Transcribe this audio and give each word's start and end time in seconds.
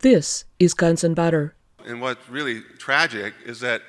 This 0.00 0.44
is 0.60 0.74
Guns 0.74 1.02
and 1.02 1.16
Butter. 1.16 1.54
And 1.84 2.00
what's 2.00 2.28
really 2.28 2.62
tragic 2.78 3.34
is 3.44 3.58
that 3.60 3.82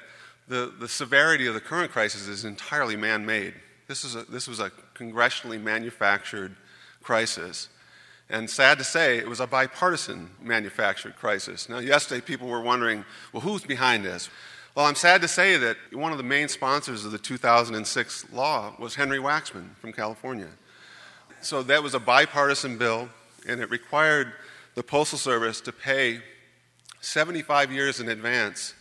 the, 0.47 0.73
the 0.79 0.87
severity 0.87 1.45
of 1.45 1.53
the 1.53 1.61
current 1.61 1.91
crisis 1.91 2.27
is 2.27 2.45
entirely 2.45 2.95
man 2.95 3.27
made. 3.27 3.53
This, 3.87 4.03
is 4.03 4.25
this 4.25 4.47
was 4.47 4.59
a 4.59 4.71
congressionally 4.95 5.61
manufactured 5.61 6.55
crisis. 7.03 7.69
And 8.27 8.49
sad 8.49 8.79
to 8.79 8.83
say, 8.83 9.17
it 9.19 9.27
was 9.27 9.39
a 9.39 9.45
bipartisan 9.45 10.31
manufactured 10.41 11.15
crisis. 11.15 11.69
Now, 11.69 11.77
yesterday, 11.77 12.21
people 12.21 12.47
were 12.47 12.61
wondering 12.61 13.05
well, 13.31 13.41
who's 13.41 13.63
behind 13.63 14.03
this? 14.03 14.29
Well, 14.75 14.85
I'm 14.85 14.95
sad 14.95 15.21
to 15.21 15.27
say 15.27 15.57
that 15.57 15.77
one 15.91 16.11
of 16.11 16.17
the 16.17 16.23
main 16.23 16.47
sponsors 16.47 17.05
of 17.05 17.11
the 17.11 17.17
2006 17.19 18.31
law 18.31 18.73
was 18.79 18.95
Henry 18.95 19.19
Waxman 19.19 19.75
from 19.75 19.93
California. 19.93 20.49
So 21.41 21.61
that 21.63 21.83
was 21.83 21.93
a 21.93 21.99
bipartisan 21.99 22.77
bill, 22.77 23.09
and 23.47 23.61
it 23.61 23.69
required 23.69 24.31
the 24.79 24.83
Postal 24.83 25.17
Service 25.19 25.59
to 25.59 25.73
pay 25.73 26.21
75 27.01 27.69
years 27.69 27.99
in 27.99 28.07
advance 28.07 28.75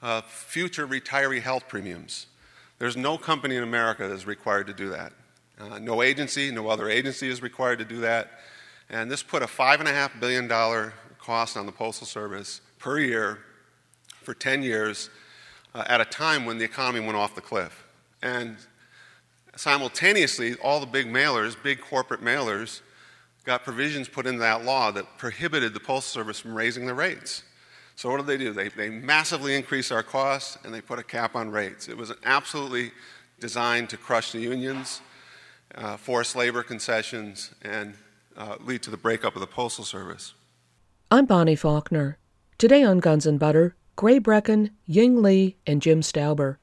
uh, 0.00 0.20
future 0.20 0.86
retiree 0.86 1.42
health 1.42 1.66
premiums. 1.66 2.28
There's 2.78 2.96
no 2.96 3.18
company 3.18 3.56
in 3.56 3.64
America 3.64 4.06
that 4.06 4.14
is 4.14 4.26
required 4.26 4.68
to 4.68 4.72
do 4.72 4.90
that. 4.90 5.12
Uh, 5.58 5.80
no 5.80 6.02
agency, 6.02 6.52
no 6.52 6.68
other 6.68 6.88
agency 6.88 7.28
is 7.28 7.42
required 7.42 7.80
to 7.80 7.84
do 7.84 8.00
that. 8.02 8.30
And 8.90 9.10
this 9.10 9.24
put 9.24 9.42
a 9.42 9.46
$5.5 9.46 10.20
billion 10.20 10.48
cost 11.18 11.56
on 11.56 11.66
the 11.66 11.72
Postal 11.72 12.06
Service 12.06 12.60
per 12.78 13.00
year 13.00 13.40
for 14.22 14.34
10 14.34 14.62
years 14.62 15.10
uh, 15.74 15.82
at 15.88 16.00
a 16.00 16.04
time 16.04 16.46
when 16.46 16.58
the 16.58 16.64
economy 16.64 17.04
went 17.04 17.16
off 17.16 17.34
the 17.34 17.40
cliff. 17.40 17.88
And 18.22 18.56
simultaneously, 19.56 20.54
all 20.62 20.78
the 20.78 20.86
big 20.86 21.08
mailers, 21.08 21.60
big 21.60 21.80
corporate 21.80 22.22
mailers, 22.22 22.82
got 23.50 23.64
provisions 23.64 24.08
put 24.08 24.28
into 24.28 24.38
that 24.38 24.64
law 24.64 24.92
that 24.92 25.18
prohibited 25.18 25.74
the 25.74 25.80
Postal 25.80 26.22
Service 26.22 26.38
from 26.38 26.54
raising 26.54 26.86
the 26.86 26.94
rates. 26.94 27.42
So, 27.96 28.08
what 28.08 28.18
did 28.18 28.28
they 28.28 28.36
do? 28.36 28.52
They, 28.52 28.68
they 28.68 28.90
massively 28.90 29.56
increased 29.56 29.90
our 29.90 30.04
costs 30.04 30.56
and 30.62 30.72
they 30.72 30.80
put 30.80 31.00
a 31.00 31.02
cap 31.02 31.34
on 31.34 31.50
rates. 31.50 31.88
It 31.88 31.96
was 31.96 32.12
absolutely 32.24 32.92
designed 33.40 33.90
to 33.90 33.96
crush 33.96 34.30
the 34.30 34.38
unions, 34.38 35.00
uh, 35.74 35.96
force 35.96 36.36
labor 36.36 36.62
concessions, 36.62 37.52
and 37.62 37.94
uh, 38.36 38.54
lead 38.60 38.84
to 38.84 38.90
the 38.90 38.96
breakup 38.96 39.34
of 39.34 39.40
the 39.40 39.48
Postal 39.48 39.84
Service. 39.84 40.32
I'm 41.10 41.26
Bonnie 41.26 41.56
Faulkner. 41.56 42.18
Today 42.56 42.84
on 42.84 42.98
Guns 42.98 43.26
and 43.26 43.40
Butter, 43.40 43.74
Gray 43.96 44.20
Brechin, 44.20 44.70
Ying 44.86 45.22
Lee, 45.22 45.56
and 45.66 45.82
Jim 45.82 46.02
Sauber. 46.02 46.60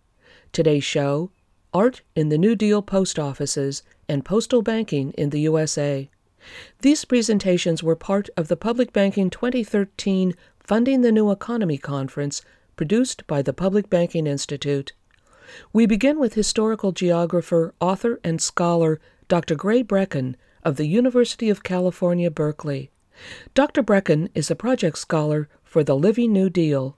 Today's 0.53 0.85
show 0.85 1.31
Art 1.73 2.01
in 2.15 2.29
the 2.29 2.37
New 2.37 2.55
Deal 2.55 2.81
Post 2.81 3.19
Offices 3.19 3.83
and 4.07 4.23
Postal 4.23 4.61
Banking 4.61 5.11
in 5.17 5.31
the 5.31 5.41
USA. 5.41 6.09
These 6.81 7.05
presentations 7.05 7.81
were 7.81 7.95
part 7.95 8.29
of 8.37 8.47
the 8.47 8.55
Public 8.55 8.93
Banking 8.93 9.29
2013 9.29 10.35
Funding 10.59 11.01
the 11.01 11.11
New 11.11 11.31
Economy 11.31 11.77
conference 11.77 12.41
produced 12.75 13.25
by 13.27 13.41
the 13.41 13.53
Public 13.53 13.89
Banking 13.89 14.27
Institute. 14.27 14.93
We 15.73 15.85
begin 15.85 16.19
with 16.19 16.33
historical 16.33 16.91
geographer, 16.91 17.73
author, 17.79 18.19
and 18.23 18.41
scholar 18.41 18.99
Dr. 19.27 19.55
Gray 19.55 19.81
Brechin 19.83 20.35
of 20.63 20.75
the 20.75 20.87
University 20.87 21.49
of 21.49 21.63
California, 21.63 22.29
Berkeley. 22.29 22.91
Dr. 23.53 23.81
Brechin 23.81 24.29
is 24.35 24.51
a 24.51 24.55
project 24.55 24.97
scholar 24.97 25.49
for 25.63 25.83
the 25.83 25.95
Living 25.95 26.31
New 26.31 26.49
Deal. 26.49 26.97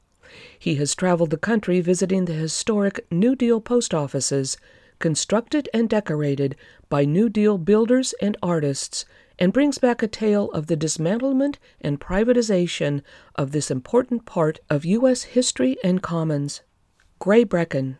He 0.57 0.75
has 0.75 0.95
traveled 0.95 1.29
the 1.29 1.37
country 1.37 1.79
visiting 1.79 2.25
the 2.25 2.33
historic 2.33 3.05
New 3.11 3.35
Deal 3.35 3.61
post 3.61 3.93
offices, 3.93 4.57
constructed 4.99 5.69
and 5.73 5.89
decorated 5.89 6.55
by 6.89 7.05
New 7.05 7.29
Deal 7.29 7.57
builders 7.57 8.13
and 8.21 8.35
artists, 8.43 9.05
and 9.39 9.53
brings 9.53 9.77
back 9.77 10.03
a 10.03 10.07
tale 10.07 10.51
of 10.51 10.67
the 10.67 10.77
dismantlement 10.77 11.55
and 11.81 11.99
privatization 11.99 13.01
of 13.35 13.51
this 13.51 13.71
important 13.71 14.25
part 14.25 14.59
of 14.69 14.85
U.S. 14.85 15.23
history 15.23 15.77
and 15.83 16.03
commons. 16.03 16.61
Gray 17.17 17.45
Brechin. 17.45 17.97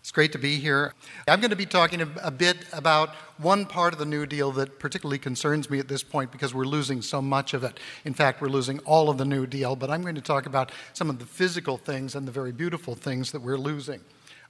It's 0.00 0.10
great 0.10 0.32
to 0.32 0.38
be 0.38 0.56
here. 0.56 0.94
I'm 1.28 1.40
going 1.40 1.50
to 1.50 1.56
be 1.56 1.66
talking 1.66 2.00
a, 2.22 2.30
bit 2.30 2.56
about 2.72 3.10
one 3.36 3.66
part 3.66 3.92
of 3.92 3.98
the 3.98 4.06
New 4.06 4.24
Deal 4.24 4.50
that 4.52 4.78
particularly 4.78 5.18
concerns 5.18 5.68
me 5.68 5.78
at 5.78 5.88
this 5.88 6.02
point 6.02 6.32
because 6.32 6.54
we're 6.54 6.64
losing 6.64 7.02
so 7.02 7.20
much 7.20 7.52
of 7.52 7.64
it. 7.64 7.78
In 8.06 8.14
fact, 8.14 8.40
we're 8.40 8.48
losing 8.48 8.78
all 8.80 9.10
of 9.10 9.18
the 9.18 9.26
New 9.26 9.46
Deal, 9.46 9.76
but 9.76 9.90
I'm 9.90 10.00
going 10.00 10.14
to 10.14 10.22
talk 10.22 10.46
about 10.46 10.72
some 10.94 11.10
of 11.10 11.18
the 11.18 11.26
physical 11.26 11.76
things 11.76 12.14
and 12.14 12.26
the 12.26 12.32
very 12.32 12.50
beautiful 12.50 12.94
things 12.94 13.30
that 13.32 13.42
we're 13.42 13.58
losing. 13.58 14.00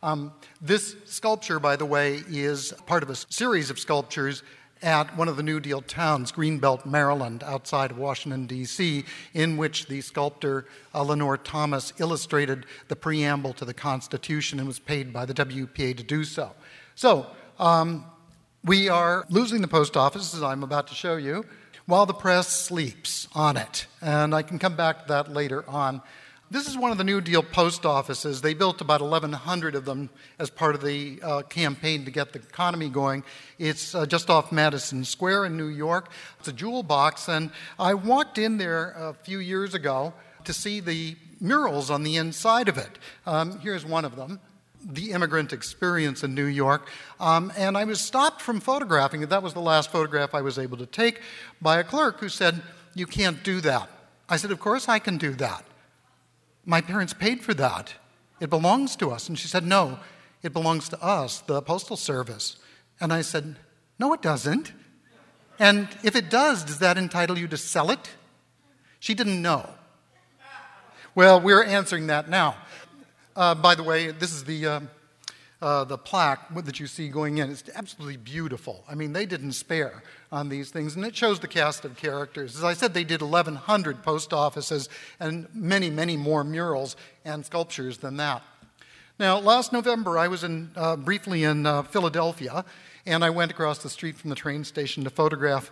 Um, 0.04 0.32
this 0.62 0.94
sculpture, 1.04 1.58
by 1.58 1.74
the 1.74 1.84
way, 1.84 2.22
is 2.28 2.72
part 2.86 3.02
of 3.02 3.10
a 3.10 3.16
series 3.16 3.70
of 3.70 3.78
sculptures 3.78 4.44
at 4.82 5.16
one 5.16 5.28
of 5.28 5.36
the 5.36 5.42
New 5.42 5.60
Deal 5.60 5.82
towns, 5.82 6.32
Greenbelt, 6.32 6.86
Maryland, 6.86 7.42
outside 7.44 7.90
of 7.90 7.98
Washington, 7.98 8.46
D.C., 8.46 9.04
in 9.34 9.56
which 9.56 9.86
the 9.86 10.00
sculptor 10.00 10.66
Lenore 10.94 11.36
Thomas 11.36 11.92
illustrated 11.98 12.66
the 12.88 12.96
preamble 12.96 13.52
to 13.54 13.64
the 13.64 13.74
Constitution 13.74 14.58
and 14.58 14.66
was 14.66 14.78
paid 14.78 15.12
by 15.12 15.24
the 15.24 15.34
WPA 15.34 15.96
to 15.96 16.02
do 16.02 16.24
so. 16.24 16.52
So, 16.94 17.26
um, 17.58 18.04
we 18.64 18.88
are 18.88 19.24
losing 19.30 19.62
the 19.62 19.68
post 19.68 19.96
office, 19.96 20.34
as 20.34 20.42
I'm 20.42 20.62
about 20.62 20.88
to 20.88 20.94
show 20.94 21.16
you, 21.16 21.44
while 21.86 22.06
the 22.06 22.14
press 22.14 22.48
sleeps 22.48 23.26
on 23.34 23.56
it. 23.56 23.86
And 24.00 24.34
I 24.34 24.42
can 24.42 24.58
come 24.58 24.76
back 24.76 25.02
to 25.02 25.08
that 25.08 25.32
later 25.32 25.68
on. 25.68 26.02
This 26.52 26.66
is 26.66 26.76
one 26.76 26.90
of 26.90 26.98
the 26.98 27.04
New 27.04 27.20
Deal 27.20 27.44
post 27.44 27.86
offices. 27.86 28.42
They 28.42 28.54
built 28.54 28.80
about 28.80 29.00
1,100 29.00 29.76
of 29.76 29.84
them 29.84 30.10
as 30.36 30.50
part 30.50 30.74
of 30.74 30.82
the 30.82 31.20
uh, 31.22 31.42
campaign 31.42 32.04
to 32.06 32.10
get 32.10 32.32
the 32.32 32.40
economy 32.40 32.88
going. 32.88 33.22
It's 33.60 33.94
uh, 33.94 34.04
just 34.04 34.28
off 34.30 34.50
Madison 34.50 35.04
Square 35.04 35.44
in 35.44 35.56
New 35.56 35.68
York. 35.68 36.10
It's 36.40 36.48
a 36.48 36.52
jewel 36.52 36.82
box, 36.82 37.28
and 37.28 37.52
I 37.78 37.94
walked 37.94 38.36
in 38.36 38.58
there 38.58 38.96
a 38.98 39.14
few 39.14 39.38
years 39.38 39.74
ago 39.74 40.12
to 40.42 40.52
see 40.52 40.80
the 40.80 41.14
murals 41.40 41.88
on 41.88 42.02
the 42.02 42.16
inside 42.16 42.68
of 42.68 42.76
it. 42.78 42.98
Um, 43.26 43.60
here's 43.60 43.84
one 43.84 44.04
of 44.04 44.16
them 44.16 44.40
the 44.84 45.12
immigrant 45.12 45.52
experience 45.52 46.24
in 46.24 46.34
New 46.34 46.46
York. 46.46 46.88
Um, 47.20 47.52
and 47.56 47.78
I 47.78 47.84
was 47.84 48.00
stopped 48.00 48.40
from 48.40 48.58
photographing 48.58 49.22
it. 49.22 49.28
That 49.28 49.42
was 49.42 49.52
the 49.52 49.60
last 49.60 49.92
photograph 49.92 50.34
I 50.34 50.40
was 50.40 50.58
able 50.58 50.78
to 50.78 50.86
take 50.86 51.20
by 51.62 51.78
a 51.78 51.84
clerk 51.84 52.18
who 52.18 52.28
said, 52.28 52.60
You 52.94 53.06
can't 53.06 53.44
do 53.44 53.60
that. 53.60 53.88
I 54.28 54.36
said, 54.36 54.50
Of 54.50 54.58
course 54.58 54.88
I 54.88 54.98
can 54.98 55.16
do 55.16 55.34
that. 55.34 55.64
My 56.64 56.80
parents 56.80 57.12
paid 57.12 57.42
for 57.42 57.54
that. 57.54 57.94
It 58.40 58.50
belongs 58.50 58.96
to 58.96 59.10
us. 59.10 59.28
And 59.28 59.38
she 59.38 59.48
said, 59.48 59.64
No, 59.64 59.98
it 60.42 60.52
belongs 60.52 60.88
to 60.90 61.02
us, 61.02 61.40
the 61.40 61.62
Postal 61.62 61.96
Service. 61.96 62.56
And 63.00 63.12
I 63.12 63.22
said, 63.22 63.56
No, 63.98 64.12
it 64.12 64.22
doesn't. 64.22 64.72
And 65.58 65.88
if 66.02 66.16
it 66.16 66.30
does, 66.30 66.64
does 66.64 66.78
that 66.78 66.96
entitle 66.96 67.38
you 67.38 67.46
to 67.48 67.56
sell 67.56 67.90
it? 67.90 68.10
She 68.98 69.14
didn't 69.14 69.42
know. 69.42 69.68
Well, 71.14 71.40
we're 71.40 71.64
answering 71.64 72.06
that 72.06 72.28
now. 72.30 72.56
Uh, 73.36 73.54
by 73.54 73.74
the 73.74 73.82
way, 73.82 74.10
this 74.10 74.32
is 74.32 74.44
the. 74.44 74.66
Uh, 74.66 74.80
uh, 75.62 75.84
the 75.84 75.98
plaque 75.98 76.54
that 76.54 76.80
you 76.80 76.86
see 76.86 77.08
going 77.08 77.38
in. 77.38 77.50
It's 77.50 77.64
absolutely 77.74 78.16
beautiful. 78.16 78.84
I 78.88 78.94
mean, 78.94 79.12
they 79.12 79.26
didn't 79.26 79.52
spare 79.52 80.02
on 80.32 80.48
these 80.48 80.70
things, 80.70 80.96
and 80.96 81.04
it 81.04 81.14
shows 81.14 81.40
the 81.40 81.48
cast 81.48 81.84
of 81.84 81.96
characters. 81.96 82.56
As 82.56 82.64
I 82.64 82.72
said, 82.72 82.94
they 82.94 83.04
did 83.04 83.20
1,100 83.20 84.02
post 84.02 84.32
offices 84.32 84.88
and 85.18 85.48
many, 85.54 85.90
many 85.90 86.16
more 86.16 86.44
murals 86.44 86.96
and 87.24 87.44
sculptures 87.44 87.98
than 87.98 88.16
that. 88.16 88.42
Now, 89.18 89.38
last 89.38 89.72
November, 89.72 90.16
I 90.16 90.28
was 90.28 90.44
in, 90.44 90.70
uh, 90.76 90.96
briefly 90.96 91.44
in 91.44 91.66
uh, 91.66 91.82
Philadelphia, 91.82 92.64
and 93.04 93.22
I 93.22 93.28
went 93.28 93.50
across 93.50 93.78
the 93.78 93.90
street 93.90 94.16
from 94.16 94.30
the 94.30 94.36
train 94.36 94.64
station 94.64 95.04
to 95.04 95.10
photograph 95.10 95.70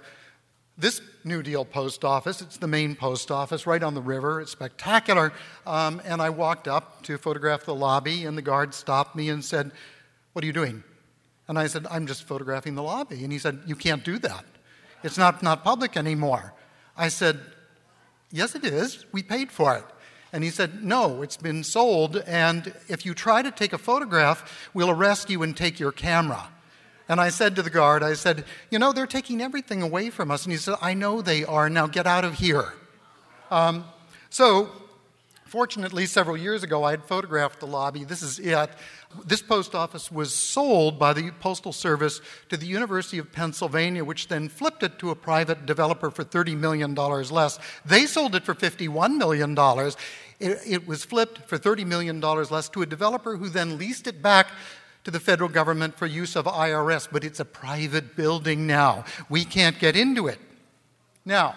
this 0.78 1.03
New 1.25 1.43
Deal 1.43 1.65
post 1.65 2.05
office. 2.05 2.41
It's 2.41 2.56
the 2.56 2.69
main 2.69 2.94
post 2.94 3.31
office 3.33 3.66
right 3.66 3.83
on 3.83 3.94
the 3.94 4.00
river. 4.00 4.41
It's 4.41 4.53
spectacular. 4.53 5.33
Um, 5.66 6.00
and 6.05 6.22
I 6.22 6.31
walked 6.31 6.69
up 6.69 7.03
to 7.03 7.19
photograph 7.19 7.65
the 7.65 7.75
lobby, 7.75 8.25
and 8.25 8.39
the 8.39 8.43
guard 8.43 8.72
stopped 8.72 9.16
me 9.16 9.28
and 9.28 9.44
said, 9.44 9.72
What 10.33 10.44
are 10.44 10.47
you 10.47 10.53
doing? 10.53 10.84
And 11.49 11.59
I 11.59 11.66
said, 11.66 11.87
I'm 11.91 12.06
just 12.06 12.25
photographing 12.25 12.77
the 12.77 12.83
lobby. 12.83 13.25
And 13.25 13.33
he 13.33 13.39
said, 13.39 13.61
You 13.66 13.75
can't 13.75 14.05
do 14.05 14.19
that. 14.21 14.44
It's 15.03 15.19
not, 15.19 15.43
not 15.43 15.65
public 15.65 15.97
anymore. 15.97 16.55
I 16.97 17.09
said, 17.09 17.41
Yes, 18.31 18.55
it 18.55 18.65
is. 18.65 19.04
We 19.10 19.22
paid 19.22 19.51
for 19.51 19.77
it. 19.77 19.84
And 20.33 20.45
he 20.45 20.51
said, 20.51 20.84
No, 20.84 21.22
it's 21.22 21.36
been 21.36 21.65
sold, 21.65 22.19
and 22.19 22.72
if 22.86 23.04
you 23.04 23.15
try 23.15 23.42
to 23.42 23.51
take 23.51 23.72
a 23.72 23.78
photograph, 23.78 24.71
we'll 24.75 24.91
arrest 24.91 25.28
you 25.28 25.42
and 25.42 25.57
take 25.57 25.80
your 25.80 25.92
camera. 25.92 26.48
And 27.09 27.21
I 27.21 27.31
said 27.31 27.57
to 27.57 27.63
the 27.63 27.71
guard, 27.71 28.03
I 28.03 28.15
said, 28.15 28.45
You 28.71 28.78
know, 28.78 28.93
they're 28.93 29.07
taking 29.07 29.41
everything 29.41 29.81
away 29.83 30.10
from 30.10 30.31
us. 30.31 30.45
And 30.45 30.53
he 30.53 30.59
said, 30.59 30.77
I 30.83 30.95
know 30.95 31.22
they 31.22 31.45
are. 31.45 31.71
Now 31.71 31.87
get 31.87 32.07
out 32.07 32.25
of 32.25 32.34
here. 32.34 32.75
Um, 33.51 33.84
so, 34.28 34.69
fortunately, 35.47 36.05
several 36.05 36.37
years 36.37 36.63
ago, 36.63 36.84
I 36.84 36.91
had 36.91 37.03
photographed 37.03 37.60
the 37.60 37.66
lobby. 37.66 38.05
This 38.05 38.22
is 38.22 38.39
it. 38.39 38.71
This 39.25 39.41
post 39.41 39.75
office 39.75 40.13
was 40.13 40.34
sold 40.34 40.99
by 40.99 41.15
the 41.15 41.31
Postal 41.41 41.72
Service 41.72 42.21
to 42.51 42.59
the 42.59 42.66
University 42.66 43.16
of 43.16 43.33
Pennsylvania, 43.33 44.04
which 44.04 44.28
then 44.28 44.51
flipped 44.51 44.83
it 44.83 44.99
to 44.99 45.09
a 45.09 45.15
private 45.15 45.65
developer 45.65 46.11
for 46.11 46.25
$30 46.25 46.59
million 46.59 46.95
less. 46.95 47.59
They 47.87 48.04
sold 48.04 48.34
it 48.34 48.45
for 48.45 48.54
$51 48.54 49.16
million. 49.16 49.57
It, 50.39 50.59
it 50.66 50.87
was 50.87 51.07
flipped 51.07 51.49
for 51.49 51.59
$30 51.59 51.87
million 51.87 52.21
less 52.21 52.69
to 52.69 52.83
a 52.83 52.87
developer 52.87 53.39
who 53.39 53.49
then 53.49 53.78
leased 53.78 54.07
it 54.07 54.21
back 54.21 54.49
to 55.09 55.13
the 55.13 55.19
federal 55.19 55.49
government 55.49 55.97
for 55.97 56.05
use 56.05 56.37
of 56.37 56.45
IRS, 56.45 57.09
but 57.10 57.25
it's 57.25 57.41
a 57.41 57.45
private 57.47 58.15
building 58.15 58.66
now. 58.66 59.07
We 59.31 59.43
can't 59.43 59.78
get 59.78 59.97
into 59.97 60.27
it. 60.27 60.39
Now, 61.25 61.55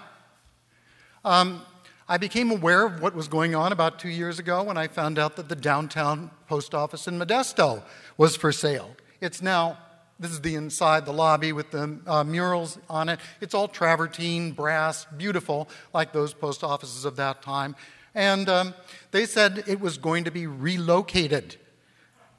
um, 1.26 1.62
I 2.08 2.16
became 2.18 2.50
aware 2.50 2.86
of 2.86 3.02
what 3.02 3.14
was 3.14 3.28
going 3.28 3.54
on 3.54 3.74
about 3.74 4.00
two 4.00 4.08
years 4.08 4.40
ago 4.40 4.64
when 4.64 4.78
I 4.78 4.88
found 4.88 5.20
out 5.20 5.36
that 5.36 5.50
the 5.50 5.58
downtown 5.58 6.32
post 6.48 6.74
office 6.74 7.10
in 7.10 7.20
Modesto 7.20 7.84
was 8.18 8.38
for 8.38 8.54
sale. 8.54 8.96
It's 9.20 9.42
now, 9.42 9.78
this 10.18 10.32
is 10.32 10.40
the 10.40 10.56
inside, 10.56 11.06
the 11.06 11.12
lobby 11.12 11.52
with 11.52 11.72
the 11.72 12.00
uh, 12.08 12.24
murals 12.24 12.78
on 12.90 13.10
it. 13.10 13.20
It's 13.42 13.54
all 13.54 13.68
travertine, 13.68 14.54
brass, 14.54 15.06
beautiful, 15.18 15.68
like 15.94 16.14
those 16.14 16.34
post 16.34 16.64
offices 16.64 17.04
of 17.04 17.18
that 17.18 17.42
time. 17.42 17.76
And 18.16 18.48
um, 18.48 18.74
they 19.12 19.26
said 19.26 19.66
it 19.68 19.82
was 19.82 19.98
going 19.98 20.24
to 20.24 20.32
be 20.32 20.48
relocated 20.48 21.58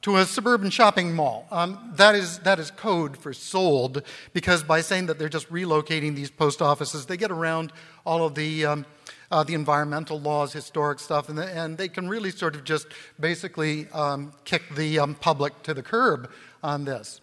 to 0.03 0.17
a 0.17 0.25
suburban 0.25 0.69
shopping 0.69 1.15
mall. 1.15 1.47
Um, 1.49 1.93
that, 1.95 2.13
is, 2.13 2.39
that 2.39 2.59
is 2.59 2.71
code 2.71 3.17
for 3.17 3.33
sold, 3.33 4.03
because 4.33 4.61
by 4.61 4.81
saying 4.81 5.07
that 5.07 5.17
they're 5.17 5.29
just 5.29 5.49
relocating 5.49 6.13
these 6.13 6.29
post 6.29 6.61
offices, 6.61 7.05
they 7.05 7.17
get 7.17 7.31
around 7.31 7.71
all 8.05 8.25
of 8.25 8.35
the, 8.35 8.65
um, 8.65 8.85
uh, 9.31 9.43
the 9.43 9.53
environmental 9.53 10.19
laws, 10.19 10.51
historic 10.51 10.99
stuff, 10.99 11.29
and, 11.29 11.37
the, 11.37 11.45
and, 11.45 11.77
they 11.77 11.87
can 11.87 12.09
really 12.09 12.31
sort 12.31 12.53
of 12.53 12.65
just 12.65 12.87
basically 13.17 13.87
um, 13.93 14.33
kick 14.43 14.63
the 14.75 14.99
um, 14.99 15.15
public 15.15 15.63
to 15.63 15.73
the 15.73 15.81
curb 15.81 16.29
on 16.61 16.83
this. 16.83 17.21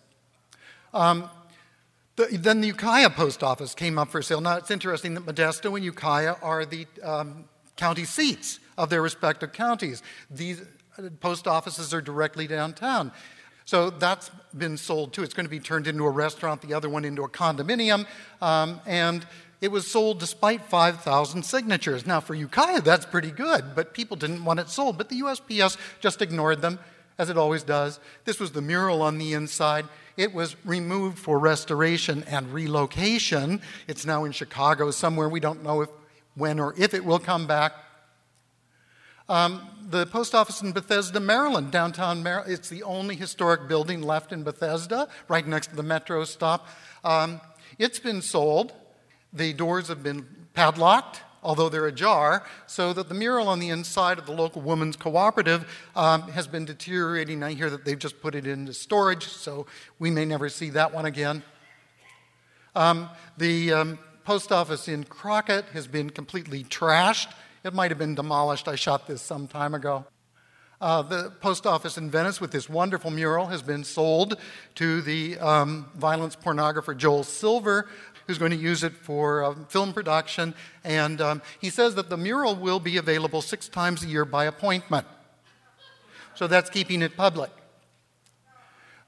Um, 0.95 1.29
the, 2.17 2.29
then 2.39 2.63
the 2.63 2.69
Ukiah 2.69 3.11
post 3.11 3.43
office 3.43 3.75
came 3.75 3.99
up 3.99 4.09
for 4.09 4.23
sale. 4.23 4.41
Now, 4.41 4.57
it's 4.57 4.71
interesting 4.71 5.13
that 5.15 5.27
Modesto 5.27 5.77
and 5.77 5.85
Ukiah 5.85 6.37
are 6.41 6.65
the 6.65 6.87
um, 7.03 7.45
county 7.77 8.05
seats 8.07 8.59
of 8.79 8.89
their 8.89 9.03
respective 9.03 9.53
counties. 9.53 10.03
These 10.31 10.63
post 11.21 11.47
offices 11.47 11.95
are 11.95 12.01
directly 12.01 12.47
downtown. 12.47 13.13
So 13.65 13.91
that's 13.91 14.31
been 14.57 14.77
sold 14.77 15.13
too. 15.13 15.23
It's 15.23 15.35
going 15.35 15.47
to 15.47 15.51
be 15.51 15.61
turned 15.61 15.87
into 15.87 16.05
a 16.05 16.11
restaurant, 16.11 16.61
the 16.61 16.75
other 16.75 16.89
one 16.89 17.05
into 17.05 17.23
a 17.23 17.29
condominium. 17.29 18.07
Um, 18.43 18.81
and 18.85 19.25
it 19.61 19.71
was 19.71 19.89
sold 19.89 20.19
despite 20.19 20.65
5,000 20.65 21.45
signatures. 21.45 22.07
Now, 22.07 22.21
for 22.21 22.35
Ukiah, 22.35 22.81
that's 22.81 23.07
pretty 23.07 23.31
good, 23.31 23.75
but 23.75 23.93
people 23.95 24.17
didn't 24.17 24.45
want 24.45 24.59
it 24.59 24.69
sold. 24.69 24.97
But 24.97 25.09
the 25.09 25.21
USPS 25.21 25.77
just 26.01 26.23
ignored 26.23 26.63
them, 26.63 26.79
as 27.19 27.29
it 27.29 27.37
always 27.37 27.63
does. 27.63 28.01
This 28.25 28.41
was 28.41 28.53
the 28.53 28.63
mural 28.63 29.03
on 29.03 29.19
the 29.19 29.35
inside. 29.35 29.87
It 30.17 30.35
was 30.35 30.57
removed 30.65 31.19
for 31.19 31.39
restoration 31.39 32.25
and 32.25 32.53
relocation. 32.53 33.61
It's 33.87 34.07
now 34.07 34.25
in 34.25 34.33
Chicago 34.33 34.91
somewhere. 34.91 35.29
We 35.29 35.41
don't 35.41 35.63
know 35.63 35.83
if, 35.83 35.91
when 36.35 36.59
or 36.59 36.75
if 36.79 36.95
it 36.95 37.05
will 37.05 37.19
come 37.19 37.47
back. 37.47 37.75
Um, 39.31 39.65
the 39.89 40.07
post 40.07 40.35
office 40.35 40.61
in 40.61 40.73
Bethesda, 40.73 41.21
Maryland, 41.21 41.71
downtown 41.71 42.21
Maryland, 42.21 42.53
it's 42.53 42.69
the 42.69 42.83
only 42.83 43.15
historic 43.15 43.69
building 43.69 44.03
left 44.03 44.33
in 44.33 44.43
Bethesda, 44.43 45.07
right 45.29 45.47
next 45.47 45.69
to 45.69 45.77
the 45.77 45.85
metro 45.85 46.25
stop. 46.25 46.67
Um, 47.05 47.41
it's 47.79 48.01
been 48.01 48.23
sold. 48.23 48.73
The 49.33 49.53
doors 49.53 49.87
have 49.87 50.03
been 50.03 50.27
padlocked, 50.53 51.21
although 51.45 51.69
they're 51.69 51.87
ajar, 51.87 52.45
so 52.67 52.93
that 52.93 53.09
the 53.09 53.15
mural 53.15 53.47
on 53.47 53.61
the 53.61 53.69
inside 53.69 54.19
of 54.19 54.27
the 54.27 54.33
local 54.33 54.63
women's 54.63 54.97
cooperative 54.97 55.65
um, 55.95 56.23
has 56.23 56.49
been 56.49 56.65
deteriorating. 56.65 57.45
I 57.45 57.53
hear 57.53 57.71
that 57.71 57.85
they've 57.85 57.97
just 57.97 58.21
put 58.21 58.35
it 58.35 58.49
into 58.49 58.75
storage, 58.75 59.29
so 59.29 59.67
we 60.01 60.11
may 60.11 60.25
never 60.25 60.49
see 60.49 60.71
that 60.71 60.93
one 60.93 61.05
again. 61.07 61.45
Um, 62.75 63.09
the 63.39 63.73
um, 63.75 63.99
post 64.25 64.51
office 64.51 64.89
in 64.89 65.05
Crockett 65.05 65.67
has 65.67 65.87
been 65.87 66.11
completely 66.11 66.65
trashed. 66.65 67.33
It 67.63 67.75
might 67.75 67.91
have 67.91 67.99
been 67.99 68.15
demolished. 68.15 68.69
I 68.69 68.75
shot 68.75 69.07
this 69.07 69.21
some 69.21 69.47
time 69.47 69.75
ago. 69.75 70.07
Uh, 70.81 71.03
the 71.03 71.31
post 71.43 71.67
office 71.67 71.99
in 71.99 72.11
Venice 72.11 72.41
with 72.41 72.53
this 72.53 72.71
wonderful 72.71 73.11
mural 73.11 73.49
has 73.49 73.61
been 73.61 73.85
sold 73.85 74.39
to 74.77 75.03
the 75.03 75.39
um, 75.39 75.91
violence 75.95 76.35
pornographer 76.35 76.97
Joel 76.97 77.23
Silver, 77.23 77.87
who's 78.27 78.39
going 78.39 78.53
to 78.53 78.57
use 78.57 78.83
it 78.83 78.95
for 78.95 79.45
uh, 79.45 79.55
film 79.69 79.93
production. 79.93 80.55
And 80.83 81.21
um, 81.21 81.43
he 81.61 81.69
says 81.69 81.97
that 81.97 82.09
the 82.09 82.17
mural 82.17 82.57
will 82.57 82.81
be 82.81 82.97
available 82.97 83.43
six 83.43 83.69
times 83.69 84.03
a 84.03 84.07
year 84.07 84.25
by 84.25 84.47
appointment. 84.47 85.07
So 86.35 86.47
that's 86.47 86.71
keeping 86.71 87.03
it 87.03 87.15
public. 87.15 87.51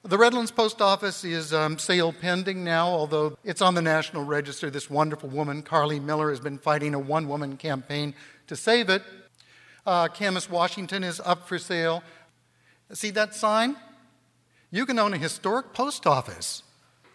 The 0.05 0.17
Redlands 0.17 0.51
Post 0.51 0.81
Office 0.81 1.23
is 1.23 1.53
um, 1.53 1.79
sale 1.79 2.11
pending 2.11 2.61
now, 2.61 2.89
although 2.89 3.37
it's 3.45 3.61
on 3.61 3.73
the 3.73 3.81
National 3.81 4.25
Register. 4.25 4.69
This 4.69 4.89
wonderful 4.89 5.29
woman, 5.29 5.61
Carly 5.63 5.97
Miller, 5.97 6.29
has 6.29 6.41
been 6.41 6.57
fighting 6.57 6.93
a 6.93 6.99
one 6.99 7.29
woman 7.29 7.55
campaign 7.55 8.13
to 8.47 8.55
save 8.55 8.89
it. 8.89 9.03
Uh, 9.85 10.07
Washington 10.49 11.03
is 11.03 11.19
up 11.19 11.47
for 11.47 11.57
sale. 11.57 12.03
See 12.93 13.09
that 13.11 13.33
sign? 13.33 13.75
You 14.71 14.85
can 14.85 14.97
own 14.97 15.13
a 15.13 15.17
historic 15.17 15.73
post 15.73 16.07
office. 16.07 16.63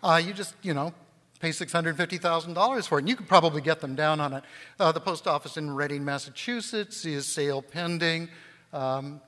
Uh, 0.03 0.21
you 0.25 0.33
just, 0.33 0.55
you 0.63 0.75
know, 0.75 0.93
pay 1.41 1.51
$650,000 1.51 2.89
for 2.89 2.99
it, 2.99 3.03
and 3.03 3.09
you 3.09 3.17
could 3.17 3.29
probably 3.29 3.61
get 3.61 3.81
them 3.81 3.95
down 3.95 4.21
on 4.21 4.33
it. 4.33 4.45
Uh, 4.79 4.93
the 4.93 5.01
post 5.01 5.27
office 5.27 5.57
in 5.57 5.71
Reading, 5.71 6.05
Massachusetts 6.05 7.05
is 7.05 7.27
sale 7.27 7.63
pending. 7.63 8.29
Um, 8.73 9.21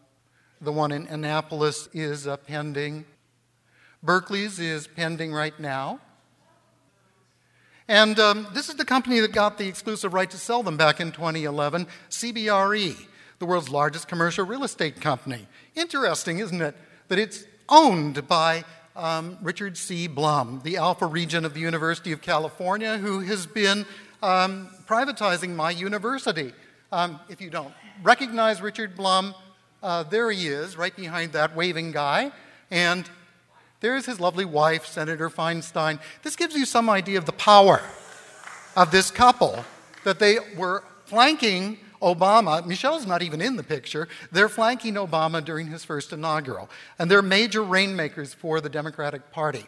the 0.61 0.73
one 0.73 0.93
in 0.93 1.07
Annapolis 1.07 1.89
is 1.93 2.27
uh, 2.27 2.37
pending. 2.37 3.05
Berkeley's 4.03 4.59
is 4.59 4.87
pending 4.87 5.33
right 5.33 5.59
now. 5.59 6.01
And 7.91 8.21
um, 8.21 8.47
this 8.55 8.69
is 8.69 8.77
the 8.77 8.85
company 8.85 9.19
that 9.19 9.33
got 9.33 9.59
the 9.59 9.67
exclusive 9.67 10.15
right 10.15 10.31
to 10.31 10.39
sell 10.39 10.63
them 10.63 10.77
back 10.77 11.01
in 11.01 11.11
2011 11.11 11.89
CBRE, 12.09 12.97
the 13.41 13.45
world's 13.45 13.69
largest 13.69 14.07
commercial 14.07 14.47
real 14.47 14.63
estate 14.63 15.01
company. 15.01 15.49
Interesting, 15.75 16.39
isn't 16.39 16.63
it, 16.63 16.77
that 17.09 17.19
it's 17.19 17.43
owned 17.69 18.29
by 18.29 18.63
um, 18.95 19.39
Richard 19.43 19.77
C. 19.77 20.07
Blum, 20.07 20.61
the 20.63 20.77
Alpha 20.77 21.05
Regent 21.05 21.45
of 21.45 21.53
the 21.53 21.59
University 21.59 22.13
of 22.13 22.23
California, 22.23 22.97
who 22.97 23.19
has 23.23 23.45
been 23.45 23.85
um, 24.23 24.69
privatizing 24.87 25.57
my 25.57 25.73
university. 25.73 26.53
Um, 26.93 27.19
if 27.29 27.41
you 27.41 27.51
don't 27.51 27.75
recognize 28.05 28.63
Richard 28.63 28.95
Blum, 28.95 29.35
uh, 29.83 30.05
there 30.05 30.31
he 30.31 30.47
is, 30.47 30.77
right 30.77 30.95
behind 30.95 31.33
that 31.33 31.57
waving 31.57 31.91
guy. 31.91 32.31
And 32.71 33.11
there's 33.81 34.07
his 34.07 34.21
lovely 34.21 34.45
wife, 34.45 34.87
Senator 34.87 35.31
Feinstein. 35.31 36.01
This 36.23 36.37
gives 36.37 36.55
you 36.55 36.67
some 36.67 36.91
idea 36.91 37.19
of 37.19 37.25
the 37.25 37.33
power 37.33 37.81
of 38.77 38.91
this 38.91 39.11
couple 39.11 39.65
that 40.05 40.19
they 40.19 40.39
were 40.57 40.85
flanking 41.07 41.79
Obama. 42.03 42.65
Michelle's 42.65 43.07
not 43.07 43.23
even 43.23 43.41
in 43.41 43.57
the 43.57 43.63
picture. 43.63 44.09
They're 44.33 44.49
flanking 44.49 44.95
Obama 44.95 45.45
during 45.45 45.67
his 45.67 45.85
first 45.85 46.13
inaugural. 46.13 46.71
And 46.99 47.11
they're 47.11 47.23
major 47.23 47.63
rainmakers 47.63 48.33
for 48.35 48.61
the 48.61 48.69
Democratic 48.69 49.33
Party. 49.33 49.67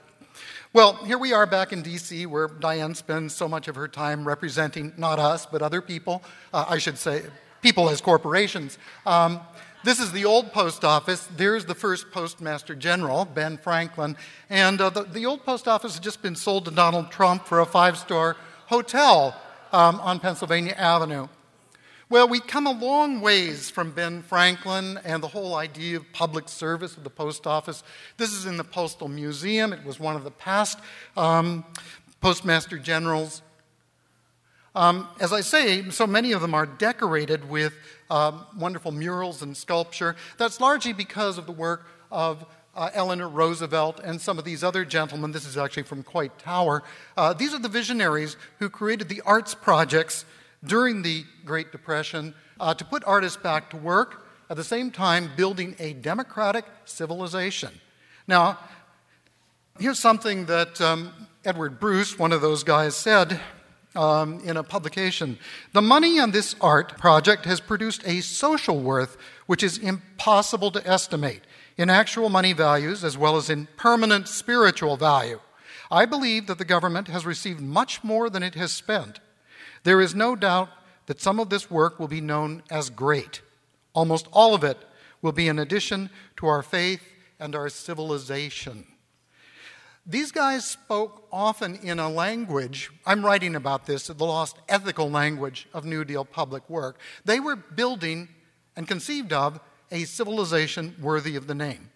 Well, 0.73 0.95
here 1.05 1.19
we 1.19 1.35
are 1.35 1.45
back 1.45 1.73
in 1.73 1.83
D.C., 1.83 2.25
where 2.25 2.49
Diane 2.49 2.95
spends 2.95 3.35
so 3.35 3.47
much 3.47 3.69
of 3.69 3.75
her 3.75 3.89
time 3.89 4.27
representing 4.27 4.95
not 4.97 5.19
us, 5.19 5.45
but 5.45 5.61
other 5.61 5.83
people. 5.83 6.23
Uh, 6.53 6.65
I 6.67 6.79
should 6.79 6.97
say, 6.97 7.23
people 7.61 7.91
as 7.91 8.01
corporations. 8.01 8.79
Um, 9.05 9.41
this 9.85 9.99
is 9.99 10.13
the 10.13 10.25
old 10.25 10.53
post 10.53 10.85
office. 10.85 11.29
There's 11.37 11.65
the 11.65 11.75
first 11.75 12.11
postmaster 12.11 12.75
general, 12.75 13.25
Ben 13.25 13.59
Franklin. 13.59 14.17
And 14.49 14.81
uh, 14.81 14.91
the, 14.91 15.03
the, 15.03 15.27
old 15.27 15.45
post 15.45 15.67
office 15.67 15.93
has 15.93 16.01
just 16.01 16.23
been 16.23 16.37
sold 16.37 16.67
to 16.67 16.71
Donald 16.71 17.11
Trump 17.11 17.47
for 17.47 17.61
a 17.61 17.67
five 17.67 17.99
star 17.99 18.37
hotel 18.67 19.37
um, 19.73 20.01
on 20.01 20.21
Pennsylvania 20.21 20.75
Avenue. 20.77 21.29
Well, 22.09 22.29
we've 22.29 22.47
come 22.47 22.67
a 22.67 22.73
long 22.73 23.23
ways 23.23 23.71
from 23.71 23.91
Ben 23.91 24.23
Franklin 24.23 25.01
and 25.03 25.23
the 25.23 25.29
whole 25.29 25.55
idea 25.55 25.97
of 25.97 26.13
public 26.13 26.49
service 26.49 26.97
of 26.97 27.05
the 27.05 27.11
post 27.11 27.47
office. 27.47 27.83
This 28.19 28.33
is 28.33 28.45
in 28.45 28.59
the 28.59 28.65
Postal 28.65 29.09
Museum. 29.09 29.73
It 29.73 29.83
was 29.85 29.99
one 29.99 30.15
of 30.15 30.23
the 30.23 30.31
past 30.31 30.79
um, 31.17 31.65
postmaster 32.21 32.79
generals. 32.79 33.41
Um, 34.75 35.09
as 35.21 35.33
I 35.33 35.41
say, 35.43 35.89
so 35.91 36.07
many 36.07 36.33
of 36.33 36.41
them 36.41 36.55
are 36.55 36.67
decorated 36.67 37.49
with 37.49 37.75
um, 38.13 38.45
wonderful 38.59 38.93
murals 38.93 39.41
and 39.41 39.57
sculpture. 39.57 40.15
That's 40.37 40.61
largely 40.61 40.93
because 40.93 41.39
of 41.39 41.47
the 41.47 41.53
work 41.53 41.87
of 42.11 42.45
uh, 42.75 42.91
Eleanor 42.93 43.29
Roosevelt 43.29 44.01
and 44.05 44.21
some 44.21 44.39
of 44.39 44.45
these 44.45 44.63
other 44.63 44.85
gentlemen. 44.85 45.33
This 45.33 45.47
is 45.47 45.57
actually 45.57 45.85
from 45.85 46.03
Coit 46.03 46.39
Tower. 46.39 46.83
Uh, 47.17 47.33
these 47.33 47.55
are 47.55 47.59
the 47.59 47.71
visionaries 47.71 48.37
who 48.59 48.69
created 48.69 49.09
the 49.09 49.23
arts 49.23 49.55
projects 49.55 50.27
during 50.63 51.01
the 51.01 51.25
Great 51.47 51.73
Depression 51.73 52.35
uh, 52.61 52.75
to 52.75 52.85
put 52.85 53.03
artists 53.05 53.39
back 53.39 53.71
to 53.71 53.79
work, 53.79 54.27
at 54.51 54.57
the 54.57 54.65
same 54.65 54.91
time, 54.91 55.31
building 55.35 55.75
a 55.79 55.95
democratic 55.95 56.67
civilization. 56.85 57.71
Now, 58.29 58.59
here's 59.81 59.99
something 59.99 60.45
that 60.47 60.79
um, 60.83 61.13
Edward 61.47 61.81
Bruce, 61.81 62.19
one 62.19 62.33
of 62.33 62.43
those 62.43 62.63
guys, 62.63 62.95
said 62.95 63.41
um, 63.95 64.41
in 64.45 64.57
a 64.57 64.63
publication. 64.63 65.39
The 65.73 65.83
money 65.83 66.19
on 66.19 66.31
this 66.31 66.55
art 66.61 66.99
project 66.99 67.45
has 67.45 67.61
produced 67.61 68.03
a 68.07 68.21
social 68.21 68.81
worth 68.81 69.17
which 69.47 69.63
is 69.63 69.79
impossible 69.79 70.71
to 70.73 70.87
estimate 70.87 71.43
in 71.77 71.91
actual 71.91 72.29
money 72.29 72.53
values 72.53 73.05
as 73.05 73.19
well 73.19 73.37
as 73.37 73.51
in 73.51 73.69
permanent 73.77 74.29
spiritual 74.29 74.97
value. 74.97 75.41
I 75.91 76.07
believe 76.07 76.47
that 76.47 76.59
the 76.59 76.65
government 76.65 77.09
has 77.09 77.27
received 77.27 77.61
much 77.61 78.03
more 78.03 78.31
than 78.31 78.43
it 78.43 78.55
has 78.55 78.73
spent. 78.73 79.21
There 79.85 80.01
is 80.01 80.15
no 80.15 80.37
doubt 80.37 80.71
that 81.07 81.21
some 81.21 81.41
of 81.41 81.51
this 81.51 81.71
work 81.71 81.99
will 81.99 82.09
be 82.09 82.21
known 82.21 82.63
as 82.71 82.89
great. 82.89 83.43
Almost 83.95 84.29
all 84.33 84.55
of 84.55 84.65
it 84.65 84.79
will 85.21 85.33
be 85.33 85.49
an 85.49 85.59
addition 85.59 86.09
to 86.37 86.47
our 86.47 86.63
faith 86.63 87.03
and 87.39 87.55
our 87.55 87.69
civilization. 87.69 88.87
These 90.05 90.33
guys 90.33 90.65
spoke 90.65 91.29
often 91.31 91.77
in 91.77 92.01
a 92.01 92.09
language, 92.09 92.91
I'm 93.07 93.25
writing 93.25 93.55
about 93.55 93.87
this, 93.87 94.09
the 94.09 94.25
lost 94.25 94.57
ethical 94.69 95.09
language 95.09 95.69
of 95.73 95.85
New 95.85 96.05
Deal 96.05 96.25
public 96.25 96.69
work. 96.69 96.99
They 97.25 97.39
were 97.39 97.55
building 97.55 98.29
and 98.75 98.89
conceived 98.89 99.33
of 99.33 99.61
a 99.93 100.05
civilization 100.05 100.97
worthy 101.01 101.37
of 101.37 101.47
the 101.47 101.55
name. 101.55 101.91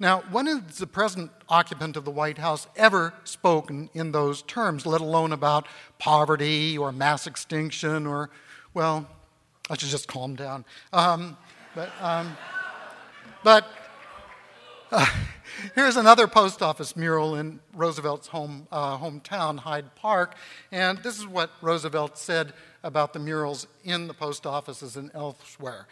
Now, 0.00 0.22
when 0.30 0.46
has 0.46 0.78
the 0.78 0.86
present 0.88 1.30
occupant 1.48 1.96
of 1.96 2.04
the 2.04 2.10
White 2.10 2.38
House 2.38 2.66
ever 2.76 3.14
spoken 3.24 3.90
in 3.94 4.10
those 4.10 4.42
terms, 4.42 4.84
let 4.84 5.00
alone 5.00 5.32
about 5.32 5.66
poverty 5.98 6.76
or 6.76 6.90
mass 6.90 7.26
extinction 7.28 8.06
or, 8.06 8.30
well, 8.74 9.08
I 9.70 9.76
should 9.76 9.88
just 9.88 10.08
calm 10.08 10.34
down. 10.34 10.64
Um, 10.92 11.36
but, 11.74 11.90
um, 12.00 12.36
but 13.44 13.66
uh, 14.90 15.06
here's 15.74 15.96
another 15.96 16.26
post 16.26 16.62
office 16.62 16.96
mural 16.96 17.36
in 17.36 17.60
Roosevelt's 17.74 18.28
home, 18.28 18.66
uh, 18.70 18.98
hometown, 18.98 19.58
Hyde 19.58 19.94
Park. 19.94 20.34
And 20.70 20.98
this 20.98 21.18
is 21.18 21.26
what 21.26 21.50
Roosevelt 21.60 22.18
said 22.18 22.52
about 22.82 23.12
the 23.12 23.18
murals 23.18 23.66
in 23.84 24.08
the 24.08 24.14
post 24.14 24.46
offices 24.46 24.96
and 24.96 25.10
elsewhere 25.14 25.86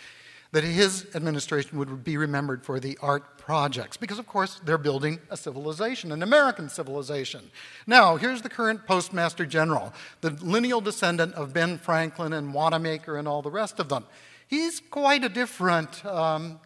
that 0.53 0.65
his 0.65 1.07
administration 1.15 1.79
would 1.79 2.03
be 2.03 2.17
remembered 2.17 2.65
for 2.65 2.81
the 2.81 2.99
art 3.01 3.39
projects, 3.39 3.97
because 3.97 4.19
of 4.19 4.27
course 4.27 4.61
they're 4.65 4.79
building 4.79 5.21
a 5.31 5.37
civilization, 5.37 6.11
an 6.11 6.23
American 6.23 6.69
civilization. 6.69 7.51
Now, 7.87 8.17
here's 8.17 8.43
the 8.43 8.49
current 8.49 8.87
Postmaster 8.87 9.47
General, 9.47 9.93
the 10.21 10.31
lineal 10.31 10.81
descendant 10.81 11.35
of 11.35 11.53
Ben 11.53 11.79
Franklin 11.79 12.33
and 12.33 12.53
Wanamaker 12.53 13.17
and 13.17 13.29
all 13.29 13.43
the 13.43 13.51
rest 13.51 13.79
of 13.79 13.89
them. 13.89 14.05
He's 14.49 14.81
quite 14.81 15.23
a 15.23 15.29
different 15.29 16.05
um, 16.05 16.59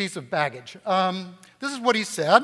piece 0.00 0.16
of 0.16 0.30
baggage. 0.30 0.78
Um, 0.86 1.36
this 1.58 1.70
is 1.70 1.78
what 1.78 1.94
he 1.94 2.04
said 2.04 2.42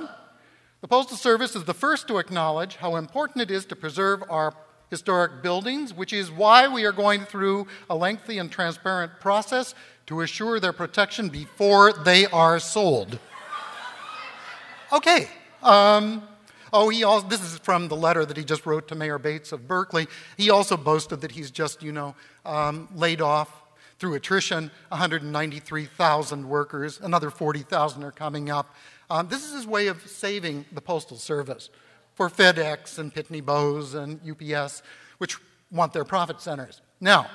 The 0.83 0.89
Postal 0.89 1.17
Service 1.17 1.57
is 1.57 1.65
the 1.65 1.73
first 1.73 2.07
to 2.09 2.19
acknowledge 2.19 2.77
how 2.77 2.97
important 2.97 3.41
it 3.41 3.51
is 3.51 3.65
to 3.67 3.75
preserve 3.75 4.23
our 4.29 4.53
historic 4.91 5.43
buildings, 5.43 5.95
which 5.95 6.13
is 6.13 6.31
why 6.31 6.69
we 6.69 6.85
are 6.85 6.93
going 6.93 7.25
through 7.25 7.67
a 7.89 7.97
lengthy 7.97 8.37
and 8.37 8.53
transparent 8.53 9.11
process 9.21 9.75
to 10.05 10.21
assure 10.21 10.61
their 10.61 10.75
protection 10.75 11.31
before 11.31 11.95
they 11.95 12.27
are 12.27 12.59
sold. 12.59 13.19
Okay. 14.93 15.31
Um, 15.63 16.29
oh, 16.75 16.91
he 16.91 17.05
also, 17.05 17.27
this 17.27 17.41
is 17.41 17.59
from 17.61 17.89
the 17.89 17.97
letter 17.97 18.27
that 18.27 18.37
he 18.37 18.45
just 18.45 18.67
wrote 18.67 18.87
to 18.89 18.95
Mayor 18.95 19.19
Bates 19.19 19.51
of 19.51 19.67
Berkeley. 19.67 20.09
He 20.37 20.51
also 20.51 20.77
boasted 20.77 21.23
that 21.23 21.33
he's 21.33 21.51
just, 21.51 21.83
you 21.83 21.93
know, 21.93 22.15
um, 22.45 22.91
laid 22.95 23.23
off 23.23 23.63
through 23.99 24.15
attrition 24.15 24.71
193,000 24.89 26.49
workers. 26.49 27.01
Another 27.01 27.31
40,000 27.31 28.05
are 28.05 28.13
coming 28.13 28.51
up. 28.51 28.75
Um, 29.09 29.29
this 29.29 29.45
is 29.45 29.53
his 29.53 29.67
way 29.67 29.87
of 29.87 30.07
saving 30.07 30.65
the 30.73 30.81
Postal 30.81 31.17
Service 31.17 31.71
for 32.15 32.29
FedEx 32.29 32.99
and 32.99 33.15
Pitney 33.15 33.45
Bowes 33.45 33.95
and 33.95 34.21
UPS, 34.29 34.83
which 35.19 35.37
want 35.71 35.93
their 35.93 36.05
profit 36.05 36.41
centers. 36.41 36.81
Now, 37.01 37.29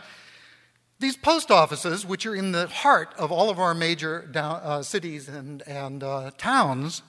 these 1.00 1.18
post 1.18 1.50
offices, 1.50 2.06
which 2.06 2.25
are 2.25 2.36
in 2.36 2.51
the 2.51 2.68
heart 2.68 3.13
of 3.18 3.32
all 3.32 3.50
of 3.50 3.60
our 3.60 3.74
major 3.74 4.27
down, 4.32 4.62
uh, 4.63 4.84
cities 4.84 5.27
and, 5.27 5.63
and 5.68 6.03
uh, 6.03 6.32
towns, 6.38 7.01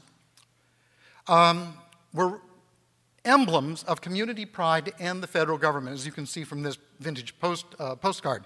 um, 1.29 1.75
were 2.15 2.41
emblems 3.25 3.83
of 3.85 4.01
community 4.01 4.47
pride 4.47 4.93
and 4.99 5.23
the 5.23 5.27
federal 5.27 5.59
government, 5.59 5.95
as 5.95 6.07
you 6.07 6.13
can 6.13 6.27
see 6.27 6.45
from 6.45 6.63
this 6.63 6.79
vintage 7.01 7.39
post, 7.39 7.67
uh, 7.79 7.95
postcard. 7.95 8.45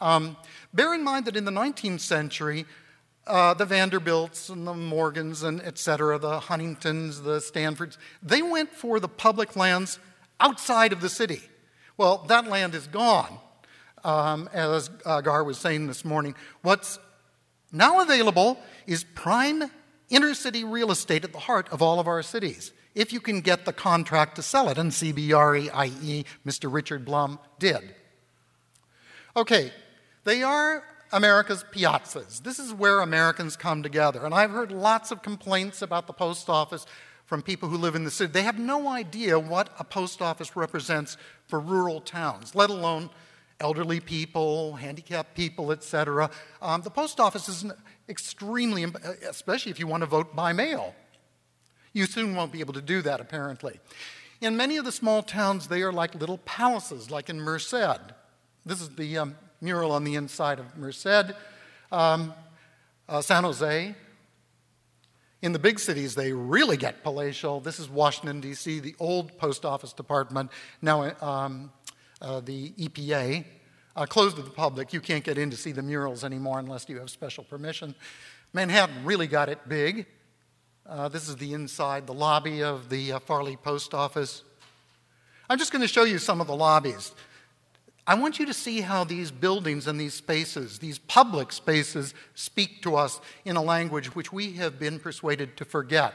Um, 0.00 0.36
bear 0.72 0.94
in 0.94 1.04
mind 1.04 1.26
that 1.26 1.36
in 1.36 1.44
the 1.44 1.50
19th 1.50 2.00
century, 2.00 2.66
uh, 3.26 3.54
the 3.54 3.66
Vanderbilts 3.66 4.48
and 4.48 4.66
the 4.66 4.74
Morgans 4.74 5.42
and 5.42 5.60
et 5.62 5.78
cetera, 5.78 6.18
the 6.18 6.40
Huntingtons, 6.40 7.22
the 7.22 7.40
Stanfords, 7.40 7.98
they 8.22 8.42
went 8.42 8.72
for 8.72 8.98
the 8.98 9.08
public 9.08 9.56
lands 9.56 9.98
outside 10.40 10.92
of 10.92 11.00
the 11.00 11.08
city. 11.08 11.42
Well, 11.96 12.24
that 12.28 12.46
land 12.46 12.74
is 12.74 12.86
gone 12.86 13.38
um, 14.04 14.48
as 14.52 14.90
uh, 15.04 15.20
Gar 15.20 15.44
was 15.44 15.58
saying 15.58 15.86
this 15.86 16.04
morning. 16.04 16.34
What's 16.62 16.98
now 17.72 18.00
available 18.00 18.58
is 18.86 19.04
prime 19.04 19.70
inner 20.08 20.34
city 20.34 20.64
real 20.64 20.90
estate 20.90 21.24
at 21.24 21.32
the 21.32 21.38
heart 21.38 21.68
of 21.70 21.82
all 21.82 22.00
of 22.00 22.08
our 22.08 22.22
cities, 22.22 22.72
if 22.94 23.12
you 23.12 23.20
can 23.20 23.40
get 23.40 23.64
the 23.64 23.72
contract 23.72 24.36
to 24.36 24.42
sell 24.42 24.68
it. 24.68 24.78
And 24.78 24.90
CBRE, 24.90 25.70
i.e., 25.72 26.24
Mr. 26.46 26.72
Richard 26.72 27.04
Blum, 27.04 27.38
did. 27.58 27.94
Okay, 29.36 29.72
they 30.30 30.44
are 30.44 30.84
America's 31.10 31.64
piazzas. 31.72 32.44
This 32.44 32.60
is 32.60 32.72
where 32.72 33.00
Americans 33.00 33.56
come 33.56 33.82
together. 33.82 34.24
And 34.24 34.32
I've 34.32 34.52
heard 34.52 34.70
lots 34.70 35.10
of 35.10 35.22
complaints 35.22 35.82
about 35.82 36.06
the 36.06 36.12
post 36.12 36.48
office 36.48 36.86
from 37.26 37.42
people 37.42 37.68
who 37.68 37.76
live 37.76 37.96
in 37.96 38.04
the 38.04 38.12
city. 38.12 38.30
They 38.30 38.44
have 38.44 38.56
no 38.56 38.86
idea 38.86 39.40
what 39.40 39.74
a 39.80 39.82
post 39.82 40.22
office 40.22 40.54
represents 40.54 41.16
for 41.48 41.58
rural 41.58 42.00
towns, 42.00 42.54
let 42.54 42.70
alone 42.70 43.10
elderly 43.58 43.98
people, 43.98 44.74
handicapped 44.74 45.34
people, 45.34 45.72
etc. 45.72 46.30
Um, 46.62 46.82
the 46.82 46.90
post 46.90 47.18
office 47.18 47.48
is 47.48 47.66
extremely, 48.08 48.86
especially 49.28 49.72
if 49.72 49.80
you 49.80 49.88
want 49.88 50.02
to 50.02 50.06
vote 50.06 50.36
by 50.36 50.52
mail. 50.52 50.94
You 51.92 52.06
soon 52.06 52.36
won't 52.36 52.52
be 52.52 52.60
able 52.60 52.74
to 52.74 52.82
do 52.82 53.02
that, 53.02 53.20
apparently. 53.20 53.80
In 54.40 54.56
many 54.56 54.76
of 54.76 54.84
the 54.84 54.92
small 54.92 55.24
towns, 55.24 55.66
they 55.66 55.82
are 55.82 55.92
like 55.92 56.14
little 56.14 56.38
palaces, 56.38 57.10
like 57.10 57.28
in 57.28 57.40
Merced. 57.40 58.12
This 58.64 58.80
is 58.80 58.90
the 58.90 59.18
um, 59.18 59.34
mural 59.60 59.92
on 59.92 60.04
the 60.04 60.14
inside 60.14 60.58
of 60.58 60.76
Merced. 60.76 61.32
Um, 61.92 62.34
uh, 63.08 63.20
San 63.20 63.44
Jose. 63.44 63.94
In 65.42 65.52
the 65.52 65.58
big 65.58 65.78
cities, 65.78 66.14
they 66.14 66.32
really 66.32 66.76
get 66.76 67.02
palatial. 67.02 67.60
This 67.60 67.80
is 67.80 67.88
Washington, 67.88 68.40
D.C., 68.40 68.80
the 68.80 68.94
old 68.98 69.36
post 69.38 69.64
office 69.64 69.92
department, 69.94 70.50
now 70.82 71.12
um, 71.22 71.72
uh, 72.20 72.40
the 72.40 72.70
EPA, 72.72 73.46
uh, 73.96 74.06
closed 74.06 74.36
to 74.36 74.42
the 74.42 74.50
public. 74.50 74.92
You 74.92 75.00
can't 75.00 75.24
get 75.24 75.38
in 75.38 75.50
to 75.50 75.56
see 75.56 75.72
the 75.72 75.82
murals 75.82 76.24
anymore 76.24 76.58
unless 76.58 76.88
you 76.88 76.98
have 76.98 77.08
special 77.08 77.42
permission. 77.42 77.94
Manhattan 78.52 79.04
really 79.04 79.26
got 79.26 79.48
it 79.48 79.66
big. 79.66 80.06
Uh, 80.86 81.08
this 81.08 81.28
is 81.28 81.36
the 81.36 81.54
inside, 81.54 82.06
the 82.06 82.14
lobby 82.14 82.62
of 82.62 82.90
the 82.90 83.12
uh, 83.12 83.18
Farley 83.20 83.56
Post 83.56 83.94
Office. 83.94 84.42
I'm 85.48 85.58
just 85.58 85.72
going 85.72 85.82
to 85.82 85.88
show 85.88 86.04
you 86.04 86.18
some 86.18 86.40
of 86.40 86.46
the 86.46 86.56
lobbies. 86.56 87.12
I 88.06 88.14
want 88.14 88.38
you 88.38 88.46
to 88.46 88.54
see 88.54 88.80
how 88.80 89.04
these 89.04 89.30
buildings 89.30 89.86
and 89.86 90.00
these 90.00 90.14
spaces, 90.14 90.78
these 90.78 90.98
public 90.98 91.52
spaces, 91.52 92.14
speak 92.34 92.82
to 92.82 92.96
us 92.96 93.20
in 93.44 93.56
a 93.56 93.62
language 93.62 94.14
which 94.14 94.32
we 94.32 94.52
have 94.54 94.78
been 94.78 94.98
persuaded 94.98 95.56
to 95.58 95.64
forget. 95.64 96.14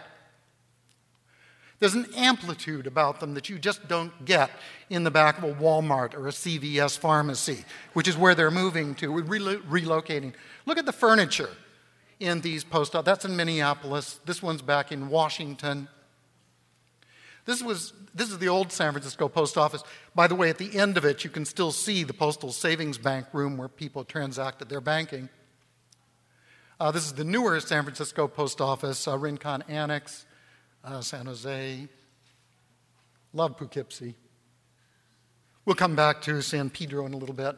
There's 1.80 1.94
an 1.94 2.08
amplitude 2.16 2.88
about 2.88 3.20
them 3.20 3.34
that 3.34 3.50
you 3.50 3.60
just 3.60 3.88
don't 3.88 4.26
get 4.26 4.50
in 4.90 5.04
the 5.04 5.12
back 5.12 5.38
of 5.38 5.44
a 5.44 5.54
Walmart 5.54 6.14
or 6.14 6.28
a 6.28 6.32
CVS 6.32 6.98
pharmacy, 6.98 7.66
which 7.94 8.08
is 8.08 8.18
where 8.18 8.34
they're 8.34 8.50
moving 8.50 8.96
to, 8.96 9.12
relocating. 9.12 10.34
Look 10.66 10.78
at 10.78 10.86
the 10.86 10.94
furniture 10.94 11.50
in 12.20 12.40
these 12.42 12.64
post. 12.64 12.94
That's 12.94 13.26
in 13.26 13.36
Minneapolis. 13.36 14.22
This 14.26 14.42
one's 14.42 14.62
back 14.62 14.94
in 14.94 15.10
Washington. 15.10 15.90
This, 17.46 17.62
was, 17.62 17.94
this 18.14 18.32
is 18.32 18.40
the 18.40 18.50
old 18.50 18.72
San 18.72 18.92
Francisco 18.92 19.28
post 19.30 19.58
office. 19.58 19.84
By 20.16 20.28
the 20.28 20.36
way, 20.36 20.50
at 20.50 20.58
the 20.58 20.78
end 20.78 20.98
of 20.98 21.06
it, 21.06 21.24
you 21.24 21.30
can 21.30 21.46
still 21.46 21.72
see 21.72 22.04
the 22.04 22.14
postal 22.14 22.52
savings 22.52 22.98
bank 22.98 23.28
room 23.34 23.56
where 23.58 23.68
people 23.68 24.04
transacted 24.04 24.68
their 24.68 24.82
banking. 24.82 25.30
Uh, 26.80 26.92
this 26.92 27.06
is 27.06 27.14
the 27.14 27.24
newer 27.24 27.60
San 27.60 27.84
Francisco 27.84 28.28
post 28.28 28.60
office, 28.60 29.08
uh, 29.08 29.18
Rincon 29.18 29.64
Annex 29.68 30.26
uh, 30.86 31.02
San 31.02 31.26
Jose. 31.26 31.88
Love 33.34 33.58
Poughkeepsie. 33.58 34.16
We'll 35.66 35.76
come 35.76 35.96
back 35.96 36.22
to 36.24 36.42
San 36.42 36.70
Pedro 36.70 37.06
in 37.06 37.14
a 37.14 37.18
little 37.18 37.36
bit. 37.36 37.58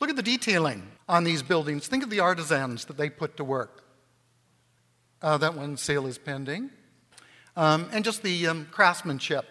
Look 0.00 0.10
at 0.10 0.16
the 0.16 0.22
detailing 0.22 0.90
on 1.08 1.24
these 1.24 1.42
buildings. 1.42 1.86
Think 1.86 2.02
of 2.02 2.10
the 2.10 2.20
artisans 2.20 2.84
that 2.86 2.96
they 2.96 3.08
put 3.08 3.36
to 3.36 3.44
work. 3.44 3.84
Uh, 5.22 5.38
that 5.38 5.54
one 5.54 5.76
sale 5.76 6.06
is 6.06 6.18
pending. 6.18 6.70
Um, 7.56 7.88
and 7.92 8.04
just 8.04 8.22
the 8.22 8.46
um, 8.48 8.66
craftsmanship. 8.70 9.46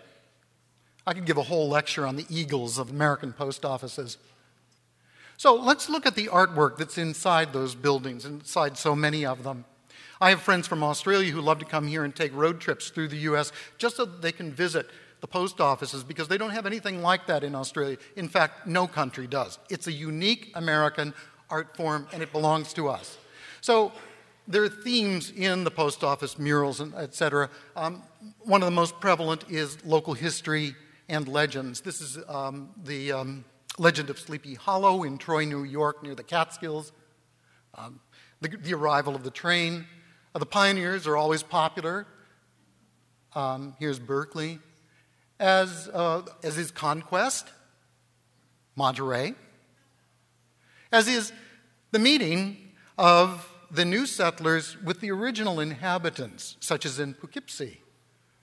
I 1.05 1.13
could 1.13 1.25
give 1.25 1.37
a 1.37 1.43
whole 1.43 1.69
lecture 1.69 2.05
on 2.05 2.15
the 2.15 2.25
eagles 2.29 2.77
of 2.77 2.89
American 2.89 3.33
post 3.33 3.65
offices. 3.65 4.17
So 5.37 5.55
let's 5.55 5.89
look 5.89 6.05
at 6.05 6.15
the 6.15 6.27
artwork 6.27 6.77
that's 6.77 6.97
inside 6.97 7.51
those 7.51 7.75
buildings, 7.75 8.25
inside 8.25 8.77
so 8.77 8.95
many 8.95 9.25
of 9.25 9.43
them. 9.43 9.65
I 10.21 10.29
have 10.29 10.41
friends 10.41 10.67
from 10.67 10.83
Australia 10.83 11.31
who 11.31 11.41
love 11.41 11.59
to 11.59 11.65
come 11.65 11.87
here 11.87 12.05
and 12.05 12.15
take 12.15 12.33
road 12.33 12.61
trips 12.61 12.89
through 12.89 13.09
the 13.09 13.17
U.S. 13.17 13.51
just 13.77 13.97
so 13.97 14.05
they 14.05 14.31
can 14.31 14.53
visit 14.53 14.89
the 15.19 15.27
post 15.27 15.59
offices 15.59 16.03
because 16.03 16.27
they 16.27 16.37
don't 16.37 16.51
have 16.51 16.65
anything 16.65 17.01
like 17.01 17.27
that 17.27 17.43
in 17.43 17.55
Australia. 17.55 17.97
In 18.15 18.29
fact, 18.29 18.67
no 18.67 18.87
country 18.87 19.27
does. 19.27 19.59
It's 19.69 19.87
a 19.87 19.91
unique 19.91 20.51
American 20.55 21.13
art 21.49 21.75
form 21.75 22.07
and 22.13 22.21
it 22.21 22.31
belongs 22.31 22.73
to 22.73 22.89
us. 22.89 23.17
So 23.61 23.91
there 24.47 24.63
are 24.63 24.69
themes 24.69 25.31
in 25.31 25.63
the 25.63 25.71
post 25.71 26.03
office 26.03 26.37
murals 26.37 26.79
and 26.79 26.93
et 26.95 27.15
cetera. 27.15 27.49
Um, 27.75 28.03
one 28.39 28.61
of 28.61 28.67
the 28.67 28.75
most 28.75 28.99
prevalent 28.99 29.45
is 29.49 29.83
local 29.85 30.13
history 30.13 30.75
and 31.07 31.27
legends. 31.27 31.81
This 31.81 32.01
is 32.01 32.17
um, 32.27 32.69
the 32.83 33.11
um, 33.11 33.45
legend 33.77 34.09
of 34.09 34.19
Sleepy 34.19 34.55
Hollow 34.55 35.03
in 35.03 35.17
Troy, 35.17 35.45
New 35.45 35.63
York, 35.63 36.03
near 36.03 36.15
the 36.15 36.23
Catskills. 36.23 36.91
Um, 37.75 37.99
the, 38.41 38.49
the 38.49 38.73
arrival 38.73 39.15
of 39.15 39.23
the 39.23 39.31
train, 39.31 39.85
uh, 40.35 40.39
the 40.39 40.45
pioneers 40.45 41.07
are 41.07 41.17
always 41.17 41.43
popular. 41.43 42.05
Um, 43.35 43.75
here's 43.79 43.99
Berkeley. 43.99 44.59
As, 45.39 45.89
uh, 45.93 46.23
as 46.43 46.57
is 46.57 46.71
Conquest, 46.71 47.47
Monterey. 48.75 49.33
As 50.91 51.07
is 51.07 51.31
the 51.91 51.99
meeting 51.99 52.57
of 52.97 53.49
the 53.73 53.85
new 53.85 54.05
settlers 54.05 54.77
with 54.81 55.01
the 55.01 55.11
original 55.11 55.59
inhabitants, 55.59 56.57
such 56.59 56.85
as 56.85 56.99
in 56.99 57.15
Poughkeepsie, 57.15 57.81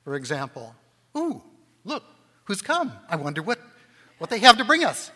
for 0.04 0.16
example. 0.16 0.74
Ooh, 1.16 1.42
look, 1.84 2.02
who's 2.44 2.60
come? 2.60 2.92
I 3.08 3.16
wonder 3.16 3.40
what, 3.40 3.60
what 4.18 4.28
they 4.28 4.40
have 4.40 4.58
to 4.58 4.64
bring 4.64 4.84
us. 4.84 5.12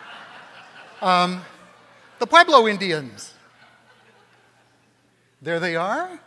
um, 1.02 1.42
the 2.18 2.26
Pueblo 2.26 2.66
Indians. 2.66 3.34
There 5.42 5.60
they 5.60 5.76
are, 5.76 6.20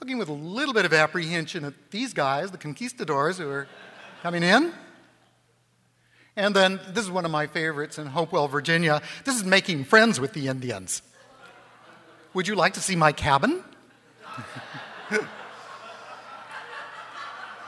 looking 0.00 0.18
with 0.18 0.28
a 0.28 0.34
little 0.34 0.74
bit 0.74 0.84
of 0.84 0.92
apprehension 0.92 1.64
at 1.64 1.74
these 1.90 2.12
guys, 2.12 2.50
the 2.50 2.58
conquistadors 2.58 3.38
who 3.38 3.48
are 3.48 3.66
coming 4.22 4.42
in. 4.42 4.72
And 6.34 6.56
then, 6.56 6.80
this 6.88 7.04
is 7.04 7.10
one 7.10 7.26
of 7.26 7.30
my 7.30 7.46
favorites 7.46 7.98
in 7.98 8.06
Hopewell, 8.06 8.48
Virginia. 8.48 9.02
This 9.24 9.36
is 9.36 9.44
making 9.44 9.84
friends 9.84 10.18
with 10.18 10.32
the 10.32 10.48
Indians. 10.48 11.02
Would 12.34 12.48
you 12.48 12.54
like 12.54 12.72
to 12.74 12.80
see 12.80 12.96
my 12.96 13.12
cabin? 13.12 13.62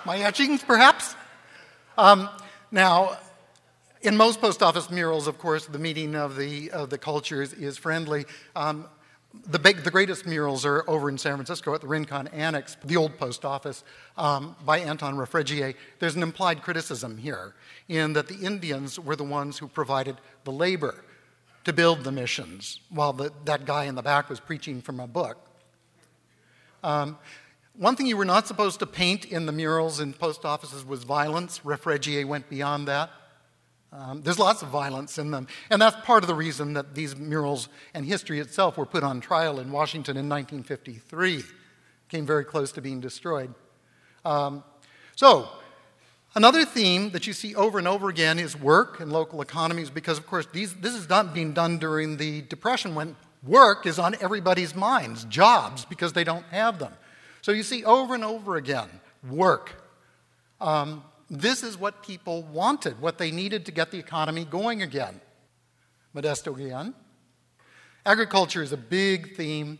my 0.06 0.18
etchings, 0.18 0.62
perhaps? 0.62 1.14
Um, 1.98 2.30
now, 2.70 3.18
in 4.00 4.16
most 4.16 4.40
post 4.40 4.62
office 4.62 4.88
murals, 4.90 5.26
of 5.26 5.36
course, 5.36 5.66
the 5.66 5.78
meeting 5.78 6.14
of 6.14 6.36
the, 6.36 6.70
of 6.70 6.88
the 6.88 6.96
cultures 6.96 7.52
is 7.52 7.76
friendly. 7.76 8.24
Um, 8.56 8.86
the, 9.48 9.58
big, 9.58 9.84
the, 9.84 9.90
greatest 9.90 10.24
murals 10.24 10.64
are 10.64 10.82
over 10.88 11.10
in 11.10 11.18
San 11.18 11.34
Francisco 11.34 11.74
at 11.74 11.82
the 11.82 11.86
Rincon 11.86 12.28
Annex, 12.28 12.78
the 12.82 12.96
old 12.96 13.18
post 13.18 13.44
office, 13.44 13.84
um, 14.16 14.56
by 14.64 14.78
Anton 14.78 15.18
Refregier. 15.18 15.74
There's 15.98 16.16
an 16.16 16.22
implied 16.22 16.62
criticism 16.62 17.18
here 17.18 17.52
in 17.88 18.14
that 18.14 18.28
the 18.28 18.36
Indians 18.36 18.98
were 18.98 19.16
the 19.16 19.24
ones 19.24 19.58
who 19.58 19.68
provided 19.68 20.16
the 20.44 20.52
labor 20.52 21.04
to 21.64 21.72
build 21.72 22.04
the 22.04 22.12
missions 22.12 22.80
while 22.90 23.12
the, 23.12 23.32
that 23.44 23.64
guy 23.64 23.84
in 23.84 23.94
the 23.94 24.02
back 24.02 24.28
was 24.28 24.40
preaching 24.40 24.80
from 24.80 25.00
a 25.00 25.06
book. 25.06 25.38
Um, 26.82 27.18
one 27.76 27.96
thing 27.96 28.06
you 28.06 28.16
were 28.16 28.24
not 28.24 28.46
supposed 28.46 28.78
to 28.80 28.86
paint 28.86 29.24
in 29.24 29.46
the 29.46 29.52
murals 29.52 29.98
in 29.98 30.12
post 30.12 30.44
offices 30.44 30.84
was 30.84 31.02
violence. 31.02 31.64
Refregier 31.64 32.26
went 32.26 32.48
beyond 32.48 32.86
that. 32.88 33.10
Um, 33.92 34.22
there's 34.22 34.38
lots 34.38 34.62
of 34.62 34.68
violence 34.68 35.18
in 35.18 35.30
them. 35.30 35.46
And 35.70 35.80
that's 35.80 35.96
part 36.04 36.24
of 36.24 36.28
the 36.28 36.34
reason 36.34 36.74
that 36.74 36.94
these 36.94 37.16
murals 37.16 37.68
and 37.94 38.04
history 38.04 38.40
itself 38.40 38.76
were 38.76 38.86
put 38.86 39.02
on 39.02 39.20
trial 39.20 39.60
in 39.60 39.70
Washington 39.70 40.16
in 40.16 40.28
1953. 40.28 41.42
Came 42.08 42.26
very 42.26 42.44
close 42.44 42.72
to 42.72 42.80
being 42.80 43.00
destroyed. 43.00 43.54
Um, 44.24 44.64
so, 45.16 45.48
Another 46.36 46.64
theme 46.64 47.10
that 47.10 47.28
you 47.28 47.32
see 47.32 47.54
over 47.54 47.78
and 47.78 47.86
over 47.86 48.08
again 48.08 48.40
is 48.40 48.58
work 48.58 48.98
and 48.98 49.12
local 49.12 49.40
economies, 49.40 49.88
because, 49.88 50.18
of 50.18 50.26
course, 50.26 50.46
these, 50.52 50.74
this 50.74 50.92
is 50.94 51.08
not 51.08 51.32
being 51.32 51.52
done 51.52 51.78
during 51.78 52.16
the 52.16 52.42
Depression 52.42 52.96
when 52.96 53.14
work 53.44 53.86
is 53.86 54.00
on 54.00 54.16
everybody's 54.20 54.74
minds, 54.74 55.24
jobs, 55.26 55.84
because 55.84 56.12
they 56.12 56.24
don't 56.24 56.44
have 56.46 56.80
them. 56.80 56.92
So 57.40 57.52
you 57.52 57.62
see 57.62 57.84
over 57.84 58.14
and 58.14 58.24
over 58.24 58.56
again 58.56 58.88
work. 59.30 59.80
Um, 60.60 61.04
this 61.30 61.62
is 61.62 61.78
what 61.78 62.02
people 62.02 62.42
wanted, 62.42 63.00
what 63.00 63.18
they 63.18 63.30
needed 63.30 63.66
to 63.66 63.72
get 63.72 63.92
the 63.92 63.98
economy 63.98 64.44
going 64.44 64.82
again. 64.82 65.20
Modesto 66.16 66.58
again. 66.58 66.94
Agriculture 68.04 68.62
is 68.62 68.72
a 68.72 68.76
big 68.76 69.36
theme, 69.36 69.78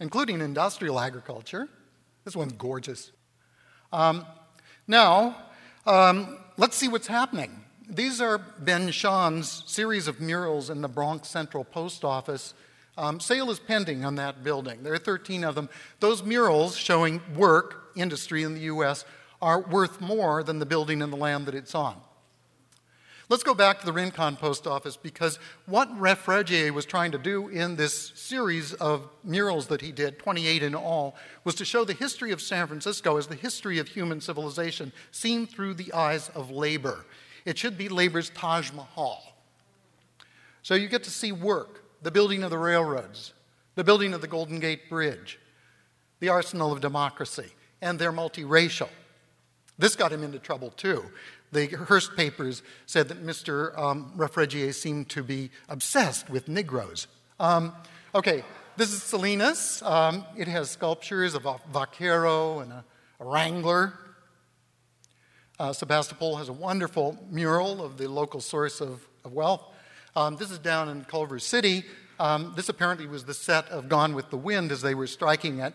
including 0.00 0.40
industrial 0.40 0.98
agriculture. 0.98 1.68
This 2.24 2.34
one's 2.34 2.52
gorgeous. 2.54 3.12
Um, 3.92 4.26
now, 4.86 5.36
um, 5.86 6.38
let's 6.56 6.76
see 6.76 6.88
what's 6.88 7.06
happening. 7.06 7.60
These 7.88 8.20
are 8.20 8.38
Ben 8.38 8.90
Shahn's 8.90 9.64
series 9.66 10.08
of 10.08 10.20
murals 10.20 10.70
in 10.70 10.80
the 10.80 10.88
Bronx 10.88 11.28
Central 11.28 11.64
Post 11.64 12.04
Office. 12.04 12.54
Um, 12.96 13.20
sale 13.20 13.50
is 13.50 13.58
pending 13.58 14.04
on 14.04 14.16
that 14.16 14.44
building. 14.44 14.82
There 14.82 14.92
are 14.92 14.98
13 14.98 15.44
of 15.44 15.54
them. 15.54 15.68
Those 16.00 16.22
murals 16.22 16.76
showing 16.76 17.20
work, 17.34 17.90
industry 17.96 18.42
in 18.42 18.54
the 18.54 18.60
U.S., 18.60 19.04
are 19.40 19.60
worth 19.60 20.00
more 20.00 20.42
than 20.42 20.58
the 20.58 20.66
building 20.66 21.02
and 21.02 21.12
the 21.12 21.16
land 21.16 21.46
that 21.46 21.54
it's 21.54 21.74
on. 21.74 21.96
Let's 23.32 23.44
go 23.44 23.54
back 23.54 23.80
to 23.80 23.86
the 23.86 23.94
Rincon 23.94 24.36
Post 24.36 24.66
Office 24.66 24.98
because 24.98 25.38
what 25.64 25.88
Refregier 25.98 26.70
was 26.70 26.84
trying 26.84 27.12
to 27.12 27.18
do 27.18 27.48
in 27.48 27.76
this 27.76 28.12
series 28.14 28.74
of 28.74 29.08
murals 29.24 29.68
that 29.68 29.80
he 29.80 29.90
did, 29.90 30.18
28 30.18 30.62
in 30.62 30.74
all, 30.74 31.16
was 31.42 31.54
to 31.54 31.64
show 31.64 31.82
the 31.82 31.94
history 31.94 32.30
of 32.32 32.42
San 32.42 32.66
Francisco 32.66 33.16
as 33.16 33.28
the 33.28 33.34
history 33.34 33.78
of 33.78 33.88
human 33.88 34.20
civilization 34.20 34.92
seen 35.12 35.46
through 35.46 35.72
the 35.72 35.90
eyes 35.94 36.28
of 36.34 36.50
labor. 36.50 37.06
It 37.46 37.56
should 37.56 37.78
be 37.78 37.88
labor's 37.88 38.28
Taj 38.28 38.70
Mahal. 38.70 39.22
So 40.60 40.74
you 40.74 40.86
get 40.86 41.04
to 41.04 41.10
see 41.10 41.32
work, 41.32 41.84
the 42.02 42.10
building 42.10 42.42
of 42.42 42.50
the 42.50 42.58
railroads, 42.58 43.32
the 43.76 43.84
building 43.84 44.12
of 44.12 44.20
the 44.20 44.28
Golden 44.28 44.60
Gate 44.60 44.90
Bridge, 44.90 45.38
the 46.20 46.28
arsenal 46.28 46.70
of 46.70 46.82
democracy, 46.82 47.48
and 47.80 47.98
they're 47.98 48.12
multiracial. 48.12 48.90
This 49.78 49.96
got 49.96 50.12
him 50.12 50.22
into 50.22 50.38
trouble 50.38 50.68
too. 50.68 51.06
The 51.52 51.66
Hearst 51.66 52.16
papers 52.16 52.62
said 52.86 53.08
that 53.08 53.24
Mr. 53.24 53.78
Um, 53.78 54.12
Refregier 54.16 54.72
seemed 54.72 55.10
to 55.10 55.22
be 55.22 55.50
obsessed 55.68 56.30
with 56.30 56.48
Negroes. 56.48 57.06
Um, 57.38 57.74
okay, 58.14 58.42
this 58.78 58.90
is 58.90 59.02
Salinas. 59.02 59.82
Um, 59.82 60.24
it 60.34 60.48
has 60.48 60.70
sculptures 60.70 61.34
of 61.34 61.44
a 61.44 61.56
vaquero 61.70 62.60
and 62.60 62.72
a, 62.72 62.84
a 63.20 63.24
wrangler. 63.26 63.92
Uh, 65.58 65.74
Sebastopol 65.74 66.36
has 66.36 66.48
a 66.48 66.54
wonderful 66.54 67.18
mural 67.30 67.84
of 67.84 67.98
the 67.98 68.08
local 68.08 68.40
source 68.40 68.80
of, 68.80 69.06
of 69.22 69.34
wealth. 69.34 69.62
Um, 70.16 70.36
this 70.36 70.50
is 70.50 70.58
down 70.58 70.88
in 70.88 71.04
Culver 71.04 71.38
City. 71.38 71.84
Um, 72.18 72.54
this 72.56 72.70
apparently 72.70 73.06
was 73.06 73.24
the 73.24 73.34
set 73.34 73.68
of 73.68 73.90
Gone 73.90 74.14
with 74.14 74.30
the 74.30 74.38
Wind 74.38 74.72
as 74.72 74.80
they 74.80 74.94
were 74.94 75.06
striking 75.06 75.58
it. 75.58 75.74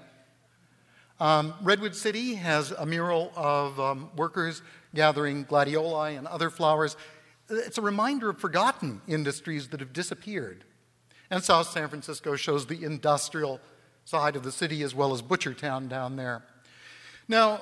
Um, 1.19 1.53
Redwood 1.61 1.95
City 1.95 2.35
has 2.35 2.71
a 2.71 2.85
mural 2.85 3.31
of 3.35 3.79
um, 3.79 4.09
workers 4.15 4.61
gathering 4.93 5.45
gladioli 5.45 6.17
and 6.17 6.27
other 6.27 6.49
flowers. 6.49 6.95
It's 7.49 7.77
a 7.77 7.81
reminder 7.81 8.29
of 8.29 8.39
forgotten 8.39 9.01
industries 9.07 9.69
that 9.69 9.79
have 9.79 9.93
disappeared. 9.93 10.63
And 11.29 11.43
South 11.43 11.69
San 11.69 11.89
Francisco 11.89 12.35
shows 12.35 12.65
the 12.65 12.83
industrial 12.83 13.59
side 14.05 14.35
of 14.35 14.43
the 14.43 14.51
city 14.51 14.83
as 14.83 14.95
well 14.95 15.13
as 15.13 15.21
Butchertown 15.21 15.89
down 15.89 16.15
there. 16.15 16.43
Now, 17.27 17.61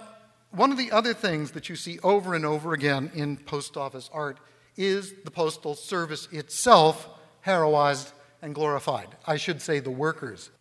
one 0.51 0.71
of 0.71 0.77
the 0.77 0.91
other 0.91 1.13
things 1.13 1.51
that 1.51 1.69
you 1.69 1.75
see 1.75 1.99
over 1.99 2.33
and 2.33 2.45
over 2.45 2.73
again 2.73 3.11
in 3.13 3.37
post 3.37 3.75
office 3.75 4.09
art 4.13 4.39
is 4.77 5.13
the 5.23 5.31
Postal 5.31 5.75
Service 5.75 6.27
itself 6.31 7.09
heroized 7.41 8.11
and 8.41 8.53
glorified. 8.53 9.07
I 9.25 9.37
should 9.37 9.61
say 9.61 9.79
the 9.79 9.91
workers. 9.91 10.51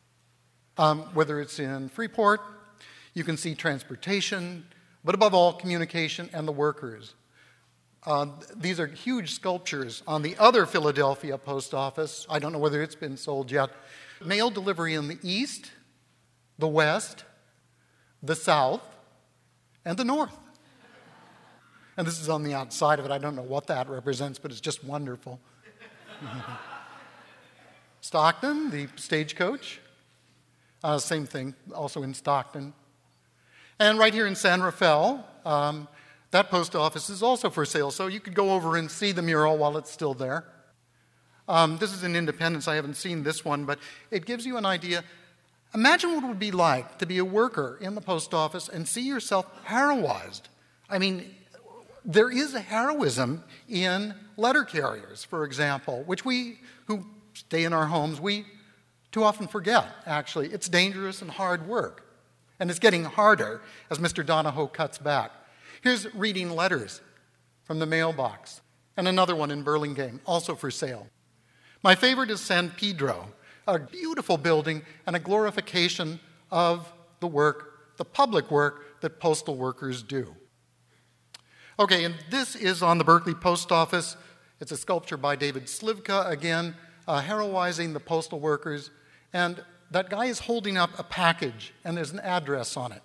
Um, 0.77 1.03
whether 1.15 1.41
it's 1.41 1.59
in 1.59 1.89
Freeport, 1.89 2.41
you 3.13 3.23
can 3.23 3.37
see 3.37 3.55
transportation, 3.55 4.67
but 5.05 5.15
above 5.15 5.35
all, 5.35 5.53
communication 5.53 6.31
and 6.33 6.49
the 6.49 6.53
workers. 6.53 7.15
Uh, 8.07 8.27
these 8.55 8.79
are 8.79 8.87
huge 8.87 9.33
sculptures 9.33 10.03
on 10.07 10.23
the 10.23 10.37
other 10.39 10.67
Philadelphia 10.67 11.39
post 11.39 11.73
office. 11.73 12.27
I 12.29 12.39
don't 12.39 12.53
know 12.53 12.59
whether 12.59 12.83
it's 12.83 12.95
been 12.95 13.17
sold 13.17 13.51
yet. 13.51 13.71
Mail 14.25 14.51
delivery 14.51 14.95
in 14.95 15.09
the 15.09 15.19
east, 15.23 15.71
the 16.59 16.69
west, 16.69 17.25
the 18.23 18.37
south, 18.37 18.83
and 19.85 19.97
the 19.97 20.05
north. 20.05 20.37
And 21.97 22.07
this 22.07 22.21
is 22.21 22.29
on 22.29 22.43
the 22.43 22.55
outside 22.55 22.99
of 22.99 23.05
it. 23.05 23.11
I 23.11 23.19
don't 23.19 23.37
know 23.37 23.43
what 23.43 23.69
that 23.69 23.89
represents, 23.89 24.39
but 24.39 24.51
it's 24.51 24.61
just 24.61 24.85
wonderful. 24.85 25.41
Stockton, 28.01 28.71
the 28.71 28.89
stagecoach. 28.97 29.81
Uh, 30.83 30.99
same 30.99 31.25
thing, 31.25 31.55
also 31.75 32.03
in 32.03 32.13
Stockton. 32.13 32.75
And 33.79 33.99
right 33.99 34.15
here 34.15 34.27
in 34.27 34.37
San 34.37 34.63
Rafael, 34.63 35.27
um, 35.45 35.89
that 36.31 36.51
post 36.51 36.77
office 36.77 37.11
is 37.11 37.23
also 37.23 37.51
for 37.51 37.65
sale, 37.65 37.91
so 37.91 38.07
you 38.07 38.21
could 38.21 38.35
go 38.35 38.55
over 38.55 38.77
and 38.77 38.91
see 38.91 39.13
the 39.13 39.23
mural 39.23 39.57
while 39.57 39.77
it's 39.77 39.91
still 39.91 40.15
there. 40.15 40.45
Um, 41.49 41.79
this 41.79 41.93
is 41.93 42.03
in 42.03 42.17
Independence. 42.17 42.69
I 42.69 42.77
haven't 42.77 42.95
seen 42.95 43.23
this 43.23 43.45
one, 43.45 43.65
but 43.65 43.79
it 44.11 44.27
gives 44.27 44.47
you 44.47 44.57
an 44.57 44.65
idea. 44.65 45.05
Imagine 45.75 46.15
what 46.15 46.25
it 46.25 46.27
would 46.29 46.39
be 46.39 46.53
like 46.53 46.99
to 46.99 47.07
be 47.07 47.19
a 47.19 47.25
worker 47.25 47.79
in 47.81 47.95
the 47.95 48.01
post 48.01 48.33
office 48.33 48.69
and 48.69 48.87
see 48.87 49.03
yourself 49.03 49.47
heroized. 49.65 50.43
I 50.89 50.99
mean, 50.99 51.35
there 52.05 52.31
is 52.31 52.55
a 52.55 52.61
heroism 52.61 53.43
in 53.69 54.15
letter 54.37 54.63
carriers, 54.63 55.25
for 55.25 55.45
example, 55.45 56.05
which 56.05 56.25
we 56.25 56.61
who 56.87 57.05
stay 57.35 57.65
in 57.65 57.73
our 57.73 57.87
homes, 57.87 58.21
we 58.21 58.47
too 59.11 59.25
often 59.25 59.47
forget, 59.49 59.87
actually. 60.07 60.49
It's 60.49 60.69
dangerous 60.69 61.23
and 61.23 61.31
hard 61.31 61.67
work. 61.67 62.04
And 62.65 62.71
it's 62.71 62.81
getting 62.81 63.05
harder 63.05 63.61
as 63.91 63.99
Mr. 63.99 64.25
Donahoe 64.25 64.69
cuts 64.69 64.97
back. 64.97 65.33
Here's 65.83 66.07
reading 66.15 66.49
letters 66.49 67.03
from 67.63 67.79
the 67.79 67.85
mailbox, 67.85 68.63
and 68.97 69.07
another 69.07 69.37
one 69.37 69.51
in 69.51 69.63
Burlingame, 69.63 70.19
also 70.25 70.55
for 70.55 70.71
sale. 70.71 71.07
My 71.83 71.95
favorite 71.95 72.31
is 72.31 72.41
San 72.41 72.71
Pedro, 72.71 73.35
a 73.69 73.79
beautiful 73.79 74.39
building 74.39 74.81
and 75.07 75.15
a 75.15 75.19
glorification 75.19 76.19
of 76.51 76.91
the 77.21 77.27
work, 77.27 77.97
the 77.99 78.05
public 78.07 78.51
work 78.51 78.99
that 79.03 79.21
postal 79.21 79.57
workers 79.57 80.03
do. 80.03 80.35
Okay, 81.79 82.03
and 82.05 82.15
this 82.31 82.57
is 82.57 82.83
on 82.83 82.97
the 82.97 83.05
Berkeley 83.05 83.35
Post 83.35 83.73
Office. 83.73 84.17
It's 84.59 84.73
a 84.73 84.79
sculpture 84.79 85.19
by 85.19 85.37
David 85.37 85.67
Slivka, 85.67 86.31
again, 86.31 86.77
uh, 87.07 87.21
heroizing 87.21 87.93
the 87.93 88.01
postal 88.01 88.41
workers. 88.41 88.91
And 89.35 89.63
that 89.95 90.11
guy 90.11 90.25
is 90.25 90.41
holding 90.41 90.77
up 90.77 90.91
a 90.99 91.05
package, 91.05 91.73
and 91.85 91.97
there's 91.97 92.11
an 92.11 92.19
address 92.19 92.77
on 92.77 92.91
it. 92.91 93.01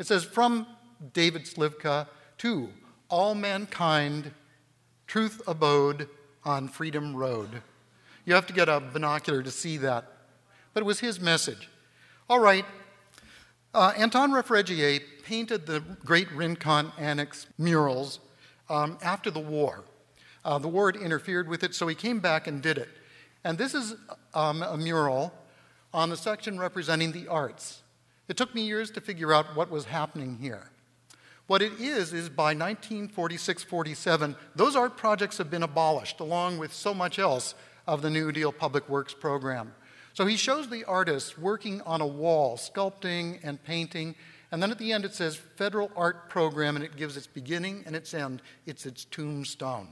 It 0.00 0.06
says, 0.08 0.24
From 0.24 0.66
David 1.12 1.42
Slivka 1.42 2.08
to 2.38 2.70
all 3.08 3.36
mankind, 3.36 4.32
truth 5.06 5.40
abode 5.46 6.08
on 6.44 6.66
Freedom 6.66 7.14
Road. 7.14 7.62
You 8.24 8.34
have 8.34 8.48
to 8.48 8.52
get 8.52 8.68
a 8.68 8.80
binocular 8.80 9.44
to 9.44 9.50
see 9.52 9.76
that. 9.76 10.10
But 10.74 10.80
it 10.80 10.86
was 10.86 10.98
his 10.98 11.20
message. 11.20 11.68
All 12.28 12.40
right, 12.40 12.64
uh, 13.72 13.92
Anton 13.96 14.32
Refregier 14.32 14.98
painted 15.24 15.66
the 15.66 15.84
great 16.04 16.32
Rincon 16.32 16.90
Annex 16.98 17.46
murals 17.58 18.18
um, 18.68 18.98
after 19.02 19.30
the 19.30 19.38
war. 19.38 19.84
Uh, 20.44 20.58
the 20.58 20.66
war 20.66 20.90
had 20.90 21.00
interfered 21.00 21.46
with 21.46 21.62
it, 21.62 21.76
so 21.76 21.86
he 21.86 21.94
came 21.94 22.18
back 22.18 22.48
and 22.48 22.60
did 22.60 22.76
it. 22.76 22.88
And 23.44 23.56
this 23.56 23.72
is 23.72 23.94
um, 24.34 24.64
a 24.64 24.76
mural 24.76 25.32
on 25.92 26.10
the 26.10 26.16
section 26.16 26.58
representing 26.58 27.12
the 27.12 27.28
arts. 27.28 27.82
It 28.28 28.36
took 28.36 28.54
me 28.54 28.62
years 28.62 28.90
to 28.92 29.00
figure 29.00 29.32
out 29.32 29.56
what 29.56 29.70
was 29.70 29.86
happening 29.86 30.38
here. 30.40 30.70
What 31.46 31.62
it 31.62 31.80
is, 31.80 32.12
is 32.12 32.28
by 32.28 32.54
1946 32.54 33.64
47, 33.64 34.36
those 34.54 34.76
art 34.76 34.96
projects 34.96 35.38
have 35.38 35.50
been 35.50 35.64
abolished, 35.64 36.20
along 36.20 36.58
with 36.58 36.72
so 36.72 36.94
much 36.94 37.18
else 37.18 37.56
of 37.88 38.02
the 38.02 38.10
New 38.10 38.30
Deal 38.30 38.52
Public 38.52 38.88
Works 38.88 39.14
program. 39.14 39.74
So 40.12 40.26
he 40.26 40.36
shows 40.36 40.68
the 40.68 40.84
artists 40.84 41.36
working 41.36 41.80
on 41.82 42.00
a 42.00 42.06
wall, 42.06 42.56
sculpting 42.56 43.40
and 43.42 43.62
painting, 43.64 44.14
and 44.52 44.62
then 44.62 44.70
at 44.70 44.78
the 44.78 44.92
end 44.92 45.04
it 45.04 45.14
says 45.14 45.34
Federal 45.34 45.90
Art 45.96 46.28
Program, 46.28 46.76
and 46.76 46.84
it 46.84 46.96
gives 46.96 47.16
its 47.16 47.26
beginning 47.26 47.82
and 47.84 47.96
its 47.96 48.14
end. 48.14 48.42
It's 48.66 48.86
its 48.86 49.04
tombstone. 49.04 49.88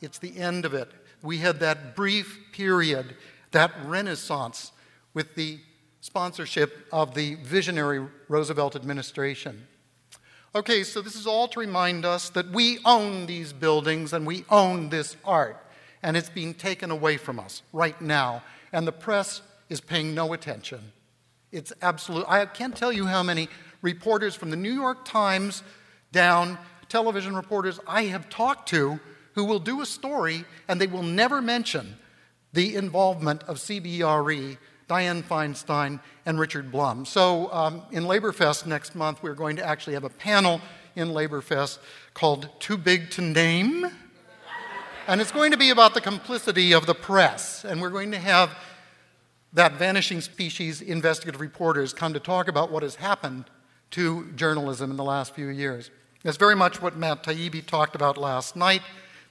It's 0.00 0.18
the 0.18 0.36
end 0.36 0.64
of 0.64 0.74
it. 0.74 0.90
We 1.22 1.38
had 1.38 1.60
that 1.60 1.96
brief 1.96 2.38
period, 2.52 3.16
that 3.52 3.72
renaissance 3.84 4.72
with 5.14 5.34
the 5.34 5.58
sponsorship 6.00 6.86
of 6.92 7.14
the 7.14 7.34
visionary 7.36 8.06
Roosevelt 8.28 8.76
administration. 8.76 9.66
Okay, 10.54 10.82
so 10.82 11.02
this 11.02 11.14
is 11.14 11.26
all 11.26 11.48
to 11.48 11.60
remind 11.60 12.04
us 12.04 12.30
that 12.30 12.50
we 12.50 12.78
own 12.84 13.26
these 13.26 13.52
buildings 13.52 14.12
and 14.12 14.26
we 14.26 14.44
own 14.48 14.88
this 14.88 15.16
art, 15.24 15.62
and 16.02 16.16
it's 16.16 16.30
being 16.30 16.54
taken 16.54 16.90
away 16.90 17.16
from 17.16 17.38
us 17.38 17.62
right 17.72 18.00
now, 18.00 18.42
and 18.72 18.86
the 18.86 18.92
press 18.92 19.42
is 19.68 19.80
paying 19.80 20.14
no 20.14 20.32
attention. 20.32 20.92
It's 21.52 21.72
absolute. 21.82 22.24
I 22.28 22.46
can't 22.46 22.76
tell 22.76 22.92
you 22.92 23.06
how 23.06 23.22
many 23.22 23.48
reporters 23.82 24.34
from 24.34 24.50
the 24.50 24.56
New 24.56 24.72
York 24.72 25.04
Times 25.04 25.62
down, 26.12 26.58
television 26.88 27.36
reporters 27.36 27.80
I 27.86 28.04
have 28.04 28.28
talked 28.28 28.68
to 28.70 28.98
who 29.34 29.44
will 29.44 29.58
do 29.58 29.80
a 29.80 29.86
story 29.86 30.44
and 30.66 30.80
they 30.80 30.86
will 30.86 31.02
never 31.02 31.40
mention 31.40 31.96
the 32.52 32.76
involvement 32.76 33.42
of 33.44 33.56
CBRE, 33.58 34.56
Diane 34.86 35.22
Feinstein, 35.22 36.00
and 36.24 36.40
Richard 36.40 36.72
Blum. 36.72 37.04
So 37.04 37.52
um, 37.52 37.82
in 37.90 38.04
Laborfest 38.04 38.66
next 38.66 38.94
month, 38.94 39.22
we're 39.22 39.34
going 39.34 39.56
to 39.56 39.66
actually 39.66 39.94
have 39.94 40.04
a 40.04 40.10
panel 40.10 40.60
in 40.96 41.08
Laborfest 41.08 41.78
called 42.14 42.48
Too 42.58 42.76
Big 42.76 43.10
to 43.10 43.22
Name. 43.22 43.86
And 45.06 45.20
it's 45.20 45.32
going 45.32 45.52
to 45.52 45.56
be 45.56 45.70
about 45.70 45.94
the 45.94 46.00
complicity 46.00 46.72
of 46.72 46.86
the 46.86 46.94
press. 46.94 47.64
And 47.64 47.80
we're 47.80 47.90
going 47.90 48.10
to 48.10 48.18
have 48.18 48.56
that 49.52 49.74
vanishing 49.74 50.20
species 50.20 50.82
investigative 50.82 51.40
reporters 51.40 51.94
come 51.94 52.12
to 52.12 52.20
talk 52.20 52.48
about 52.48 52.70
what 52.70 52.82
has 52.82 52.96
happened 52.96 53.44
to 53.92 54.30
journalism 54.32 54.90
in 54.90 54.96
the 54.96 55.04
last 55.04 55.34
few 55.34 55.48
years. 55.48 55.90
That's 56.22 56.36
very 56.36 56.56
much 56.56 56.82
what 56.82 56.96
Matt 56.96 57.22
Taibbi 57.22 57.64
talked 57.64 57.94
about 57.94 58.18
last 58.18 58.56
night 58.56 58.82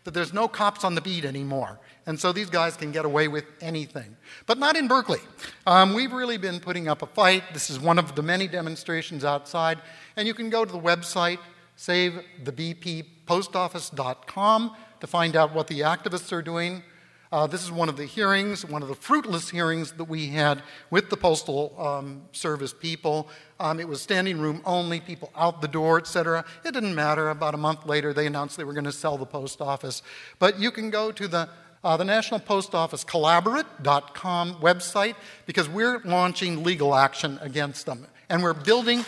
that 0.08 0.14
there's 0.14 0.32
no 0.32 0.48
cops 0.48 0.86
on 0.86 0.96
the 0.96 1.02
beat 1.02 1.26
anymore. 1.26 1.82
And 2.06 2.18
so 2.18 2.32
these 2.32 2.50
guys 2.50 2.78
can 2.78 2.94
get 2.94 3.04
away 3.04 3.28
with 3.28 3.44
anything. 3.60 4.16
But 4.46 4.58
not 4.58 4.78
in 4.78 4.88
Berkeley. 4.88 5.20
Um, 5.66 5.94
we've 5.94 6.14
really 6.14 6.38
been 6.38 6.62
putting 6.62 6.88
up 6.88 7.02
a 7.02 7.08
fight. 7.08 7.44
This 7.52 7.70
is 7.70 7.78
one 7.78 8.00
of 8.00 8.16
the 8.16 8.24
many 8.24 8.48
demonstrations 8.48 9.26
outside. 9.26 9.80
And 10.16 10.26
you 10.26 10.34
can 10.34 10.50
go 10.50 10.64
to 10.64 10.72
the 10.72 10.80
website, 10.80 11.40
savethebppostoffice.com, 11.78 14.76
to 15.02 15.08
find 15.08 15.36
out 15.36 15.54
what 15.54 15.68
the 15.68 15.82
activists 15.82 16.32
are 16.32 16.42
doing. 16.42 16.84
Uh, 17.32 17.46
this 17.46 17.62
is 17.62 17.72
one 17.72 17.90
of 17.90 17.98
the 17.98 18.06
hearings, 18.06 18.66
one 18.66 18.82
of 18.82 18.88
the 18.88 18.96
fruitless 18.96 19.50
hearings 19.50 19.92
that 19.94 20.06
we 20.06 20.28
had 20.28 20.62
with 20.90 21.10
the 21.10 21.18
Postal 21.18 21.76
um, 21.78 22.22
Service 22.32 22.74
people. 22.74 23.28
Um, 23.60 23.80
it 23.80 23.88
was 23.88 24.02
standing 24.02 24.40
room 24.40 24.62
only, 24.66 25.02
people 25.02 25.30
out 25.36 25.62
the 25.62 25.68
door, 25.68 25.98
etc. 25.98 26.46
It 26.64 26.74
didn't 26.74 26.96
matter. 26.96 27.30
About 27.30 27.54
a 27.54 27.58
month 27.58 27.86
later, 27.86 28.14
they 28.14 28.28
announced 28.28 28.56
they 28.56 28.64
were 28.64 28.74
going 28.74 28.86
to 28.86 28.92
sell 28.92 29.18
the 29.18 29.26
post 29.26 29.60
office. 29.60 30.02
But 30.40 30.60
you 30.60 30.72
can 30.72 30.90
go 30.90 31.12
to 31.12 31.28
the 31.28 31.50
uh, 31.84 31.96
the 31.96 32.04
National 32.04 32.40
Post 32.40 32.74
Office 32.74 33.04
collaborate.com 33.04 34.56
website 34.56 35.16
because 35.46 35.70
we're 35.70 36.00
launching 36.00 36.64
legal 36.64 36.96
action 36.96 37.40
against 37.42 37.86
them. 37.86 38.08
And 38.30 38.44
we're 38.44 38.54
building. 38.54 39.06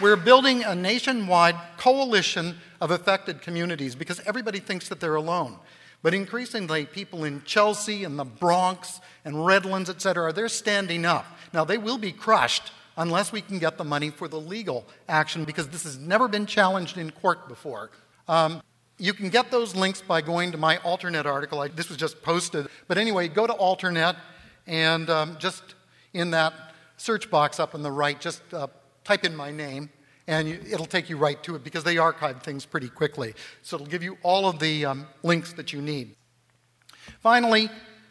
We're 0.00 0.14
building 0.16 0.62
a 0.62 0.76
nationwide 0.76 1.56
coalition 1.76 2.56
of 2.80 2.92
affected 2.92 3.42
communities 3.42 3.96
because 3.96 4.20
everybody 4.20 4.60
thinks 4.60 4.88
that 4.90 5.00
they're 5.00 5.16
alone. 5.16 5.56
But 6.02 6.14
increasingly, 6.14 6.86
people 6.86 7.24
in 7.24 7.42
Chelsea 7.42 8.04
and 8.04 8.16
the 8.16 8.24
Bronx 8.24 9.00
and 9.24 9.44
Redlands, 9.44 9.90
et 9.90 10.00
cetera, 10.00 10.32
they're 10.32 10.48
standing 10.48 11.04
up. 11.04 11.26
Now, 11.52 11.64
they 11.64 11.78
will 11.78 11.98
be 11.98 12.12
crushed 12.12 12.70
unless 12.96 13.32
we 13.32 13.40
can 13.40 13.58
get 13.58 13.76
the 13.76 13.82
money 13.84 14.10
for 14.10 14.28
the 14.28 14.38
legal 14.40 14.86
action 15.08 15.44
because 15.44 15.68
this 15.68 15.82
has 15.82 15.98
never 15.98 16.28
been 16.28 16.46
challenged 16.46 16.96
in 16.96 17.10
court 17.10 17.48
before. 17.48 17.90
Um, 18.28 18.62
you 18.98 19.12
can 19.12 19.30
get 19.30 19.50
those 19.50 19.74
links 19.74 20.00
by 20.00 20.20
going 20.20 20.52
to 20.52 20.58
my 20.58 20.76
Alternet 20.78 21.24
article. 21.24 21.60
I, 21.60 21.68
this 21.68 21.88
was 21.88 21.98
just 21.98 22.22
posted. 22.22 22.68
But 22.86 22.98
anyway, 22.98 23.26
go 23.26 23.48
to 23.48 23.52
Alternet 23.52 24.16
and 24.68 25.10
um, 25.10 25.36
just 25.40 25.74
in 26.12 26.30
that 26.30 26.52
search 26.96 27.28
box 27.30 27.58
up 27.58 27.74
on 27.74 27.82
the 27.82 27.90
right, 27.90 28.20
just 28.20 28.42
uh, 28.54 28.68
type 29.08 29.24
in 29.24 29.34
my 29.34 29.50
name 29.50 29.88
and 30.26 30.46
you, 30.46 30.60
it'll 30.70 30.84
take 30.84 31.08
you 31.08 31.16
right 31.16 31.42
to 31.42 31.56
it 31.56 31.64
because 31.64 31.82
they 31.82 31.96
archive 31.96 32.42
things 32.42 32.66
pretty 32.66 32.90
quickly. 32.90 33.32
So 33.62 33.76
it'll 33.76 33.86
give 33.86 34.02
you 34.02 34.18
all 34.22 34.46
of 34.46 34.58
the 34.58 34.84
um, 34.84 35.06
links 35.22 35.54
that 35.54 35.72
you 35.72 35.80
need. 35.80 36.14
Finally, 37.22 37.70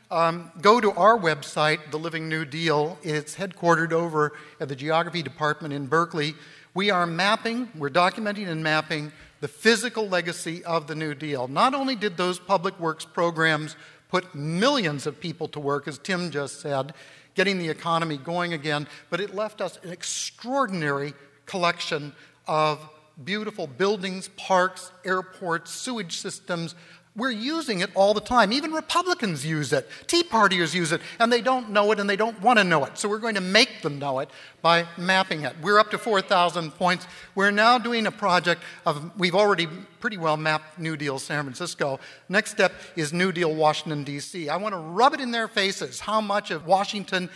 um, 0.10 0.52
go 0.60 0.82
to 0.82 0.92
our 0.94 1.16
website, 1.16 1.92
The 1.92 2.00
Living 2.00 2.28
New 2.28 2.46
Deal. 2.46 2.98
It's 3.04 3.36
headquartered 3.36 3.92
over 3.92 4.34
at 4.60 4.70
the 4.70 4.76
Geography 4.76 5.22
Department 5.22 5.72
in 5.72 5.86
Berkeley. 5.86 6.34
We 6.74 6.90
are 6.90 7.06
mapping, 7.06 7.70
we're 7.78 7.92
documenting 7.92 8.48
and 8.48 8.64
mapping 8.64 9.12
the 9.40 9.48
physical 9.48 10.10
legacy 10.10 10.66
of 10.66 10.88
the 10.88 10.96
New 10.96 11.14
Deal. 11.14 11.48
Not 11.48 11.76
only 11.76 11.96
did 11.96 12.18
those 12.18 12.40
public 12.40 12.80
works 12.80 13.06
programs 13.06 13.76
put 14.10 14.34
millions 14.34 15.06
of 15.06 15.20
people 15.20 15.48
to 15.50 15.60
work, 15.60 15.88
as 15.88 16.00
Tim 16.00 16.32
just 16.32 16.60
said, 16.60 16.96
getting 17.38 17.60
the 17.60 17.70
economy 17.70 18.18
going 18.18 18.54
again, 18.54 18.88
but 19.12 19.22
it 19.22 19.36
left 19.36 19.62
us 19.62 19.78
an 19.84 19.92
extraordinary 19.92 21.14
collection 21.46 22.12
of 22.48 22.80
beautiful 23.24 23.68
buildings, 23.68 24.28
parks, 24.30 24.92
airports, 25.06 25.70
sewage 25.72 26.18
systems. 26.18 26.74
We're 27.18 27.32
using 27.32 27.80
it 27.80 27.90
all 27.96 28.14
the 28.14 28.22
time. 28.22 28.54
Even 28.54 28.72
Republicans 28.72 29.44
use 29.44 29.74
it. 29.74 29.90
Tea 30.06 30.22
Partiers 30.22 30.76
use 30.76 30.92
it, 30.92 31.02
and 31.20 31.34
they 31.34 31.42
don't 31.42 31.72
know 31.72 31.92
it 31.92 32.00
and 32.00 32.08
they 32.08 32.16
don't 32.16 32.40
want 32.42 32.60
to 32.60 32.64
know 32.64 32.86
it. 32.86 33.00
So 33.00 33.10
we're 33.10 33.18
going 33.18 33.34
to 33.34 33.42
make 33.42 33.82
them 33.82 33.98
know 33.98 34.20
it 34.20 34.30
by 34.62 34.86
mapping 34.98 35.42
it. 35.42 35.56
We're 35.60 35.80
up 35.80 35.90
to 35.92 35.98
4,000 35.98 36.72
points. 36.72 37.08
We're 37.34 37.50
now 37.50 37.80
doing 37.80 38.06
a 38.06 38.12
project 38.12 38.62
of, 38.86 39.18
we've 39.18 39.34
already 39.34 39.68
pretty 40.00 40.18
well 40.18 40.38
mapped 40.38 40.78
New 40.78 40.96
Deal 40.96 41.18
San 41.18 41.44
Francisco. 41.44 42.00
Next 42.30 42.52
step 42.52 42.72
is 42.96 43.12
New 43.12 43.32
Deal 43.32 43.54
Washington, 43.54 44.04
D.C. 44.04 44.48
I 44.48 44.58
want 44.58 44.76
to 44.76 44.80
rub 44.80 45.16
it 45.16 45.20
in 45.20 45.32
their 45.32 45.48
faces 45.48 46.00
how 46.00 46.22
much 46.22 46.52
of 46.52 46.68
Washington 46.68 47.32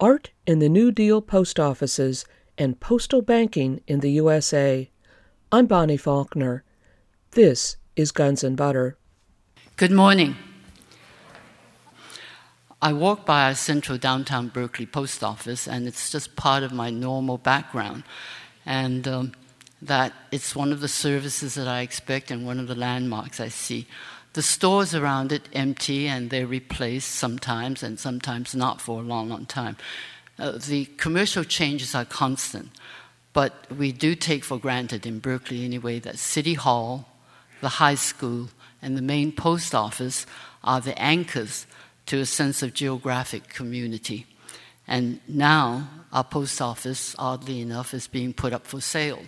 Art 0.00 0.30
in 0.46 0.60
the 0.60 0.68
New 0.68 0.92
Deal 0.92 1.20
Post 1.20 1.58
Offices 1.58 2.24
and 2.58 2.80
Postal 2.80 3.22
Banking 3.22 3.80
in 3.86 4.00
the 4.00 4.10
USA. 4.10 4.90
I'm 5.52 5.66
Bonnie 5.66 5.96
Faulkner. 5.96 6.64
This 7.30 7.76
is 7.94 8.10
Guns 8.10 8.42
and 8.42 8.56
Butter. 8.56 8.98
Good 9.76 9.92
morning. 9.92 10.34
I 12.82 12.92
walk 12.92 13.24
by 13.24 13.48
a 13.48 13.54
central 13.54 13.96
downtown 13.96 14.48
Berkeley 14.48 14.86
post 14.86 15.22
office, 15.22 15.68
and 15.68 15.86
it's 15.86 16.10
just 16.10 16.34
part 16.34 16.64
of 16.64 16.72
my 16.72 16.90
normal 16.90 17.38
background. 17.38 18.02
And 18.66 19.06
um, 19.06 19.32
that 19.80 20.12
it's 20.32 20.56
one 20.56 20.72
of 20.72 20.80
the 20.80 20.88
services 20.88 21.54
that 21.54 21.68
I 21.68 21.82
expect 21.82 22.30
and 22.30 22.44
one 22.44 22.58
of 22.58 22.66
the 22.66 22.74
landmarks 22.74 23.38
I 23.38 23.48
see. 23.48 23.86
The 24.32 24.42
stores 24.42 24.94
around 24.94 25.32
it 25.32 25.48
empty 25.52 26.06
and 26.06 26.30
they're 26.30 26.46
replaced 26.46 27.10
sometimes 27.10 27.82
and 27.82 27.98
sometimes 27.98 28.54
not 28.54 28.80
for 28.80 29.00
a 29.00 29.04
long, 29.04 29.28
long 29.28 29.46
time. 29.46 29.76
Uh, 30.38 30.52
the 30.52 30.84
commercial 30.96 31.42
changes 31.42 31.94
are 31.94 32.04
constant, 32.04 32.70
but 33.32 33.66
we 33.76 33.92
do 33.92 34.14
take 34.14 34.44
for 34.44 34.58
granted 34.58 35.04
in 35.04 35.18
Berkeley 35.18 35.64
anyway 35.64 35.98
that 35.98 36.18
City 36.18 36.54
Hall, 36.54 37.08
the 37.60 37.68
high 37.68 37.96
school, 37.96 38.48
and 38.80 38.96
the 38.96 39.02
main 39.02 39.32
post 39.32 39.74
office 39.74 40.26
are 40.62 40.80
the 40.80 40.96
anchors 41.00 41.66
to 42.06 42.20
a 42.20 42.26
sense 42.26 42.62
of 42.62 42.72
geographic 42.72 43.48
community. 43.48 44.26
And 44.86 45.20
now 45.28 45.88
our 46.12 46.24
post 46.24 46.62
office, 46.62 47.14
oddly 47.18 47.60
enough, 47.60 47.92
is 47.92 48.06
being 48.06 48.32
put 48.32 48.52
up 48.52 48.66
for 48.66 48.80
sale. 48.80 49.22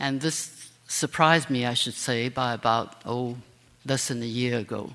And 0.00 0.20
this 0.20 0.70
surprised 0.88 1.50
me, 1.50 1.66
I 1.66 1.74
should 1.74 1.94
say, 1.94 2.28
by 2.28 2.54
about, 2.54 3.02
oh, 3.04 3.36
less 3.86 4.08
than 4.08 4.22
a 4.22 4.26
year 4.26 4.58
ago. 4.58 4.90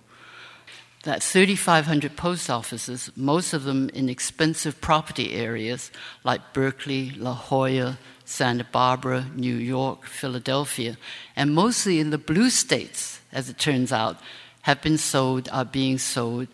That 1.03 1.23
3,500 1.23 2.17
post 2.17 2.49
offices, 2.49 3.09
most 3.15 3.53
of 3.53 3.63
them 3.63 3.89
in 3.89 4.09
expensive 4.09 4.81
property 4.81 5.33
areas 5.33 5.91
like 6.25 6.53
Berkeley, 6.53 7.11
La 7.11 7.33
Jolla, 7.33 7.97
Santa 8.25 8.65
Barbara, 8.65 9.25
New 9.33 9.55
York, 9.55 10.05
Philadelphia, 10.05 10.97
and 11.37 11.55
mostly 11.55 11.99
in 11.99 12.09
the 12.09 12.17
blue 12.17 12.49
states, 12.49 13.21
as 13.31 13.49
it 13.49 13.57
turns 13.57 13.93
out, 13.93 14.17
have 14.63 14.81
been 14.81 14.97
sold, 14.97 15.47
are 15.51 15.65
being 15.65 15.97
sold, 15.97 16.47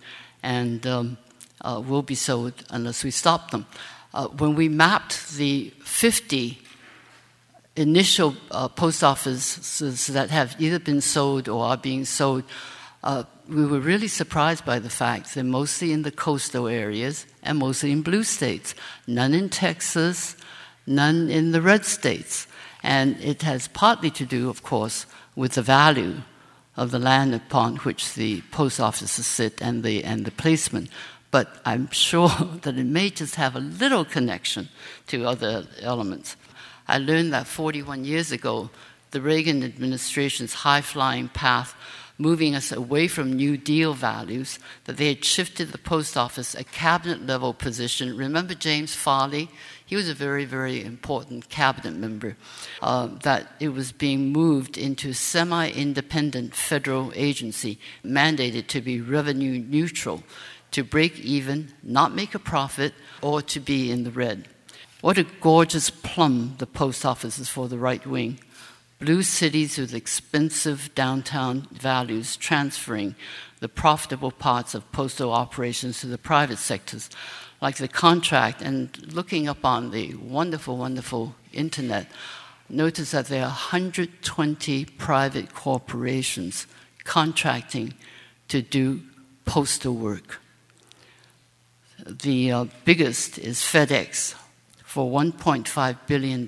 and 0.43 0.85
um, 0.85 1.17
uh, 1.61 1.81
will 1.85 2.03
be 2.03 2.15
sold 2.15 2.53
unless 2.69 3.03
we 3.03 3.11
stop 3.11 3.49
them. 3.51 3.65
Uh, 4.13 4.27
when 4.27 4.55
we 4.55 4.69
mapped 4.69 5.35
the 5.35 5.73
50 5.83 6.59
initial 7.75 8.35
uh, 8.51 8.67
post 8.67 9.03
offices 9.03 10.07
that 10.07 10.29
have 10.29 10.55
either 10.59 10.79
been 10.79 11.01
sold 11.01 11.49
or 11.49 11.65
are 11.65 11.77
being 11.77 12.05
sold, 12.05 12.43
uh, 13.03 13.23
we 13.47 13.65
were 13.65 13.79
really 13.79 14.07
surprised 14.07 14.65
by 14.65 14.79
the 14.79 14.89
fact 14.89 15.33
they're 15.33 15.43
mostly 15.43 15.91
in 15.91 16.01
the 16.01 16.11
coastal 16.11 16.67
areas 16.67 17.25
and 17.43 17.59
mostly 17.59 17.91
in 17.91 18.01
blue 18.01 18.23
states, 18.23 18.73
none 19.07 19.33
in 19.33 19.49
Texas, 19.49 20.35
none 20.87 21.29
in 21.29 21.51
the 21.51 21.61
red 21.61 21.85
states. 21.85 22.47
And 22.81 23.19
it 23.21 23.43
has 23.43 23.67
partly 23.67 24.09
to 24.11 24.25
do, 24.25 24.49
of 24.49 24.63
course, 24.63 25.05
with 25.35 25.53
the 25.53 25.61
value 25.61 26.21
of 26.77 26.91
the 26.91 26.99
land 26.99 27.33
upon 27.33 27.77
which 27.77 28.13
the 28.15 28.41
post 28.51 28.79
offices 28.79 29.25
sit 29.25 29.61
and 29.61 29.83
the, 29.83 30.03
and 30.03 30.25
the 30.25 30.31
placement. 30.31 30.89
But 31.31 31.61
I'm 31.65 31.89
sure 31.91 32.29
that 32.61 32.77
it 32.77 32.85
may 32.85 33.09
just 33.09 33.35
have 33.35 33.55
a 33.55 33.59
little 33.59 34.05
connection 34.05 34.69
to 35.07 35.25
other 35.25 35.67
elements. 35.81 36.35
I 36.87 36.97
learned 36.97 37.33
that 37.33 37.47
41 37.47 38.05
years 38.05 38.31
ago, 38.31 38.69
the 39.11 39.21
Reagan 39.21 39.63
administration's 39.63 40.53
high 40.53 40.81
flying 40.81 41.29
path 41.29 41.75
moving 42.17 42.55
us 42.55 42.71
away 42.71 43.07
from 43.07 43.33
New 43.33 43.57
Deal 43.57 43.93
values, 43.93 44.59
that 44.85 44.97
they 44.97 45.09
had 45.09 45.25
shifted 45.25 45.71
the 45.71 45.77
post 45.77 46.15
office 46.15 46.55
a 46.55 46.63
cabinet 46.63 47.25
level 47.25 47.53
position. 47.53 48.15
Remember 48.15 48.53
James 48.53 48.95
Farley? 48.95 49.49
He 49.85 49.95
was 49.95 50.09
a 50.09 50.13
very, 50.13 50.45
very 50.45 50.83
important 50.83 51.49
cabinet 51.49 51.95
member. 51.95 52.37
Uh, 52.81 53.07
that 53.23 53.51
it 53.59 53.69
was 53.69 53.91
being 53.91 54.31
moved 54.31 54.77
into 54.77 55.13
semi 55.13 55.69
independent 55.69 56.55
federal 56.55 57.11
agency, 57.15 57.79
mandated 58.03 58.67
to 58.67 58.81
be 58.81 59.01
revenue 59.01 59.59
neutral, 59.59 60.23
to 60.71 60.83
break 60.83 61.19
even, 61.19 61.73
not 61.83 62.15
make 62.15 62.33
a 62.33 62.39
profit, 62.39 62.93
or 63.21 63.41
to 63.41 63.59
be 63.59 63.91
in 63.91 64.03
the 64.03 64.11
red. 64.11 64.47
What 65.01 65.17
a 65.17 65.27
gorgeous 65.41 65.89
plum 65.89 66.55
the 66.57 66.65
post 66.65 67.05
office 67.05 67.37
is 67.37 67.49
for 67.49 67.67
the 67.67 67.77
right 67.77 68.05
wing. 68.07 68.39
Blue 68.99 69.23
cities 69.23 69.77
with 69.77 69.93
expensive 69.93 70.89
downtown 70.95 71.67
values 71.71 72.37
transferring 72.37 73.15
the 73.59 73.67
profitable 73.67 74.31
parts 74.31 74.73
of 74.73 74.89
postal 74.93 75.33
operations 75.33 75.99
to 75.99 76.07
the 76.07 76.17
private 76.17 76.57
sectors, 76.57 77.09
like 77.61 77.75
the 77.75 77.89
contract. 77.89 78.61
And 78.61 79.13
looking 79.13 79.49
up 79.49 79.65
on 79.65 79.91
the 79.91 80.15
wonderful, 80.15 80.77
wonderful 80.77 81.35
internet, 81.51 82.07
notice 82.69 83.11
that 83.11 83.27
there 83.27 83.41
are 83.41 83.49
120 83.49 84.85
private 84.85 85.53
corporations 85.53 86.65
contracting 87.03 87.93
to 88.47 88.61
do 88.61 89.01
postal 89.43 89.93
work. 89.93 90.39
The 92.05 92.51
uh, 92.51 92.65
biggest 92.85 93.39
is 93.39 93.59
FedEx, 93.59 94.35
for 94.83 95.11
$1.5 95.11 95.97
billion 96.07 96.45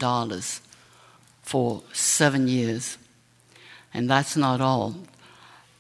for 1.48 1.82
seven 1.94 2.50
years. 2.50 2.98
And 3.94 4.10
that's 4.10 4.36
not 4.36 4.60
all. 4.60 4.96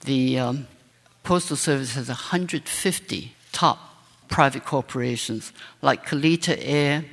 The 0.05 0.39
um, 0.39 0.67
Postal 1.23 1.57
Service 1.57 1.93
has 1.95 2.07
150 2.07 3.33
top 3.51 3.77
private 4.29 4.63
corporations 4.63 5.51
like 5.81 6.05
Kalitta 6.05 6.57
Air, 6.61 7.03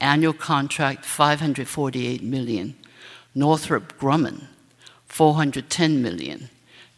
annual 0.00 0.32
contract 0.32 1.04
548 1.04 2.22
million, 2.22 2.76
Northrop 3.34 3.98
Grumman 3.98 4.44
410 5.06 6.00
million, 6.00 6.48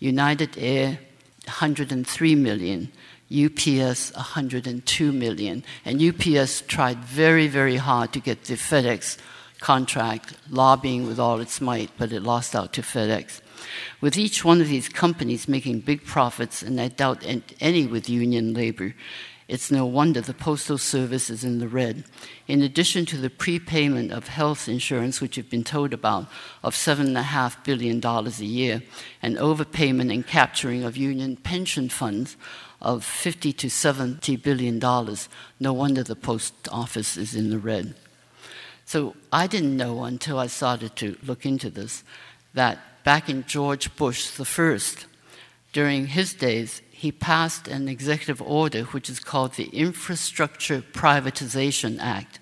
United 0.00 0.58
Air 0.58 0.98
103 1.46 2.34
million, 2.34 2.92
UPS 3.32 4.12
102 4.14 5.12
million. 5.12 5.64
And 5.86 6.02
UPS 6.02 6.60
tried 6.62 6.98
very, 6.98 7.48
very 7.48 7.76
hard 7.76 8.12
to 8.12 8.20
get 8.20 8.44
the 8.44 8.54
FedEx 8.54 9.16
contract, 9.60 10.34
lobbying 10.50 11.06
with 11.06 11.18
all 11.18 11.40
its 11.40 11.60
might, 11.60 11.90
but 11.98 12.12
it 12.12 12.22
lost 12.22 12.54
out 12.54 12.72
to 12.74 12.82
FedEx. 12.82 13.40
With 14.00 14.16
each 14.16 14.44
one 14.44 14.60
of 14.60 14.68
these 14.68 14.88
companies 14.88 15.48
making 15.48 15.80
big 15.80 16.04
profits, 16.04 16.62
and 16.62 16.80
I 16.80 16.88
doubt 16.88 17.24
any 17.60 17.86
with 17.86 18.08
union 18.08 18.54
labor, 18.54 18.94
it's 19.48 19.70
no 19.70 19.86
wonder 19.86 20.20
the 20.20 20.34
Postal 20.34 20.76
Service 20.76 21.30
is 21.30 21.42
in 21.42 21.58
the 21.58 21.68
red. 21.68 22.04
In 22.46 22.60
addition 22.60 23.06
to 23.06 23.16
the 23.16 23.30
prepayment 23.30 24.12
of 24.12 24.28
health 24.28 24.68
insurance, 24.68 25.22
which 25.22 25.38
you've 25.38 25.48
been 25.48 25.64
told 25.64 25.94
about, 25.94 26.26
of 26.62 26.74
$7.5 26.74 27.64
billion 27.64 28.04
a 28.04 28.30
year, 28.44 28.82
and 29.22 29.38
overpayment 29.38 30.12
and 30.12 30.26
capturing 30.26 30.84
of 30.84 30.98
union 30.98 31.36
pension 31.36 31.88
funds 31.88 32.36
of 32.82 33.02
50 33.04 33.54
to 33.54 33.70
70 33.70 34.36
billion 34.36 34.78
dollars. 34.78 35.30
No 35.58 35.72
wonder 35.72 36.02
the 36.02 36.14
post 36.14 36.52
office 36.70 37.16
is 37.16 37.34
in 37.34 37.48
the 37.48 37.58
red. 37.58 37.94
So 38.88 39.14
I 39.30 39.46
didn't 39.48 39.76
know 39.76 40.04
until 40.04 40.38
I 40.38 40.46
started 40.46 40.96
to 40.96 41.18
look 41.22 41.44
into 41.44 41.68
this 41.68 42.04
that 42.54 42.78
back 43.04 43.28
in 43.28 43.44
George 43.44 43.94
Bush 43.96 44.30
the 44.30 44.46
first, 44.46 45.04
during 45.74 46.06
his 46.06 46.32
days, 46.32 46.80
he 46.90 47.12
passed 47.12 47.68
an 47.68 47.86
executive 47.86 48.40
order 48.40 48.84
which 48.84 49.10
is 49.10 49.20
called 49.20 49.52
the 49.52 49.66
Infrastructure 49.74 50.80
Privatization 50.80 51.98
Act, 52.00 52.40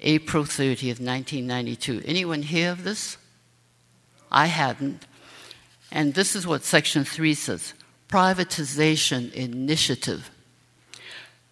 April 0.00 0.44
30th, 0.44 0.98
1992. 0.98 2.00
Anyone 2.06 2.40
hear 2.40 2.70
of 2.70 2.82
this? 2.82 3.18
I 4.32 4.46
hadn't. 4.46 5.04
And 5.92 6.14
this 6.14 6.34
is 6.34 6.46
what 6.46 6.64
Section 6.64 7.04
3 7.04 7.34
says 7.34 7.74
privatization 8.08 9.30
initiative. 9.34 10.30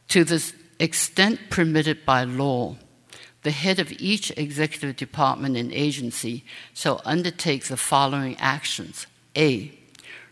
To 0.09 0.25
the 0.25 0.43
extent 0.81 1.51
permitted 1.51 2.07
by 2.07 2.25
law, 2.25 2.77
the 3.43 3.51
head 3.51 3.79
of 3.79 3.93
each 4.01 4.31
executive 4.37 4.97
department 4.97 5.57
and 5.57 5.73
agency 5.73 6.45
shall 6.75 7.01
undertake 7.05 7.65
the 7.65 7.77
following 7.77 8.37
actions 8.39 9.07
A. 9.37 9.73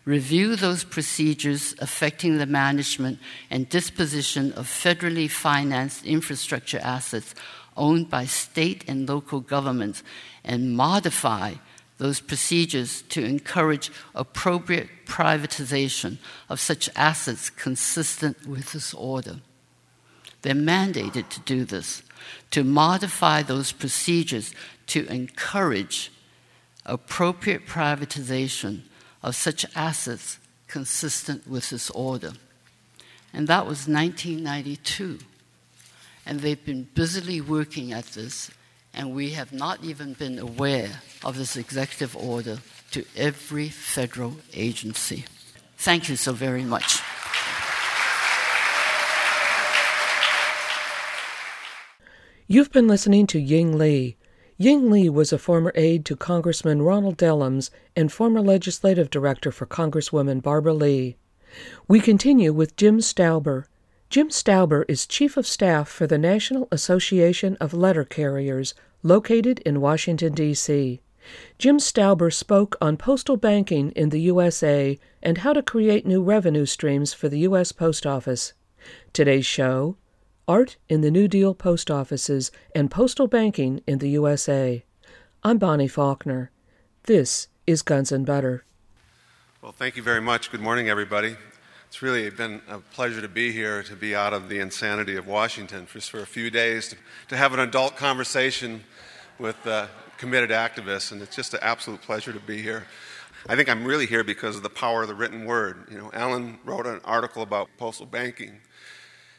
Review 0.04 0.56
those 0.56 0.82
procedures 0.82 1.74
affecting 1.78 2.38
the 2.38 2.46
management 2.46 3.18
and 3.50 3.68
disposition 3.68 4.52
of 4.52 4.66
federally 4.66 5.30
financed 5.30 6.04
infrastructure 6.06 6.80
assets 6.82 7.34
owned 7.76 8.08
by 8.08 8.24
state 8.24 8.84
and 8.88 9.08
local 9.08 9.40
governments 9.40 10.02
and 10.44 10.76
modify 10.76 11.54
those 11.98 12.20
procedures 12.20 13.02
to 13.02 13.22
encourage 13.22 13.90
appropriate 14.14 14.88
privatization 15.04 16.16
of 16.48 16.58
such 16.58 16.88
assets 16.96 17.50
consistent 17.50 18.46
with 18.46 18.72
this 18.72 18.94
order. 18.94 19.36
They're 20.42 20.54
mandated 20.54 21.28
to 21.28 21.40
do 21.40 21.66
this, 21.66 22.02
to 22.50 22.64
modify 22.64 23.42
those 23.42 23.72
procedures 23.72 24.54
to 24.88 25.06
encourage 25.06 26.10
appropriate 26.84 27.66
privatization 27.66 28.82
of 29.22 29.36
such 29.36 29.64
assets 29.76 30.38
consistent 30.66 31.46
with 31.46 31.70
this 31.70 31.90
order. 31.90 32.32
And 33.32 33.46
that 33.48 33.66
was 33.66 33.86
1992. 33.86 35.18
And 36.26 36.40
they've 36.40 36.64
been 36.64 36.88
busily 36.94 37.40
working 37.40 37.92
at 37.92 38.06
this 38.06 38.50
and 38.92 39.14
we 39.14 39.30
have 39.30 39.52
not 39.52 39.84
even 39.84 40.14
been 40.14 40.38
aware 40.38 41.02
of 41.24 41.36
this 41.36 41.56
executive 41.56 42.16
order 42.16 42.58
to 42.90 43.04
every 43.16 43.68
federal 43.68 44.36
agency. 44.52 45.24
Thank 45.76 46.08
you 46.08 46.16
so 46.16 46.32
very 46.32 46.64
much. 46.64 47.00
You've 52.52 52.72
been 52.72 52.88
listening 52.88 53.28
to 53.28 53.38
Ying 53.38 53.78
Lee. 53.78 54.16
Ying 54.58 54.90
Lee 54.90 55.08
was 55.08 55.32
a 55.32 55.38
former 55.38 55.70
aide 55.76 56.04
to 56.06 56.16
Congressman 56.16 56.82
Ronald 56.82 57.16
Dellums 57.16 57.70
and 57.94 58.10
former 58.10 58.40
legislative 58.40 59.08
director 59.08 59.52
for 59.52 59.66
Congresswoman 59.66 60.42
Barbara 60.42 60.74
Lee. 60.74 61.16
We 61.86 62.00
continue 62.00 62.52
with 62.52 62.74
Jim 62.74 63.00
Sauber. 63.00 63.68
Jim 64.08 64.30
Sauber 64.30 64.84
is 64.88 65.06
Chief 65.06 65.36
of 65.36 65.46
Staff 65.46 65.88
for 65.88 66.08
the 66.08 66.18
National 66.18 66.66
Association 66.72 67.56
of 67.60 67.72
Letter 67.72 68.04
Carriers, 68.04 68.74
located 69.04 69.60
in 69.60 69.80
Washington, 69.80 70.34
D.C. 70.34 71.00
Jim 71.56 71.78
Sauber 71.78 72.32
spoke 72.32 72.76
on 72.80 72.96
postal 72.96 73.36
banking 73.36 73.92
in 73.92 74.08
the 74.08 74.22
USA 74.22 74.98
and 75.22 75.38
how 75.38 75.52
to 75.52 75.62
create 75.62 76.04
new 76.04 76.20
revenue 76.20 76.66
streams 76.66 77.14
for 77.14 77.28
the 77.28 77.38
U.S. 77.38 77.70
Post 77.70 78.04
Office. 78.08 78.54
Today's 79.12 79.46
show 79.46 79.94
Art 80.48 80.76
in 80.88 81.00
the 81.00 81.10
New 81.10 81.28
Deal 81.28 81.54
Post 81.54 81.90
Offices 81.90 82.50
and 82.74 82.90
Postal 82.90 83.26
Banking 83.26 83.82
in 83.86 83.98
the 83.98 84.08
USA. 84.10 84.84
I'm 85.42 85.58
Bonnie 85.58 85.88
Faulkner. 85.88 86.50
This 87.04 87.48
is 87.66 87.82
Guns 87.82 88.10
and 88.10 88.26
Butter. 88.26 88.64
Well, 89.62 89.72
thank 89.72 89.96
you 89.96 90.02
very 90.02 90.20
much. 90.20 90.50
Good 90.50 90.60
morning, 90.60 90.88
everybody. 90.88 91.36
It's 91.86 92.02
really 92.02 92.30
been 92.30 92.62
a 92.68 92.78
pleasure 92.78 93.20
to 93.20 93.28
be 93.28 93.52
here, 93.52 93.82
to 93.84 93.94
be 93.94 94.14
out 94.14 94.32
of 94.32 94.48
the 94.48 94.58
insanity 94.58 95.16
of 95.16 95.26
Washington 95.26 95.86
just 95.92 96.10
for 96.10 96.20
a 96.20 96.26
few 96.26 96.50
days, 96.50 96.88
to, 96.88 96.96
to 97.28 97.36
have 97.36 97.52
an 97.52 97.60
adult 97.60 97.96
conversation 97.96 98.82
with 99.38 99.66
uh, 99.66 99.86
committed 100.16 100.50
activists, 100.50 101.12
and 101.12 101.22
it's 101.22 101.34
just 101.34 101.54
an 101.54 101.60
absolute 101.62 102.02
pleasure 102.02 102.32
to 102.32 102.40
be 102.40 102.60
here. 102.60 102.84
I 103.48 103.56
think 103.56 103.68
I'm 103.68 103.84
really 103.84 104.06
here 104.06 104.22
because 104.22 104.56
of 104.56 104.62
the 104.62 104.70
power 104.70 105.02
of 105.02 105.08
the 105.08 105.14
written 105.14 105.46
word. 105.46 105.86
You 105.90 105.98
know, 105.98 106.10
Ellen 106.10 106.58
wrote 106.64 106.86
an 106.86 107.00
article 107.04 107.42
about 107.42 107.70
postal 107.78 108.06
banking, 108.06 108.60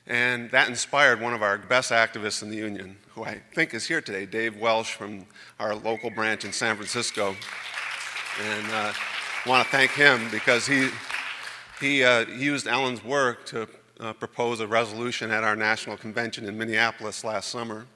and 0.08 0.50
that 0.52 0.68
inspired 0.68 1.22
one 1.22 1.34
of 1.34 1.42
our 1.42 1.58
best 1.58 1.92
activists 1.92 2.42
in 2.42 2.50
the 2.50 2.58
union, 2.58 2.98
who 3.10 3.24
I 3.24 3.42
think 3.54 3.74
is 3.74 3.88
here 3.88 4.02
today, 4.02 4.26
Dave 4.26 4.58
Welsh 4.58 4.94
from 4.94 5.26
our 5.60 5.76
local 5.76 6.10
branch 6.10 6.44
in 6.46 6.52
San 6.52 6.76
Francisco. 6.76 7.36
And 8.42 8.72
uh, 8.72 8.94
I 9.46 9.50
want 9.50 9.66
to 9.66 9.72
thank 9.72 9.92
him 9.92 10.28
because 10.32 10.66
he 10.66 10.90
he 11.80 12.04
uh, 12.04 12.28
used 12.28 12.68
Ellen's 12.68 13.04
work 13.04 13.46
to 13.48 13.68
uh, 14.00 14.14
propose 14.14 14.60
a 14.60 14.68
resolution 14.68 15.32
at 15.32 15.44
our 15.44 15.56
national 15.56 15.98
convention 15.98 16.46
in 16.46 16.58
Minneapolis 16.58 17.24
last 17.24 17.50
summer. 17.50 17.88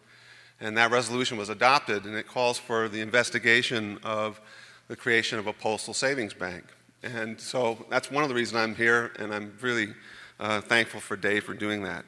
And 0.59 0.75
that 0.77 0.89
resolution 0.89 1.37
was 1.37 1.49
adopted, 1.49 2.05
and 2.05 2.15
it 2.15 2.27
calls 2.27 2.57
for 2.57 2.87
the 2.87 3.01
investigation 3.01 3.99
of 4.03 4.41
the 4.87 4.95
creation 4.95 5.37
of 5.37 5.47
a 5.47 5.53
postal 5.53 5.93
savings 5.93 6.33
bank. 6.33 6.63
And 7.03 7.39
so 7.39 7.85
that's 7.89 8.09
one 8.09 8.23
of 8.23 8.29
the 8.29 8.35
reasons 8.35 8.55
I'm 8.55 8.75
here, 8.75 9.11
and 9.19 9.33
I'm 9.33 9.53
really 9.61 9.93
uh, 10.39 10.61
thankful 10.61 10.99
for 10.99 11.15
Dave 11.15 11.43
for 11.43 11.53
doing 11.53 11.83
that. 11.83 12.05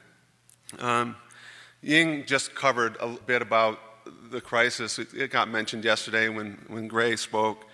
Um, 0.79 1.15
Ying 1.81 2.25
just 2.25 2.55
covered 2.55 2.97
a 2.99 3.09
bit 3.25 3.41
about 3.41 3.79
the 4.31 4.41
crisis. 4.41 4.99
It, 4.99 5.31
got 5.31 5.49
mentioned 5.49 5.83
yesterday 5.83 6.29
when, 6.29 6.57
when 6.67 6.87
Gray 6.87 7.15
spoke. 7.15 7.65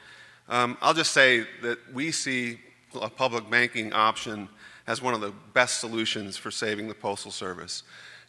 Um, 0.50 0.78
I'll 0.82 0.94
just 0.94 1.14
say 1.14 1.46
that 1.62 1.78
we 1.94 2.12
see 2.12 2.60
a 3.02 3.10
public 3.10 3.50
banking 3.50 3.94
option 3.94 4.50
as 4.86 5.02
one 5.02 5.14
of 5.14 5.22
the 5.22 5.34
best 5.54 5.80
solutions 5.80 6.38
for 6.38 6.52
saving 6.52 6.88
the 6.88 6.94
Postal 6.94 7.32
Service. 7.32 7.84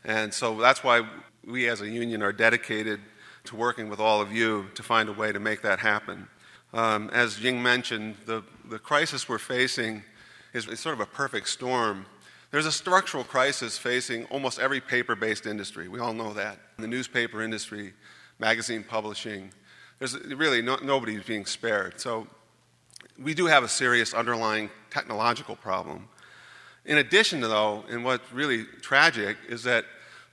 And 0.05 0.33
so 0.33 0.59
that's 0.59 0.85
why 0.85 1.07
we 1.47 1.69
as 1.69 1.81
a 1.81 1.89
union 1.89 2.23
are 2.23 2.33
dedicated 2.33 3.01
to 3.45 3.57
working 3.57 3.89
with 3.89 4.01
all 4.01 4.21
of 4.21 4.33
you 4.33 4.67
to 4.75 4.83
find 4.83 5.09
a 5.09 5.13
way 5.13 5.33
to 5.33 5.41
make 5.41 5.63
that 5.63 5.81
happen. 5.81 6.29
Um, 6.73 7.11
as 7.13 7.43
Ying 7.43 7.63
mentioned, 7.63 8.17
the, 8.27 8.43
the 8.69 8.79
crisis 8.79 9.29
we're 9.29 9.39
facing 9.39 10.03
is 10.53 10.65
sort 10.81 10.95
of 10.95 11.01
a 11.01 11.07
perfect 11.07 11.49
storm. 11.49 12.07
There's 12.55 12.67
a 12.67 12.71
structural 12.71 13.25
crisis 13.25 13.77
facing 13.77 14.27
almost 14.27 14.61
every 14.61 14.81
paper 14.81 15.17
based 15.17 15.45
industry. 15.45 15.89
We 15.89 15.99
all 15.99 16.13
know 16.13 16.33
that. 16.35 16.57
The 16.79 16.87
newspaper 16.87 17.43
industry, 17.43 17.95
magazine 18.39 18.85
publishing, 18.85 19.51
there's 19.99 20.17
really 20.21 20.63
no, 20.63 20.77
nobody's 20.77 21.25
being 21.25 21.47
spared. 21.47 22.01
So 22.01 22.29
we 23.21 23.35
do 23.35 23.47
have 23.47 23.65
a 23.65 23.69
serious 23.69 24.15
underlying 24.15 24.71
technological 24.89 25.57
problem. 25.57 26.09
In 26.85 26.99
addition 26.99 27.41
to, 27.41 27.49
though, 27.49 27.83
and 27.91 28.05
what's 28.05 28.33
really 28.33 28.67
tragic 28.81 29.37
is 29.49 29.65
that 29.65 29.85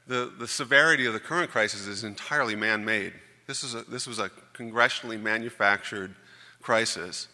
the, 0.05 0.31
the 0.37 0.47
severity 0.47 1.07
of 1.07 1.13
the 1.13 1.19
current 1.19 1.49
crisis 1.49 1.87
is 1.87 2.03
entirely 2.03 2.55
man 2.55 2.85
made. 2.85 3.13
This, 3.47 3.63
is 3.63 3.73
this 3.85 4.05
was 4.05 4.19
a 4.19 4.29
congressionally 4.53 5.19
manufactured 5.19 6.13
crisis. 6.61 7.29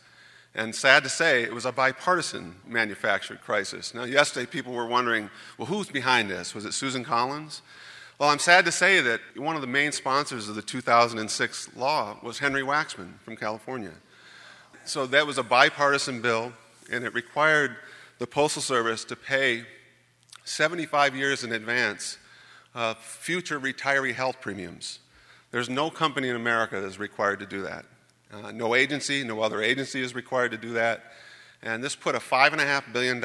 And 0.58 0.74
sad 0.74 1.04
to 1.04 1.10
say, 1.10 1.44
it 1.44 1.54
was 1.54 1.66
a 1.66 1.72
bipartisan 1.72 2.56
manufactured 2.66 3.42
crisis. 3.42 3.94
Now, 3.94 4.06
yesterday 4.06 4.48
people 4.48 4.74
were 4.74 4.88
wondering, 4.88 5.30
well, 5.60 5.68
who's 5.68 5.88
behind 5.88 6.32
this? 6.32 6.56
Was 6.56 6.66
it 6.66 6.74
Susan 6.74 7.04
Collins? 7.04 7.62
Well, 8.18 8.30
I'm 8.30 8.40
sad 8.40 8.66
to 8.66 8.72
say 8.72 9.00
that 9.02 9.22
one 9.36 9.54
of 9.54 9.62
the 9.62 9.68
main 9.68 9.92
sponsors 9.92 10.50
of 10.50 10.56
the 10.56 10.64
2006 10.64 11.76
law 11.76 12.18
was 12.24 12.40
Henry 12.40 12.64
Waxman 12.64 13.20
from 13.20 13.36
California. 13.36 13.94
So 14.84 15.06
that 15.06 15.28
was 15.28 15.38
a 15.38 15.44
bipartisan 15.44 16.24
bill, 16.24 16.52
and 16.92 17.04
it 17.04 17.14
required 17.14 17.76
the 18.18 18.26
Postal 18.26 18.64
Service 18.64 19.06
to 19.06 19.16
pay 19.16 19.64
75 20.44 21.16
years 21.16 21.44
in 21.44 21.52
advance 21.52 22.18
uh, 22.74 22.96
future 22.96 23.60
retiree 23.60 24.16
health 24.16 24.42
premiums. 24.42 25.00
There's 25.52 25.70
no 25.70 25.92
company 25.92 26.30
in 26.30 26.36
America 26.36 26.82
that 26.82 26.88
is 26.88 26.98
required 26.98 27.42
to 27.42 27.46
do 27.46 27.62
that. 27.62 27.86
Uh, 28.32 28.52
no 28.52 28.76
agency, 28.76 29.24
no 29.24 29.42
other 29.42 29.62
agency 29.62 30.02
is 30.02 30.14
required 30.14 30.52
to 30.52 30.58
do 30.58 30.74
that. 30.74 31.14
And 31.62 31.84
this 31.84 31.96
put 31.96 32.16
a 32.16 32.20
$5.5 32.20 32.94
billion 32.94 33.22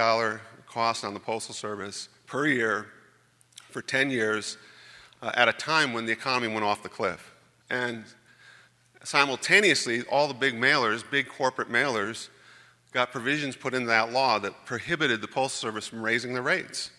cost 0.66 1.04
on 1.04 1.14
the 1.14 1.20
Postal 1.20 1.54
Service 1.54 2.08
per 2.26 2.46
year 2.46 2.86
for 3.70 3.82
10 3.82 4.10
years 4.10 4.56
uh, 5.20 5.32
at 5.34 5.48
a 5.48 5.52
time 5.52 5.92
when 5.92 6.06
the 6.06 6.12
economy 6.12 6.52
went 6.52 6.64
off 6.64 6.82
the 6.82 6.88
cliff. 6.88 7.32
And 7.68 8.04
simultaneously, 9.04 10.02
all 10.02 10.28
the 10.28 10.34
big 10.34 10.54
mailers, 10.54 11.08
big 11.10 11.28
corporate 11.28 11.68
mailers, 11.68 12.28
got 12.92 13.10
provisions 13.10 13.56
put 13.56 13.74
into 13.74 13.88
that 13.88 14.12
law 14.12 14.38
that 14.38 14.66
prohibited 14.66 15.20
the 15.20 15.28
Postal 15.28 15.70
Service 15.70 15.88
from 15.88 16.02
raising 16.02 16.34
the 16.34 16.42
rates. 16.42 16.90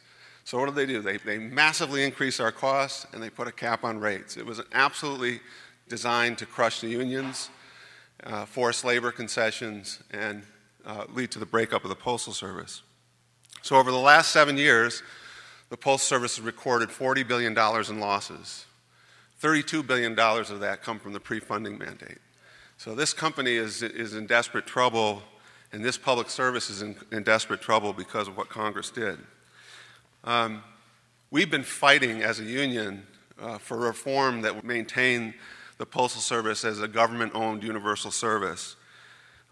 So, 0.46 0.60
what 0.60 0.66
did 0.66 0.76
they 0.76 0.86
do? 0.86 1.02
They, 1.02 1.18
they 1.18 1.38
massively 1.38 2.04
increased 2.04 2.42
our 2.42 2.52
costs 2.52 3.06
and 3.14 3.24
they 3.24 3.30
put 3.30 3.48
a 3.48 3.52
cap 3.52 3.84
on 3.84 4.00
rates. 4.00 4.36
It 4.36 4.46
was 4.46 4.62
absolutely 4.74 5.40
designed 5.88 6.38
to 6.40 6.46
crush 6.46 6.82
the 6.82 6.88
unions, 6.88 7.50
uh, 8.26 8.46
force 8.46 8.84
labor 8.84 9.12
concessions, 9.12 10.00
and 10.12 10.44
uh, 10.86 11.06
lead 11.14 11.32
to 11.32 11.40
the 11.40 11.46
breakup 11.46 11.84
of 11.84 11.90
the 11.90 11.96
Postal 11.96 12.34
Service. 12.34 12.82
So, 13.62 13.78
over 13.78 13.92
the 13.92 13.98
last 13.98 14.32
seven 14.32 14.58
years, 14.58 15.04
the 15.70 15.78
Postal 15.78 16.18
Service 16.18 16.38
has 16.38 16.46
recorded 16.46 16.90
$40 16.90 17.28
billion 17.28 17.52
in 17.52 18.00
losses. 18.00 18.66
$32 19.42 19.86
billion 19.86 20.18
of 20.18 20.60
that 20.62 20.82
come 20.82 21.00
from 21.00 21.12
the 21.12 21.20
pre-funding 21.20 21.78
mandate. 21.78 22.20
So 22.78 22.96
this 22.96 23.14
company 23.14 23.56
is, 23.56 23.84
is 23.84 24.14
in 24.14 24.26
desperate 24.26 24.66
trouble, 24.66 25.22
and 25.72 25.84
this 25.84 25.98
public 25.98 26.30
service 26.30 26.70
is 26.70 26.82
in, 26.82 26.96
in 27.12 27.24
desperate 27.24 27.62
trouble 27.62 27.92
because 27.92 28.28
of 28.28 28.38
what 28.38 28.50
Congress 28.50 28.90
did. 28.90 29.20
Um, 30.24 30.64
we've 31.30 31.52
been 31.52 31.64
fighting 31.64 32.22
as 32.22 32.40
a 32.40 32.44
union 32.44 33.06
uh, 33.42 33.58
for 33.58 33.78
reform 33.78 34.42
that 34.42 34.56
would 34.56 34.64
maintain 34.64 35.34
the 35.78 35.86
Postal 35.86 36.22
Service 36.22 36.64
as 36.64 36.82
a 36.82 36.88
government 36.88 37.34
owned 37.36 37.64
universal 37.64 38.12
service. 38.12 38.76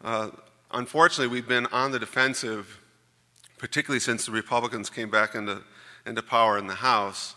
Uh, 0.03 0.30
unfortunately, 0.72 1.28
we've 1.28 1.47
been 1.47 1.65
on 1.67 1.91
the 1.91 1.99
defensive, 1.99 2.80
particularly 3.57 3.99
since 3.99 4.26
the 4.26 4.32
Republicans 4.32 4.89
came 4.89 5.09
back 5.09 5.36
into, 5.36 5.61
into 6.05 6.22
power 6.22 6.57
in 6.57 6.67
the 6.67 6.76
House. 6.76 7.36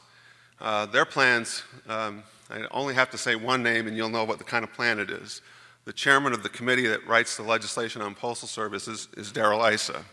Uh, 0.61 0.87
their 0.87 1.05
plans, 1.05 1.62
um, 1.89 2.22
I 2.51 2.64
only 2.70 2.95
have 2.95 3.11
to 3.11 3.18
say 3.18 3.37
one 3.37 3.62
name 3.62 3.87
and 3.87 3.97
you'll 3.97 4.09
know 4.09 4.24
what 4.24 4.39
the 4.39 4.45
kind 4.45 4.64
of 4.64 4.72
plan 4.72 4.99
it 4.99 5.11
is. 5.11 5.43
The 5.85 5.93
chairman 5.93 6.32
of 6.32 6.43
the 6.43 6.49
committee 6.49 6.87
that 6.87 7.07
writes 7.07 7.37
the 7.37 7.43
legislation 7.43 8.01
on 8.01 8.14
postal 8.14 8.49
services 8.49 9.09
is 9.16 9.32
Darrell 9.32 9.64
Issa. 9.64 10.05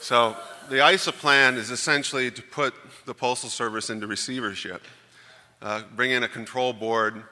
So 0.00 0.36
the 0.68 0.86
Issa 0.86 1.12
plan 1.12 1.56
is 1.56 1.70
essentially 1.70 2.30
to 2.30 2.42
put 2.42 2.74
the 3.06 3.14
Postal 3.14 3.48
Service 3.48 3.88
into 3.88 4.06
receivership, 4.06 4.82
uh, 5.62 5.82
bring 5.94 6.10
in 6.10 6.22
a 6.22 6.28
control 6.28 6.72
board, 6.72 7.22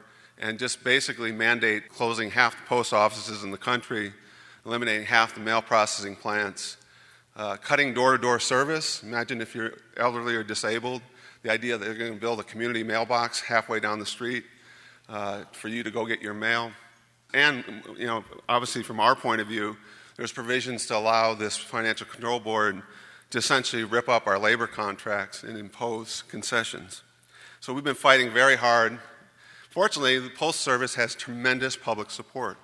and 0.40 0.58
just 0.58 0.82
basically 0.82 1.30
mandate 1.30 1.88
closing 1.90 2.30
half 2.30 2.56
the 2.56 2.66
post 2.66 2.92
offices 2.92 3.44
in 3.44 3.50
the 3.50 3.58
country, 3.58 4.12
eliminating 4.64 5.06
half 5.06 5.34
the 5.34 5.40
mail 5.40 5.62
processing 5.62 6.16
plants, 6.16 6.78
uh, 7.36 7.56
cutting 7.56 7.94
door 7.94 8.12
to 8.12 8.18
door 8.18 8.40
service. 8.40 9.02
Imagine 9.02 9.40
if 9.40 9.54
you're 9.54 9.74
elderly 9.96 10.34
or 10.34 10.42
disabled, 10.42 11.02
the 11.42 11.52
idea 11.52 11.76
that 11.76 11.84
they're 11.84 11.94
going 11.94 12.14
to 12.14 12.20
build 12.20 12.40
a 12.40 12.42
community 12.42 12.82
mailbox 12.82 13.40
halfway 13.40 13.80
down 13.80 13.98
the 13.98 14.06
street 14.06 14.44
uh, 15.08 15.44
for 15.52 15.68
you 15.68 15.82
to 15.82 15.90
go 15.90 16.06
get 16.06 16.20
your 16.20 16.34
mail. 16.34 16.72
And, 17.32 17.64
you 17.96 18.06
know, 18.06 18.24
obviously 18.48 18.82
from 18.82 18.98
our 18.98 19.14
point 19.14 19.40
of 19.40 19.46
view, 19.46 19.76
there's 20.16 20.32
provisions 20.32 20.86
to 20.86 20.96
allow 20.96 21.34
this 21.34 21.56
financial 21.56 22.06
control 22.06 22.40
board 22.40 22.82
to 23.30 23.38
essentially 23.38 23.84
rip 23.84 24.08
up 24.08 24.26
our 24.26 24.38
labor 24.38 24.66
contracts 24.66 25.42
and 25.42 25.56
impose 25.56 26.22
concessions. 26.22 27.02
So 27.60 27.72
we've 27.72 27.84
been 27.84 27.94
fighting 27.94 28.30
very 28.32 28.56
hard. 28.56 28.98
Fortunately, 29.70 30.18
the 30.18 30.30
Postal 30.30 30.52
Service 30.52 30.96
has 30.96 31.14
tremendous 31.14 31.76
public 31.76 32.10
support. 32.10 32.58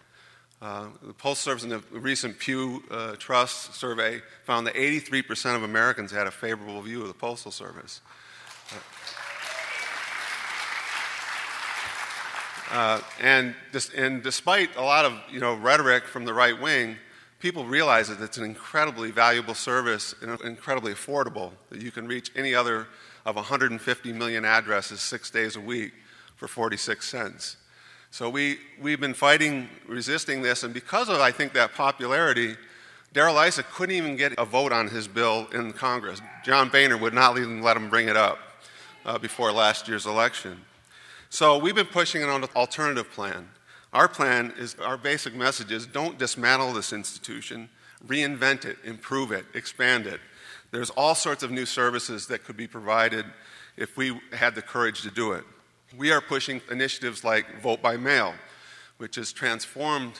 Uh, 0.60 0.86
the 1.02 1.12
Postal 1.12 1.52
Service 1.52 1.62
in 1.62 1.70
the 1.70 1.78
recent 1.92 2.36
Pew 2.36 2.82
uh, 2.90 3.14
Trust 3.14 3.74
survey 3.76 4.20
found 4.44 4.66
that 4.66 4.74
83% 4.74 5.54
of 5.54 5.62
Americans 5.62 6.10
had 6.10 6.26
a 6.26 6.32
favorable 6.32 6.82
view 6.82 7.02
of 7.02 7.08
the 7.08 7.14
Postal 7.14 7.52
Service. 7.52 8.00
Uh, 12.72 13.00
and, 13.20 13.54
and 13.96 14.24
despite 14.24 14.74
a 14.74 14.82
lot 14.82 15.04
of 15.04 15.12
you 15.30 15.38
know, 15.38 15.54
rhetoric 15.54 16.06
from 16.06 16.24
the 16.24 16.34
right 16.34 16.60
wing, 16.60 16.96
people 17.38 17.64
realize 17.64 18.08
that 18.08 18.20
it's 18.20 18.36
an 18.36 18.44
incredibly 18.44 19.12
valuable 19.12 19.54
service 19.54 20.12
and 20.20 20.40
incredibly 20.40 20.92
affordable, 20.92 21.52
that 21.70 21.80
you 21.80 21.92
can 21.92 22.08
reach 22.08 22.32
any 22.34 22.52
other 22.52 22.88
of 23.24 23.36
150 23.36 24.12
million 24.12 24.44
addresses 24.44 25.00
six 25.00 25.30
days 25.30 25.54
a 25.54 25.60
week 25.60 25.92
for 26.36 26.46
46 26.46 27.06
cents. 27.08 27.56
So 28.10 28.30
we, 28.30 28.58
we've 28.80 29.00
been 29.00 29.14
fighting, 29.14 29.68
resisting 29.86 30.42
this, 30.42 30.62
and 30.62 30.72
because 30.72 31.08
of, 31.08 31.20
I 31.20 31.32
think, 31.32 31.52
that 31.54 31.74
popularity, 31.74 32.56
Darrell 33.12 33.38
Issa 33.38 33.62
couldn't 33.64 33.94
even 33.94 34.16
get 34.16 34.34
a 34.38 34.44
vote 34.44 34.72
on 34.72 34.88
his 34.88 35.08
bill 35.08 35.48
in 35.52 35.72
Congress. 35.72 36.20
John 36.44 36.68
Boehner 36.68 36.96
would 36.96 37.14
not 37.14 37.38
even 37.38 37.62
let 37.62 37.76
him 37.76 37.90
bring 37.90 38.08
it 38.08 38.16
up 38.16 38.38
uh, 39.04 39.18
before 39.18 39.52
last 39.52 39.88
year's 39.88 40.06
election. 40.06 40.62
So 41.30 41.58
we've 41.58 41.74
been 41.74 41.86
pushing 41.86 42.22
an 42.22 42.30
alternative 42.54 43.10
plan. 43.10 43.48
Our 43.92 44.08
plan 44.08 44.52
is 44.58 44.76
our 44.76 44.96
basic 44.96 45.34
message 45.34 45.72
is 45.72 45.86
don't 45.86 46.18
dismantle 46.18 46.74
this 46.74 46.92
institution, 46.92 47.68
reinvent 48.06 48.64
it, 48.64 48.76
improve 48.84 49.32
it, 49.32 49.46
expand 49.54 50.06
it. 50.06 50.20
There's 50.70 50.90
all 50.90 51.14
sorts 51.14 51.42
of 51.42 51.50
new 51.50 51.66
services 51.66 52.26
that 52.26 52.44
could 52.44 52.56
be 52.56 52.66
provided 52.66 53.24
if 53.76 53.96
we 53.96 54.20
had 54.32 54.54
the 54.54 54.62
courage 54.62 55.02
to 55.02 55.10
do 55.10 55.32
it. 55.32 55.44
We 55.94 56.10
are 56.10 56.20
pushing 56.20 56.62
initiatives 56.70 57.22
like 57.22 57.60
vote 57.60 57.82
by 57.82 57.96
mail, 57.96 58.34
which 58.98 59.16
has 59.16 59.32
transformed 59.32 60.14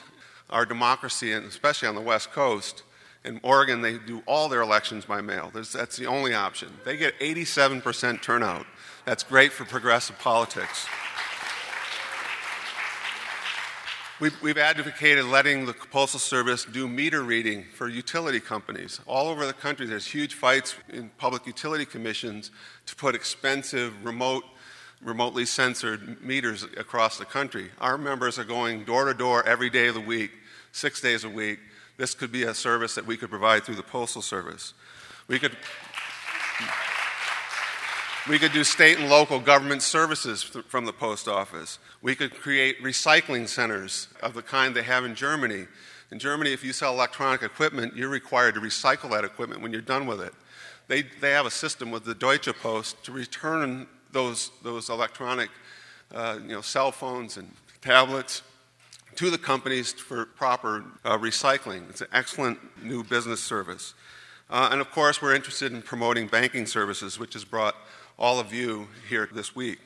our 0.49 0.65
democracy, 0.65 1.33
and 1.33 1.45
especially 1.45 1.87
on 1.87 1.95
the 1.95 2.01
West 2.01 2.31
Coast. 2.31 2.83
In 3.25 3.41
Oregon, 3.43 3.81
they 3.81 3.97
do 3.97 4.23
all 4.25 4.47
their 4.47 4.61
elections 4.61 5.03
by 5.03 5.19
mail. 5.19 5.51
That's 5.53 5.97
the 5.97 6.05
only 6.05 6.33
option. 6.33 6.69
They 6.85 6.95
get 6.95 7.19
87% 7.19 8.21
turnout. 8.21 8.65
That's 9.03 9.23
great 9.23 9.51
for 9.51 9.65
progressive 9.65 10.17
politics. 10.19 10.87
We've, 14.19 14.57
advocated 14.57 15.25
letting 15.25 15.65
the 15.65 15.73
Postal 15.73 16.19
Service 16.19 16.65
do 16.65 16.87
meter 16.87 17.21
reading 17.21 17.65
for 17.75 17.87
utility 17.87 18.39
companies. 18.39 18.99
All 19.05 19.27
over 19.27 19.45
the 19.45 19.53
country, 19.53 19.85
there's 19.85 20.07
huge 20.07 20.33
fights 20.33 20.75
in 20.89 21.11
public 21.17 21.45
utility 21.45 21.85
commissions 21.85 22.49
to 22.87 22.95
put 22.95 23.13
expensive, 23.13 23.93
remote, 24.03 24.43
remotely 25.01 25.45
censored 25.45 26.23
meters 26.23 26.63
across 26.63 27.17
the 27.17 27.25
country. 27.25 27.69
Our 27.79 27.97
members 27.97 28.39
are 28.39 28.43
going 28.43 28.83
door 28.83 29.05
to 29.05 29.13
door 29.13 29.47
every 29.47 29.69
day 29.69 29.87
of 29.87 29.95
the 29.95 30.01
week, 30.01 30.31
six 30.71 31.01
days 31.01 31.23
a 31.23 31.29
week. 31.29 31.59
This 31.97 32.13
could 32.13 32.31
be 32.31 32.43
a 32.43 32.53
service 32.53 32.95
that 32.95 33.05
we 33.05 33.17
could 33.17 33.29
provide 33.29 33.63
through 33.63 33.75
the 33.75 33.83
Postal 33.83 34.21
Service. 34.21 34.73
We 35.27 35.39
could. 35.39 35.55
We 38.29 38.39
could 38.39 38.51
do 38.51 38.65
state 38.65 38.99
and 38.99 39.09
local 39.09 39.39
government 39.39 39.81
services 39.81 40.43
from 40.43 40.83
the 40.83 40.91
post 40.91 41.29
office. 41.29 41.79
We 42.01 42.13
could 42.13 42.33
create 42.33 42.83
recycling 42.83 43.47
centers 43.47 44.09
of 44.21 44.33
the 44.33 44.41
kind 44.41 44.75
they 44.75 44.83
have 44.83 45.05
in 45.05 45.15
Germany. 45.15 45.65
In 46.11 46.19
Germany, 46.19 46.51
if 46.51 46.61
you 46.61 46.73
sell 46.73 46.93
electronic 46.93 47.41
equipment, 47.41 47.95
you're 47.95 48.09
required 48.09 48.55
to 48.55 48.59
recycle 48.59 49.11
that 49.11 49.23
equipment 49.23 49.61
when 49.61 49.71
you're 49.71 49.81
done 49.81 50.07
with 50.07 50.19
it. 50.19 50.33
They, 50.89 51.03
they 51.21 51.31
have 51.31 51.45
a 51.45 51.51
system 51.51 51.89
with 51.89 52.03
the 52.03 52.13
Deutsche 52.13 52.53
Post 52.61 53.01
to 53.05 53.13
return 53.13 53.87
those, 54.11 54.51
those 54.63 54.89
electronic 54.89 55.49
uh, 56.13 56.39
you 56.41 56.49
know, 56.49 56.61
cell 56.61 56.91
phones 56.91 57.37
and 57.37 57.51
tablets 57.81 58.41
to 59.15 59.29
the 59.29 59.37
companies 59.37 59.93
for 59.93 60.25
proper 60.25 60.85
uh, 61.03 61.17
recycling. 61.17 61.89
It's 61.89 62.01
an 62.01 62.07
excellent 62.13 62.59
new 62.83 63.03
business 63.03 63.43
service. 63.43 63.93
Uh, 64.49 64.69
and 64.71 64.79
of 64.79 64.91
course, 64.91 65.21
we're 65.21 65.35
interested 65.35 65.73
in 65.73 65.81
promoting 65.81 66.27
banking 66.27 66.65
services, 66.65 67.19
which 67.19 67.33
has 67.33 67.43
brought 67.43 67.75
all 68.17 68.39
of 68.39 68.53
you 68.53 68.87
here 69.09 69.27
this 69.31 69.55
week. 69.55 69.79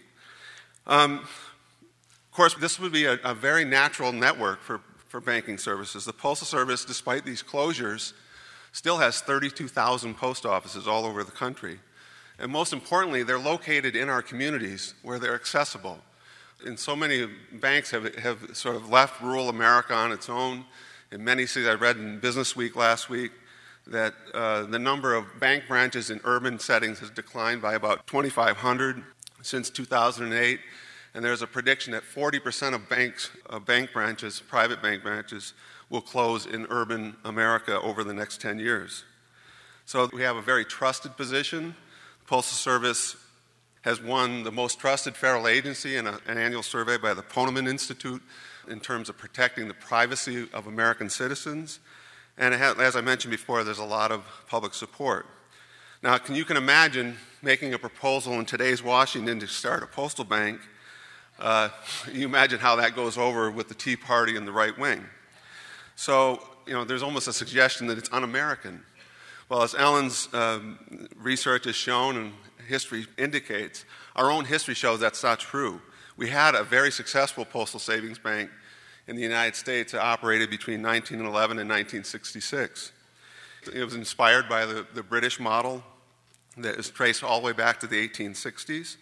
Um, 0.86 1.20
of 1.20 2.32
course, 2.32 2.56
this 2.56 2.80
would 2.80 2.92
be 2.92 3.06
a, 3.06 3.20
a, 3.24 3.34
very 3.34 3.66
natural 3.66 4.12
network 4.12 4.62
for, 4.62 4.82
for 5.08 5.20
banking 5.20 5.58
services. 5.58 6.06
The 6.06 6.14
Postal 6.14 6.48
Service, 6.48 6.86
despite 6.86 7.26
these 7.26 7.44
closures, 7.44 8.14
still 8.72 8.98
has 8.98 9.22
32,000 9.22 10.16
post 10.16 10.46
offices 10.46 10.88
all 10.88 11.06
over 11.06 11.24
the 11.24 11.32
country. 11.32 11.80
And 12.42 12.52
most 12.52 12.74
importantly, 12.74 13.22
they're 13.22 13.38
located 13.38 13.96
in 13.96 14.10
our 14.10 14.24
communities 14.24 14.96
where 15.04 15.20
they're 15.20 15.36
accessible. 15.36 16.00
And 16.66 16.78
so 16.78 16.96
many 16.96 17.28
banks 17.54 17.92
have, 17.92 18.16
have 18.16 18.58
sort 18.58 18.76
of 18.76 18.90
left 18.90 19.22
rural 19.22 19.48
America 19.48 19.94
on 19.94 20.12
its 20.12 20.28
own. 20.28 20.66
In 21.12 21.24
many 21.24 21.46
cities, 21.46 21.70
I 21.70 21.76
read 21.76 21.98
in 21.98 22.20
Business 22.20 22.56
Week 22.56 22.76
last 22.76 23.10
week, 23.10 23.32
that 23.86 24.16
uh, 24.34 24.64
the 24.64 24.80
number 24.80 25.14
of 25.14 25.26
bank 25.40 25.66
branches 25.68 26.10
in 26.10 26.20
urban 26.24 26.58
settings 26.58 26.98
has 27.00 27.12
declined 27.12 27.62
by 27.62 27.76
about 27.76 28.08
2,500 28.08 29.04
since 29.44 29.70
2008. 29.70 30.60
And 31.14 31.24
there's 31.24 31.44
a 31.44 31.48
prediction 31.48 31.94
that 31.94 32.04
40% 32.04 32.74
of 32.74 32.90
banks, 32.90 33.30
uh, 33.52 33.60
bank 33.60 33.94
branches, 33.94 34.42
private 34.48 34.82
bank 34.82 35.04
branches, 35.04 35.54
will 35.92 36.02
close 36.02 36.48
in 36.48 36.66
urban 36.72 37.18
America 37.24 37.80
over 37.82 38.04
the 38.04 38.16
next 38.16 38.42
10 38.42 38.58
years. 38.58 39.04
So 39.86 40.10
we 40.12 40.24
have 40.24 40.38
a 40.38 40.42
very 40.42 40.66
trusted 40.66 41.16
position. 41.18 41.76
Postal 42.32 42.56
Service 42.56 43.18
has 43.82 44.02
won 44.02 44.44
the 44.44 44.54
most 44.54 44.80
trusted 44.80 45.18
federal 45.18 45.50
agency 45.50 45.98
in 45.98 46.08
a, 46.08 46.18
an 46.28 46.38
annual 46.38 46.64
survey 46.64 46.96
by 46.96 47.14
the 47.14 47.22
Ponemon 47.22 47.68
Institute 47.68 48.22
in 48.70 48.80
terms 48.80 49.10
of 49.10 49.18
protecting 49.18 49.68
the 49.68 49.74
privacy 49.74 50.48
of 50.54 50.66
American 50.66 51.10
citizens. 51.10 51.80
And 52.38 52.54
as 52.54 52.96
I 52.96 53.02
mentioned 53.02 53.32
before, 53.32 53.66
there's 53.66 53.80
a 53.80 53.84
lot 53.84 54.14
of 54.14 54.24
public 54.48 54.74
support. 54.74 55.26
Now, 56.02 56.18
can 56.20 56.36
you 56.36 56.46
can 56.46 56.56
imagine 56.56 57.18
making 57.42 57.74
a 57.74 57.78
proposal 57.78 58.40
in 58.40 58.46
today's 58.46 58.82
Washington 58.82 59.38
to 59.42 59.48
start 59.48 59.84
a 59.84 59.88
postal 59.88 60.24
bank? 60.24 60.62
Uh, 61.38 61.68
you 62.14 62.26
imagine 62.26 62.60
how 62.60 62.78
that 62.78 62.96
goes 62.96 63.18
over 63.18 63.52
with 63.52 63.68
the 63.68 63.76
Tea 63.76 63.98
Party 63.98 64.38
and 64.38 64.48
the 64.48 64.54
right 64.54 64.80
wing. 64.80 65.04
So, 65.98 66.42
you 66.66 66.72
know, 66.72 66.86
there's 66.86 67.04
almost 67.04 67.28
a 67.28 67.34
suggestion 67.34 67.88
that 67.88 67.98
it's 67.98 68.10
un-American. 68.14 68.86
Well, 69.52 69.64
as 69.64 69.76
Ellen's 69.76 70.30
um, 70.34 70.80
research 71.18 71.66
has 71.66 71.76
shown 71.76 72.16
and 72.16 72.32
history 72.70 73.06
indicates, 73.18 73.84
our 74.16 74.32
own 74.32 74.46
history 74.46 74.76
shows 74.76 75.02
that's 75.02 75.22
not 75.24 75.42
true. 75.42 75.82
We 76.16 76.30
had 76.30 76.56
a 76.56 76.64
very 76.64 76.90
successful 76.90 77.44
postal 77.44 77.82
savings 77.82 78.18
bank 78.18 78.50
in 79.08 79.18
the 79.18 79.22
United 79.22 79.58
States 79.58 79.92
that 79.92 80.02
operated 80.02 80.50
between 80.50 80.82
1911 80.82 81.60
and 81.60 81.70
1966. 81.70 82.94
It 83.74 83.84
was 83.84 83.94
inspired 83.94 84.48
by 84.48 84.66
the, 84.66 84.88
the 84.94 85.04
British 85.04 85.38
model 85.38 85.84
that 86.56 86.80
is 86.80 86.90
traced 86.90 87.22
all 87.22 87.42
the 87.42 87.46
way 87.46 87.52
back 87.52 87.82
to 87.82 87.88
the 87.88 88.08
1860s. 88.08 88.96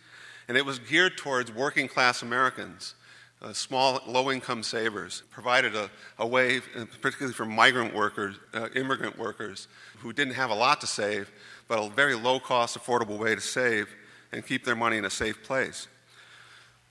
And 0.48 0.58
it 0.58 0.66
was 0.66 0.80
geared 0.80 1.16
towards 1.16 1.52
working 1.52 1.88
class 1.88 2.24
Americans, 2.24 2.96
uh, 3.42 3.54
small, 3.54 4.02
low 4.06 4.32
income 4.32 4.64
savers, 4.64 5.24
provided 5.32 5.76
a, 5.76 5.90
a 6.18 6.28
way, 6.28 6.58
uh, 6.58 6.86
particularly 7.02 7.34
for 7.34 7.46
migrant 7.46 7.94
workers, 7.96 8.36
uh, 8.54 8.68
immigrant 8.76 9.18
workers, 9.18 9.68
who 10.00 10.12
didn't 10.12 10.34
have 10.34 10.50
a 10.50 10.56
lot 10.56 10.82
to 10.82 10.88
save, 10.88 11.32
but 11.68 11.80
a 11.80 11.90
very 11.90 12.16
low 12.16 12.40
cost, 12.40 12.78
affordable 12.78 13.18
way 13.18 13.36
to 13.36 13.42
save 13.42 13.88
and 14.32 14.46
keep 14.46 14.66
their 14.66 14.76
money 14.76 14.98
in 14.98 15.06
a 15.06 15.10
safe 15.10 15.42
place. 15.44 15.88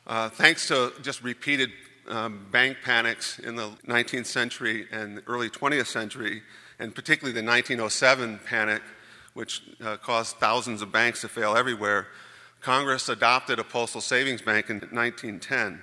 Uh, 0.06 0.28
thanks 0.30 0.66
to 0.68 0.92
just 1.02 1.22
repeated 1.22 1.70
um, 2.08 2.46
bank 2.50 2.78
panics 2.82 3.38
in 3.38 3.54
the 3.54 3.68
19th 3.86 4.26
century 4.26 4.86
and 4.90 5.22
early 5.26 5.50
20th 5.50 5.86
century, 5.86 6.42
and 6.78 6.94
particularly 6.94 7.38
the 7.38 7.46
1907 7.46 8.40
panic, 8.46 8.82
which 9.34 9.62
uh, 9.84 9.98
caused 9.98 10.36
thousands 10.36 10.80
of 10.80 10.90
banks 10.90 11.20
to 11.20 11.28
fail 11.28 11.54
everywhere, 11.54 12.06
Congress 12.60 13.08
adopted 13.10 13.58
a 13.58 13.64
postal 13.64 14.00
savings 14.00 14.40
bank 14.40 14.70
in 14.70 14.76
1910. 14.76 15.82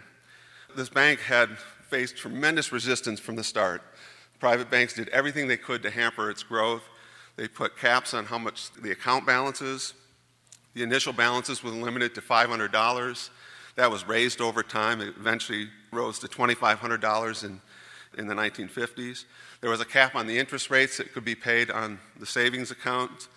This 0.75 0.89
bank 0.89 1.21
had 1.21 1.57
faced 1.89 2.17
tremendous 2.17 2.73
resistance 2.73 3.21
from 3.21 3.37
the 3.37 3.43
start. 3.45 3.81
Private 4.39 4.69
banks 4.69 4.93
did 4.93 5.07
everything 5.09 5.47
they 5.47 5.55
could 5.55 5.81
to 5.83 5.89
hamper 5.89 6.29
its 6.29 6.43
growth. 6.43 6.83
They 7.37 7.47
put 7.47 7.77
caps 7.77 8.13
on 8.13 8.25
how 8.25 8.37
much 8.37 8.73
the 8.73 8.91
account 8.91 9.25
balances. 9.25 9.93
The 10.73 10.83
initial 10.83 11.13
balances 11.13 11.63
were 11.63 11.69
limited 11.69 12.13
to 12.15 12.21
$500. 12.21 13.29
That 13.75 13.89
was 13.89 14.05
raised 14.05 14.41
over 14.41 14.63
time. 14.63 14.99
It 14.99 15.13
eventually 15.17 15.69
rose 15.93 16.19
to 16.19 16.27
$2,500 16.27 17.43
in, 17.45 17.61
in 18.17 18.27
the 18.27 18.35
1950s. 18.35 19.23
There 19.61 19.69
was 19.69 19.79
a 19.79 19.85
cap 19.85 20.13
on 20.13 20.27
the 20.27 20.37
interest 20.37 20.69
rates 20.69 20.97
that 20.97 21.13
could 21.13 21.23
be 21.23 21.35
paid 21.35 21.71
on 21.71 21.99
the 22.19 22.25
savings 22.25 22.69
account. 22.69 23.29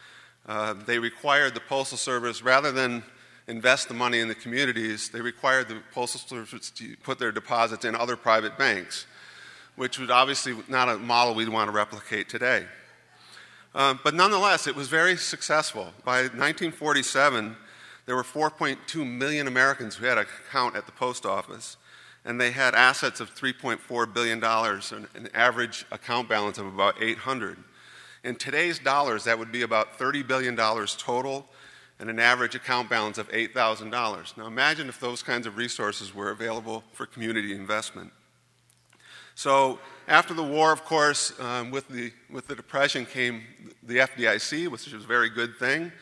Uh, 0.45 0.75
they 0.75 0.99
required 0.99 1.55
the 1.55 1.61
Postal 1.61 1.99
Service, 1.99 2.43
rather 2.43 2.73
than 2.73 3.05
invest 3.49 3.89
the 3.89 3.95
money 3.95 4.21
in 4.21 4.29
the 4.29 4.35
communities, 4.35 5.09
they 5.09 5.21
required 5.21 5.69
the 5.69 5.81
Postal 5.93 6.21
Service 6.21 6.71
to 6.71 6.97
put 7.03 7.19
their 7.19 7.33
deposits 7.33 7.85
in 7.85 7.97
other 7.97 8.15
private 8.15 8.59
banks, 8.59 9.07
which 9.75 9.99
was 9.99 10.11
obviously 10.11 10.55
not 10.69 10.89
a 10.89 10.99
model 10.99 11.35
we'd 11.35 11.49
want 11.49 11.69
to 11.69 11.73
replicate 11.73 12.29
today. 12.29 12.67
Um, 13.75 14.01
but 14.05 14.15
nonetheless, 14.15 14.67
it 14.67 14.77
was 14.77 14.89
very 14.89 15.17
successful. 15.17 15.93
By 16.05 16.23
1947, 16.23 17.57
there 18.07 18.17
were 18.17 18.23
4.2 18.23 19.07
million 19.07 19.47
Americans 19.47 19.97
who 19.97 20.07
had 20.07 20.19
an 20.19 20.27
account 20.47 20.77
at 20.77 20.87
the 20.87 20.93
post 20.93 21.25
office, 21.25 21.77
and 22.25 22.41
they 22.41 22.51
had 22.51 22.75
assets 22.75 23.21
of 23.21 23.35
$3.4 23.35 24.13
billion, 24.13 24.43
and 24.45 25.09
an 25.15 25.31
average 25.35 25.87
account 25.91 26.29
balance 26.29 26.59
of 26.59 26.67
about 26.67 27.03
800. 27.03 27.57
In 28.25 28.35
today's 28.37 28.79
dollars, 28.79 29.25
that 29.25 29.39
would 29.39 29.53
be 29.53 29.63
about 29.63 29.99
$30 29.99 30.27
billion 30.27 30.57
total 30.57 31.49
and 32.01 32.09
an 32.09 32.19
average 32.19 32.55
account 32.55 32.89
balance 32.89 33.19
of 33.19 33.29
$8,000. 33.31 34.37
Now 34.37 34.47
imagine 34.47 34.89
if 34.89 35.01
those 35.01 35.23
kinds 35.23 35.47
of 35.47 35.57
resources 35.57 36.15
were 36.15 36.31
available 36.31 36.85
for 36.93 37.07
community 37.07 37.55
investment. 37.55 38.13
So 39.35 39.79
after 40.07 40.35
the 40.35 40.43
war, 40.43 40.73
of 40.73 40.85
course, 40.85 41.39
um, 41.41 41.71
with, 41.71 41.89
the, 41.89 42.13
with 42.31 42.47
the 42.47 42.55
Depression 42.55 43.07
came 43.07 43.43
the 43.83 43.99
FDIC, 43.99 44.69
which 44.69 44.93
was 44.93 45.05
a 45.05 45.07
very 45.07 45.31
good 45.31 45.57
thing 45.57 45.93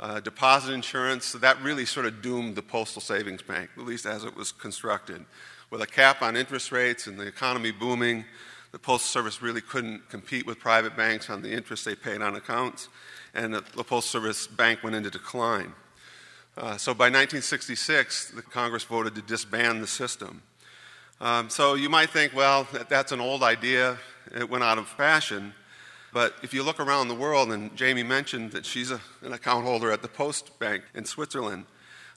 uh, 0.00 0.20
deposit 0.20 0.72
insurance. 0.72 1.24
So 1.26 1.38
that 1.38 1.60
really 1.62 1.84
sort 1.84 2.06
of 2.06 2.22
doomed 2.22 2.56
the 2.56 2.62
Postal 2.62 3.02
Savings 3.02 3.42
Bank, 3.42 3.70
at 3.76 3.84
least 3.84 4.06
as 4.06 4.24
it 4.24 4.36
was 4.36 4.52
constructed. 4.52 5.24
With 5.70 5.82
a 5.82 5.86
cap 5.86 6.22
on 6.22 6.36
interest 6.36 6.72
rates 6.72 7.06
and 7.06 7.18
the 7.18 7.26
economy 7.26 7.72
booming, 7.72 8.24
the 8.72 8.78
Postal 8.78 9.22
Service 9.22 9.42
really 9.42 9.60
couldn't 9.60 10.08
compete 10.08 10.46
with 10.46 10.58
private 10.58 10.96
banks 10.96 11.30
on 11.30 11.42
the 11.42 11.50
interest 11.50 11.84
they 11.84 11.94
paid 11.94 12.22
on 12.22 12.36
accounts, 12.36 12.88
and 13.34 13.54
the, 13.54 13.62
Postal 13.62 14.00
Service 14.00 14.46
Bank 14.46 14.82
went 14.82 14.96
into 14.96 15.10
decline. 15.10 15.72
Uh, 16.56 16.76
so 16.76 16.92
by 16.92 17.04
1966, 17.04 18.32
the 18.32 18.42
Congress 18.42 18.84
voted 18.84 19.14
to 19.14 19.22
disband 19.22 19.82
the 19.82 19.86
system. 19.86 20.42
Um, 21.20 21.50
so 21.50 21.74
you 21.74 21.88
might 21.88 22.10
think, 22.10 22.34
well, 22.34 22.66
that, 22.72 22.88
that's 22.88 23.12
an 23.12 23.20
old 23.20 23.42
idea, 23.42 23.98
it 24.34 24.48
went 24.48 24.64
out 24.64 24.78
of 24.78 24.88
fashion. 24.88 25.54
But 26.12 26.34
if 26.42 26.54
you 26.54 26.62
look 26.62 26.80
around 26.80 27.08
the 27.08 27.14
world, 27.14 27.52
and 27.52 27.74
Jamie 27.76 28.02
mentioned 28.02 28.52
that 28.52 28.64
she's 28.64 28.90
a, 28.90 29.00
an 29.22 29.32
account 29.32 29.64
holder 29.64 29.92
at 29.92 30.02
the 30.02 30.08
Post 30.08 30.58
Bank 30.58 30.84
in 30.94 31.04
Switzerland, 31.04 31.66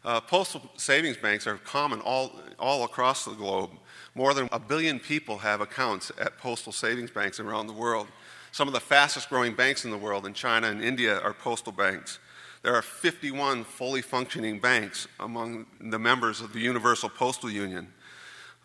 uh, 0.03 0.19
postal 0.21 0.61
savings 0.77 1.17
banks 1.17 1.45
are 1.45 1.57
common 1.57 2.01
all, 2.01 2.31
all 2.57 2.83
across 2.83 3.25
the 3.25 3.33
globe. 3.33 3.71
More 4.15 4.33
than 4.33 4.49
a 4.51 4.59
billion 4.59 4.99
people 4.99 5.39
have 5.39 5.61
accounts 5.61 6.11
at 6.19 6.37
postal 6.37 6.71
savings 6.71 7.11
banks 7.11 7.39
around 7.39 7.67
the 7.67 7.73
world. 7.73 8.07
Some 8.51 8.67
of 8.67 8.73
the 8.73 8.81
fastest 8.81 9.29
growing 9.29 9.53
banks 9.53 9.85
in 9.85 9.91
the 9.91 9.97
world 9.97 10.25
in 10.25 10.33
China 10.33 10.67
and 10.67 10.83
India 10.83 11.19
are 11.19 11.33
postal 11.33 11.71
banks. 11.71 12.19
There 12.63 12.75
are 12.75 12.81
51 12.81 13.63
fully 13.63 14.01
functioning 14.01 14.59
banks 14.59 15.07
among 15.19 15.65
the 15.79 15.97
members 15.97 16.41
of 16.41 16.53
the 16.53 16.59
Universal 16.59 17.09
Postal 17.09 17.49
Union. 17.49 17.87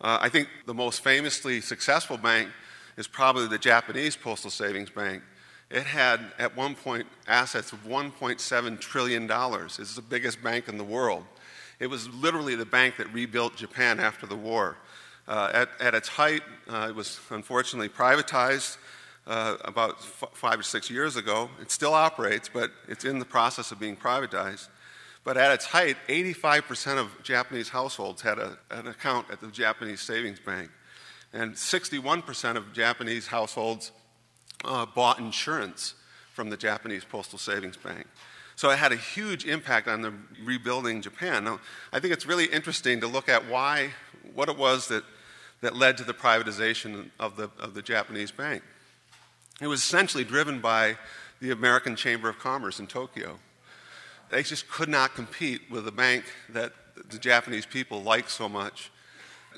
Uh, 0.01 0.19
I 0.21 0.29
think 0.29 0.49
the 0.65 0.73
most 0.73 1.03
famously 1.03 1.61
successful 1.61 2.17
bank 2.17 2.49
is 2.97 3.07
probably 3.07 3.47
the 3.47 3.57
Japanese 3.57 4.15
Postal 4.15 4.51
Savings 4.51 4.89
Bank. 4.89 5.23
It 5.71 5.83
had 5.83 6.19
at 6.37 6.55
one 6.55 6.75
point 6.75 7.07
assets 7.27 7.71
of 7.71 7.85
$1.7 7.85 8.79
trillion. 8.79 9.27
It's 9.31 9.95
the 9.95 10.01
biggest 10.01 10.43
bank 10.43 10.67
in 10.67 10.77
the 10.77 10.83
world. 10.83 11.23
It 11.79 11.87
was 11.87 12.09
literally 12.09 12.55
the 12.55 12.65
bank 12.65 12.97
that 12.97 13.11
rebuilt 13.13 13.55
Japan 13.55 13.99
after 13.99 14.25
the 14.25 14.35
war. 14.35 14.77
Uh, 15.27 15.49
at, 15.53 15.69
at, 15.79 15.93
its 15.93 16.07
height, 16.07 16.41
uh, 16.69 16.87
it 16.89 16.95
was 16.95 17.19
unfortunately 17.29 17.89
privatized 17.89 18.77
uh, 19.27 19.57
about 19.61 19.97
f- 19.99 20.29
five 20.33 20.59
or 20.59 20.63
six 20.63 20.89
years 20.89 21.15
ago. 21.15 21.49
It 21.61 21.69
still 21.69 21.93
operates, 21.93 22.49
but 22.51 22.71
it's 22.87 23.05
in 23.05 23.19
the 23.19 23.25
process 23.25 23.71
of 23.71 23.79
being 23.79 23.95
privatized. 23.95 24.69
But 25.23 25.37
at 25.37 25.51
its 25.51 25.65
height, 25.65 25.97
85% 26.07 26.97
of 26.97 27.21
Japanese 27.21 27.69
households 27.69 28.21
had 28.21 28.39
a, 28.39 28.57
an 28.71 28.87
account 28.87 29.27
at 29.29 29.41
the 29.41 29.47
Japanese 29.47 30.01
Savings 30.01 30.39
Bank 30.39 30.71
and 31.33 31.53
61% 31.53 32.55
of 32.55 32.73
Japanese 32.73 33.27
households 33.27 33.91
uh, 34.63 34.85
bought 34.85 35.19
insurance 35.19 35.93
from 36.33 36.49
the 36.49 36.57
Japanese 36.57 37.03
Postal 37.03 37.37
Savings 37.37 37.77
Bank. 37.77 38.05
So 38.55 38.69
it 38.71 38.79
had 38.79 38.91
a 38.91 38.97
huge 38.97 39.45
impact 39.45 39.87
on 39.87 40.01
the 40.01 40.13
rebuilding 40.43 41.01
Japan. 41.01 41.43
Now, 41.43 41.59
I 41.93 41.99
think 41.99 42.13
it's 42.13 42.25
really 42.25 42.45
interesting 42.45 43.01
to 43.01 43.07
look 43.07 43.29
at 43.29 43.47
why, 43.47 43.91
what 44.33 44.49
it 44.49 44.57
was 44.57 44.87
that, 44.87 45.03
that 45.61 45.75
led 45.75 45.97
to 45.97 46.03
the 46.03 46.13
privatization 46.13 47.11
of 47.19 47.35
the, 47.35 47.51
of 47.59 47.73
the 47.73 47.81
Japanese 47.81 48.31
bank. 48.31 48.63
It 49.59 49.67
was 49.67 49.81
essentially 49.81 50.23
driven 50.23 50.59
by 50.59 50.97
the 51.39 51.51
American 51.51 51.95
Chamber 51.95 52.29
of 52.29 52.37
Commerce 52.37 52.79
in 52.79 52.85
Tokyo. 52.85 53.39
They 54.29 54.43
just 54.43 54.69
could 54.69 54.89
not 54.89 55.15
compete 55.15 55.61
with 55.71 55.87
a 55.87 55.91
bank 55.91 56.25
that 56.49 56.73
the 57.09 57.17
Japanese 57.17 57.65
people 57.65 58.03
liked 58.03 58.29
so 58.29 58.47
much 58.47 58.91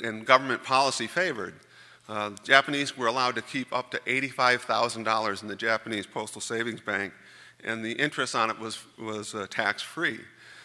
and 0.03 0.25
government 0.25 0.63
policy 0.63 1.07
favored. 1.07 1.55
Uh, 2.07 2.31
Japanese 2.43 2.97
were 2.97 3.07
allowed 3.07 3.35
to 3.35 3.41
keep 3.41 3.73
up 3.73 3.91
to 3.91 3.99
$85,000 3.99 5.41
in 5.41 5.47
the 5.47 5.55
Japanese 5.55 6.05
Postal 6.05 6.41
Savings 6.41 6.81
Bank, 6.81 7.13
and 7.63 7.83
the 7.83 7.91
interest 7.91 8.35
on 8.35 8.49
it 8.49 8.57
was, 8.57 8.79
was 8.97 9.35
uh, 9.35 9.47
tax 9.49 9.81
free. 9.81 10.19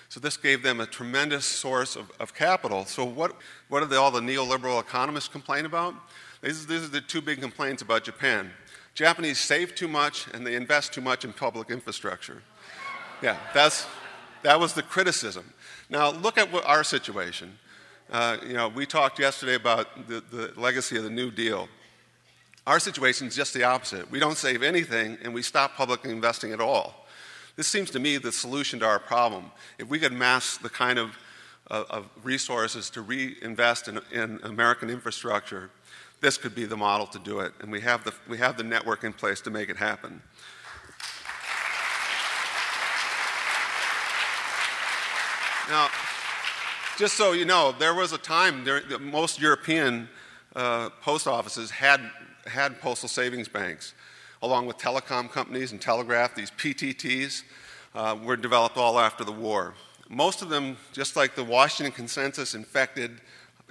So 0.09 0.21
this 0.21 0.37
gave 0.37 0.63
them 0.63 0.81
a 0.81 0.87
tremendous 0.87 1.45
source 1.45 1.97
of, 1.97 2.11
of 2.21 2.35
capital. 2.35 2.85
So 2.85 3.05
what, 3.05 3.35
what 3.69 3.89
do 3.89 3.97
all 3.97 4.11
the 4.11 4.21
neoliberal 4.21 4.81
economists 4.81 5.29
complain 5.29 5.67
about? 5.67 5.95
These, 6.41 6.67
these 6.67 6.85
are 6.85 6.89
the 6.89 7.01
two 7.01 7.21
big 7.21 7.41
complaints 7.41 7.83
about 7.83 8.05
Japan. 8.05 8.51
Japanese 8.95 9.39
save 9.39 9.75
too 9.75 9.89
much 9.89 10.27
and 10.33 10.47
they 10.47 10.55
invest 10.55 10.93
too 10.93 11.01
much 11.01 11.25
in 11.25 11.33
public 11.33 11.71
infrastructure. 11.71 12.43
Yeah, 13.23 13.37
that's, 13.53 13.87
that 14.43 14.59
was 14.59 14.75
the 14.75 14.83
criticism. 14.83 15.53
Now 15.91 16.11
look 16.11 16.39
at 16.39 16.53
what 16.53 16.65
our 16.65 16.85
situation. 16.85 17.59
Uh, 18.11 18.37
you 18.47 18.53
know, 18.53 18.69
we 18.69 18.87
talked 18.87 19.19
yesterday 19.19 19.55
about 19.55 20.09
the, 20.09 20.23
the 20.31 20.53
legacy 20.57 20.97
of 20.97 21.05
the 21.05 21.11
New 21.11 21.31
Deal. 21.31 21.69
Our 22.67 22.79
situation 22.79 23.27
is 23.27 23.37
just 23.37 23.53
the 23.53 23.65
opposite. 23.65 24.11
We 24.11 24.21
don't 24.21 24.39
save 24.39 24.63
anything 24.63 25.19
and 25.23 25.35
we 25.35 25.43
stop 25.43 25.75
public 25.75 26.05
investing 26.05 26.53
at 26.53 26.61
all. 26.61 27.07
This 27.57 27.67
seems 27.67 27.91
to 27.91 27.99
me 27.99 28.17
the 28.17 28.33
solution 28.33 28.81
to 28.81 28.87
our 28.87 28.99
problem. 28.99 29.51
If 29.79 29.89
we 29.89 29.99
could 29.99 30.13
mass 30.13 30.57
the 30.57 30.71
kind 30.71 30.99
of, 30.99 31.17
uh, 31.71 31.85
of 31.91 32.09
resources 32.23 32.91
to 32.91 33.03
reinvest 33.03 33.89
in, 33.89 34.01
in 34.13 34.41
American 34.43 34.91
infrastructure, 34.91 35.71
this 36.25 36.39
could 36.39 36.55
be 36.55 36.65
the 36.65 36.77
model 36.77 37.07
to 37.07 37.19
do 37.19 37.41
it. 37.41 37.53
And 37.61 37.71
we 37.71 37.83
have 37.83 38.03
the, 38.03 38.15
we 38.27 38.39
have 38.39 38.57
the 38.57 38.63
network 38.63 39.05
in 39.05 39.13
place 39.13 39.43
to 39.43 39.51
make 39.51 39.69
it 39.69 39.77
happen. 39.77 40.23
Now, 45.69 45.91
just 46.97 47.19
so 47.19 47.33
you 47.33 47.45
know, 47.45 47.73
there 47.79 47.93
was 47.93 48.13
a 48.13 48.19
time 48.19 48.65
during 48.65 48.85
most 49.11 49.39
European 49.39 50.09
uh, 50.57 50.89
post 51.03 51.27
offices 51.27 51.71
had, 51.71 52.01
had 52.47 52.81
postal 52.81 53.09
savings 53.11 53.49
banks, 53.49 53.93
along 54.41 54.67
with 54.67 54.79
telecom 54.79 55.31
companies 55.31 55.73
and 55.73 55.81
telegraph. 55.81 56.35
These 56.35 56.53
PTTs 56.53 57.43
uh, 57.95 58.17
were 58.25 58.37
developed 58.37 58.79
all 58.79 58.99
after 58.99 59.25
the 59.25 59.33
war. 59.33 59.75
Most 60.09 60.41
of 60.41 60.49
them, 60.49 60.79
just 60.95 61.17
like 61.17 61.35
the 61.35 61.45
Washington 61.45 61.93
Consensus, 61.93 62.55
infected 62.55 63.21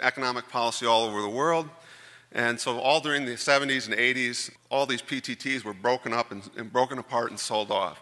economic 0.02 0.48
policy 0.50 0.86
all 0.86 1.06
over 1.06 1.20
the 1.20 1.30
world. 1.30 1.68
And 2.34 2.60
so, 2.60 2.80
all 2.80 3.00
during 3.00 3.26
the 3.26 3.34
70s 3.34 3.88
and 3.88 3.96
80s, 3.96 4.50
all 4.72 4.88
these 4.88 5.04
PTTs 5.04 5.64
were 5.64 5.74
broken 5.74 6.14
up 6.14 6.32
and, 6.32 6.50
and 6.58 6.74
broken 6.74 6.98
apart 6.98 7.30
and 7.30 7.40
sold 7.40 7.70
off. 7.70 8.02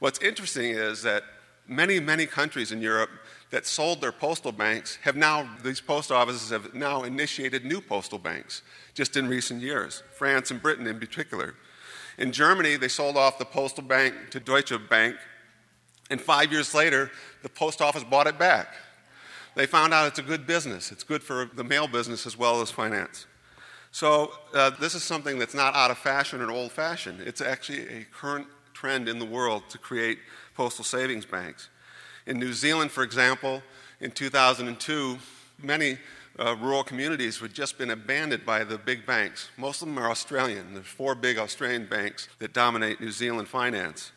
What's 0.00 0.18
interesting 0.20 0.72
is 0.72 1.02
that 1.02 1.22
many, 1.68 2.00
many 2.00 2.26
countries 2.26 2.72
in 2.72 2.82
Europe 2.82 3.10
that 3.50 3.66
sold 3.66 4.00
their 4.00 4.12
postal 4.12 4.50
banks 4.50 4.96
have 5.02 5.14
now, 5.14 5.48
these 5.62 5.80
post 5.80 6.10
offices 6.10 6.50
have 6.50 6.74
now 6.74 7.04
initiated 7.04 7.64
new 7.64 7.80
postal 7.80 8.18
banks 8.18 8.62
just 8.94 9.16
in 9.16 9.28
recent 9.28 9.62
years, 9.62 10.02
France 10.16 10.50
and 10.50 10.60
Britain 10.60 10.86
in 10.88 10.98
particular. 10.98 11.54
In 12.18 12.32
Germany, 12.32 12.76
they 12.76 12.88
sold 12.88 13.16
off 13.16 13.38
the 13.38 13.44
postal 13.44 13.84
bank 13.84 14.14
to 14.30 14.40
Deutsche 14.40 14.72
Bank, 14.88 15.16
and 16.10 16.20
five 16.20 16.50
years 16.50 16.74
later, 16.74 17.10
the 17.42 17.48
post 17.48 17.80
office 17.80 18.02
bought 18.02 18.26
it 18.26 18.38
back. 18.38 18.74
They 19.54 19.66
found 19.66 19.94
out 19.94 20.08
it's 20.08 20.18
a 20.18 20.22
good 20.22 20.46
business. 20.46 20.90
It's 20.90 21.04
good 21.04 21.22
for 21.22 21.50
the 21.54 21.64
mail 21.64 21.86
business 21.86 22.26
as 22.26 22.36
well 22.36 22.60
as 22.60 22.70
finance. 22.70 23.26
So, 23.92 24.32
uh, 24.54 24.70
this 24.70 24.94
is 24.94 25.02
something 25.02 25.38
that's 25.38 25.54
not 25.54 25.74
out 25.74 25.90
of 25.90 25.98
fashion 25.98 26.40
or 26.40 26.50
old 26.50 26.70
fashioned. 26.70 27.20
It's 27.20 27.40
actually 27.40 27.88
a 27.88 28.06
current 28.12 28.46
trend 28.72 29.08
in 29.08 29.18
the 29.18 29.24
world 29.24 29.64
to 29.70 29.78
create 29.78 30.18
postal 30.54 30.84
savings 30.84 31.26
banks. 31.26 31.68
In 32.26 32.38
New 32.38 32.52
Zealand, 32.52 32.92
for 32.92 33.02
example, 33.02 33.62
in 34.00 34.10
2002, 34.10 35.18
many 35.62 35.98
uh, 36.38 36.56
rural 36.56 36.84
communities 36.84 37.38
had 37.38 37.52
just 37.52 37.78
been 37.78 37.90
abandoned 37.90 38.46
by 38.46 38.64
the 38.64 38.78
big 38.78 39.04
banks. 39.04 39.50
Most 39.56 39.82
of 39.82 39.88
them 39.88 39.98
are 39.98 40.10
Australian. 40.10 40.74
There's 40.74 40.86
four 40.86 41.14
big 41.14 41.38
Australian 41.38 41.86
banks 41.86 42.28
that 42.38 42.52
dominate 42.52 43.00
New 43.00 43.10
Zealand 43.10 43.48
finance. 43.48 44.12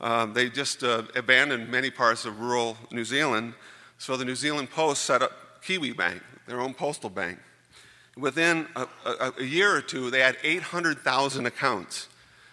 Um, 0.00 0.32
they 0.32 0.48
just 0.48 0.82
uh, 0.82 1.02
abandoned 1.14 1.68
many 1.68 1.90
parts 1.90 2.24
of 2.24 2.40
rural 2.40 2.76
New 2.90 3.04
Zealand, 3.04 3.54
so 3.98 4.16
the 4.16 4.24
New 4.24 4.34
Zealand 4.34 4.70
Post 4.70 5.04
set 5.04 5.20
up 5.20 5.62
Kiwi 5.62 5.92
Bank, 5.92 6.22
their 6.46 6.60
own 6.60 6.72
postal 6.72 7.10
bank. 7.10 7.38
Within 8.16 8.66
a, 8.76 8.86
a, 9.04 9.32
a 9.38 9.44
year 9.44 9.74
or 9.74 9.80
two, 9.80 10.10
they 10.10 10.20
had 10.20 10.36
800,000 10.42 11.46
accounts 11.46 12.08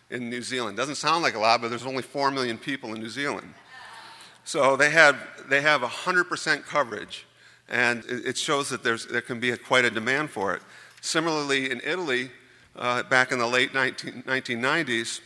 in 0.09 0.29
New 0.29 0.41
Zealand. 0.41 0.77
Doesn't 0.77 0.95
sound 0.95 1.23
like 1.23 1.35
a 1.35 1.39
lot, 1.39 1.61
but 1.61 1.69
there's 1.69 1.85
only 1.85 2.03
4 2.03 2.31
million 2.31 2.57
people 2.57 2.93
in 2.93 3.01
New 3.01 3.09
Zealand. 3.09 3.53
So 4.43 4.77
they 4.77 4.91
have, 4.91 5.17
they 5.49 5.61
have 5.61 5.81
100% 5.81 6.63
coverage, 6.65 7.25
and 7.67 8.03
it 8.07 8.37
shows 8.37 8.69
that 8.69 8.81
there's, 8.81 9.05
there 9.05 9.21
can 9.21 9.39
be 9.39 9.51
a, 9.51 9.57
quite 9.57 9.83
a 9.83 9.89
demand 9.89 10.29
for 10.29 10.53
it. 10.53 10.61
Similarly, 11.01 11.69
in 11.69 11.81
Italy, 11.83 12.31
uh, 12.75 13.03
back 13.03 13.31
in 13.31 13.39
the 13.39 13.47
late 13.47 13.73
19, 13.73 14.23
1990s, 14.23 15.19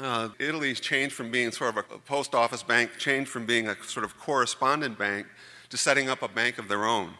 uh, 0.00 0.28
Italy's 0.38 0.80
changed 0.80 1.14
from 1.14 1.30
being 1.30 1.50
sort 1.50 1.76
of 1.76 1.84
a 1.90 1.98
post 1.98 2.34
office 2.34 2.62
bank, 2.62 2.90
changed 2.98 3.30
from 3.30 3.46
being 3.46 3.68
a 3.68 3.76
sort 3.84 4.04
of 4.04 4.18
correspondent 4.18 4.98
bank 4.98 5.26
to 5.70 5.76
setting 5.76 6.08
up 6.08 6.22
a 6.22 6.28
bank 6.28 6.58
of 6.58 6.68
their 6.68 6.84
own. 6.84 7.12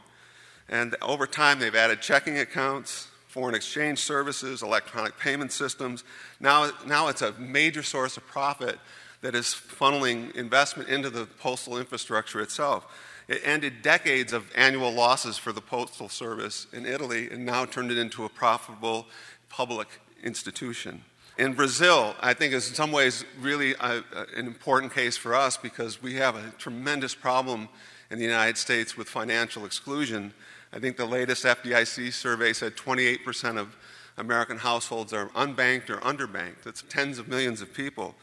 And 0.73 0.97
over 1.03 1.27
time, 1.27 1.59
they've 1.59 1.75
added 1.75 2.01
checking 2.01 2.39
accounts, 2.39 3.09
foreign 3.29 3.55
exchange 3.55 3.99
services, 3.99 4.63
electronic 4.63 5.19
payment 5.19 5.53
systems. 5.53 6.03
Now, 6.41 6.71
now 6.87 7.09
it's 7.09 7.21
a 7.21 7.33
major 7.33 7.83
source 7.83 8.17
of 8.17 8.27
profit 8.27 8.79
that 9.21 9.35
is 9.35 9.49
funneling 9.49 10.35
investment 10.35 10.89
into 10.89 11.11
the 11.11 11.27
postal 11.27 11.77
infrastructure 11.77 12.41
itself. 12.41 12.87
It 13.29 13.43
ended 13.45 13.83
decades 13.83 14.33
of 14.33 14.51
annual 14.55 14.91
losses 14.91 15.37
for 15.37 15.53
the 15.53 15.61
Postal 15.61 16.09
Service 16.09 16.67
in 16.73 16.87
Italy 16.87 17.29
and 17.31 17.45
now 17.45 17.67
turned 17.67 17.91
it 17.91 17.99
into 17.99 18.25
a 18.25 18.31
profitable 18.31 19.07
public 19.51 19.89
institution. 20.25 21.03
In 21.37 21.53
Brazil, 21.53 22.15
I 22.21 22.33
think 22.33 22.55
is 22.55 22.71
in 22.71 22.75
some 22.75 22.93
ways 22.93 23.27
really 23.39 23.75
a, 23.75 24.03
an 24.35 24.47
important 24.47 24.95
case 24.95 25.19
for 25.19 25.35
us 25.35 25.59
because 25.59 26.03
we 26.03 26.15
have 26.15 26.35
a 26.35 26.51
tremendous 26.57 27.15
problem 27.15 27.69
in 28.11 28.17
the 28.17 28.25
United 28.25 28.57
States 28.57 28.97
with 28.97 29.09
financial 29.09 29.67
exclusion. 29.67 30.33
I 30.73 30.79
think 30.79 30.97
the 30.97 31.07
latest 31.07 31.45
FDIC 31.45 32.13
survey 32.13 32.53
said 32.53 32.77
28% 32.77 33.59
of 33.59 33.77
American 34.17 34.59
households 34.59 35.13
are 35.13 35.29
unbanked 35.31 35.91
or 35.91 35.97
underbanked. 35.99 36.63
That's 36.65 36.83
tens 36.89 37.19
of 37.19 37.29
millions 37.29 37.61
of 37.61 37.75
people. 37.75 38.15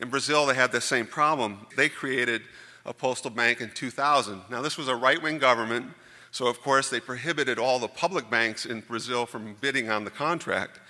In 0.00 0.08
Brazil, 0.08 0.46
they 0.46 0.54
had 0.54 0.72
the 0.72 0.80
same 0.80 1.06
problem. 1.06 1.66
They 1.76 1.88
created 1.88 2.42
a 2.86 2.94
postal 2.94 3.30
bank 3.30 3.60
in 3.60 3.70
2000. 3.70 4.42
Now, 4.50 4.62
this 4.62 4.78
was 4.78 4.88
a 4.88 4.96
right 4.96 5.20
wing 5.20 5.38
government, 5.38 5.88
so 6.30 6.46
of 6.46 6.60
course 6.62 6.88
they 6.88 7.00
prohibited 7.00 7.58
all 7.58 7.78
the 7.78 7.88
public 7.88 8.30
banks 8.30 8.64
in 8.64 8.80
Brazil 8.80 9.26
from 9.26 9.54
bidding 9.60 9.90
on 9.90 10.04
the 10.04 10.10
contract. 10.10 10.80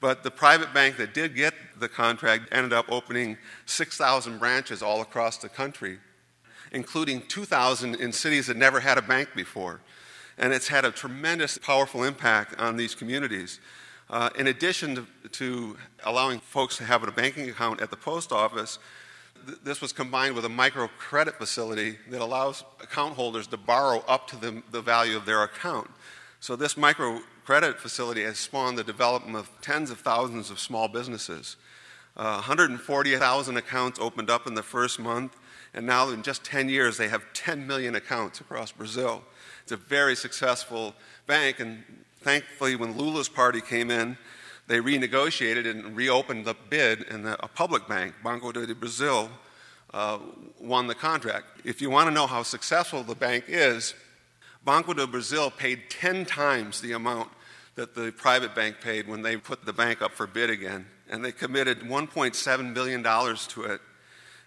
But 0.00 0.22
the 0.22 0.30
private 0.30 0.72
bank 0.72 0.96
that 0.96 1.14
did 1.14 1.34
get 1.36 1.54
the 1.78 1.88
contract 1.88 2.48
ended 2.50 2.72
up 2.72 2.86
opening 2.88 3.36
6,000 3.66 4.38
branches 4.38 4.82
all 4.82 5.00
across 5.00 5.36
the 5.36 5.48
country, 5.48 5.98
including 6.72 7.22
2,000 7.28 7.96
in 7.96 8.12
cities 8.12 8.46
that 8.46 8.56
never 8.56 8.80
had 8.80 8.98
a 8.98 9.02
bank 9.02 9.28
before. 9.36 9.80
And 10.38 10.52
it's 10.52 10.68
had 10.68 10.84
a 10.84 10.90
tremendous, 10.90 11.58
powerful 11.58 12.04
impact 12.04 12.58
on 12.58 12.76
these 12.76 12.94
communities. 12.94 13.60
Uh, 14.10 14.30
in 14.36 14.46
addition 14.46 14.94
to, 14.94 15.06
to, 15.30 15.76
allowing 16.04 16.38
folks 16.38 16.76
to 16.76 16.84
have 16.84 17.02
a 17.02 17.10
banking 17.10 17.48
account 17.48 17.80
at 17.80 17.90
the 17.90 17.96
post 17.96 18.32
office, 18.32 18.78
th- 19.46 19.58
this 19.64 19.80
was 19.80 19.92
combined 19.92 20.34
with 20.34 20.44
a 20.44 20.48
microcredit 20.48 21.34
facility 21.34 21.96
that 22.10 22.20
allows 22.20 22.64
account 22.82 23.14
holders 23.14 23.46
to 23.46 23.56
borrow 23.56 24.04
up 24.08 24.28
to 24.28 24.36
the, 24.36 24.62
the 24.70 24.82
value 24.82 25.16
of 25.16 25.24
their 25.24 25.42
account. 25.42 25.90
So, 26.40 26.56
this 26.56 26.74
microcredit 26.74 27.76
facility 27.76 28.22
has 28.24 28.38
spawned 28.38 28.76
the 28.76 28.84
development 28.84 29.36
of 29.36 29.50
tens 29.62 29.90
of 29.90 30.00
thousands 30.00 30.50
of 30.50 30.58
small 30.58 30.88
businesses. 30.88 31.56
Uh, 32.16 32.34
140,000 32.34 33.56
accounts 33.56 33.98
opened 33.98 34.30
up 34.30 34.46
in 34.46 34.54
the 34.54 34.62
first 34.62 34.98
month, 34.98 35.36
and 35.74 35.86
now 35.86 36.10
in 36.10 36.22
just 36.22 36.44
10 36.44 36.68
years, 36.68 36.96
they 36.96 37.08
have 37.08 37.24
10 37.32 37.66
million 37.66 37.94
accounts 37.94 38.40
across 38.40 38.70
Brazil. 38.70 39.22
It's 39.62 39.72
a 39.72 39.76
very 39.76 40.14
successful 40.14 40.94
bank, 41.26 41.60
and 41.60 41.82
Thankfully, 42.22 42.76
when 42.76 42.96
Lula's 42.96 43.28
party 43.28 43.60
came 43.60 43.90
in, 43.90 44.16
they 44.68 44.78
renegotiated 44.78 45.68
and 45.68 45.96
reopened 45.96 46.44
the 46.44 46.54
bid, 46.70 47.04
and 47.08 47.26
the, 47.26 47.44
a 47.44 47.48
public 47.48 47.88
bank, 47.88 48.14
Banco 48.22 48.52
do 48.52 48.74
Brasil, 48.74 49.28
uh, 49.92 50.18
won 50.60 50.86
the 50.86 50.94
contract. 50.94 51.46
If 51.64 51.82
you 51.82 51.90
want 51.90 52.08
to 52.08 52.14
know 52.14 52.28
how 52.28 52.44
successful 52.44 53.02
the 53.02 53.16
bank 53.16 53.44
is, 53.48 53.94
Banco 54.64 54.94
do 54.94 55.06
Brasil 55.08 55.50
paid 55.50 55.90
10 55.90 56.24
times 56.24 56.80
the 56.80 56.92
amount 56.92 57.28
that 57.74 57.94
the 57.94 58.12
private 58.12 58.54
bank 58.54 58.76
paid 58.80 59.08
when 59.08 59.22
they 59.22 59.36
put 59.36 59.66
the 59.66 59.72
bank 59.72 60.00
up 60.00 60.12
for 60.12 60.28
bid 60.28 60.48
again. 60.48 60.86
And 61.12 61.24
they 61.24 61.30
committed 61.30 61.80
$1.7 61.80 62.74
billion 62.74 63.04
to 63.04 63.62
it 63.64 63.80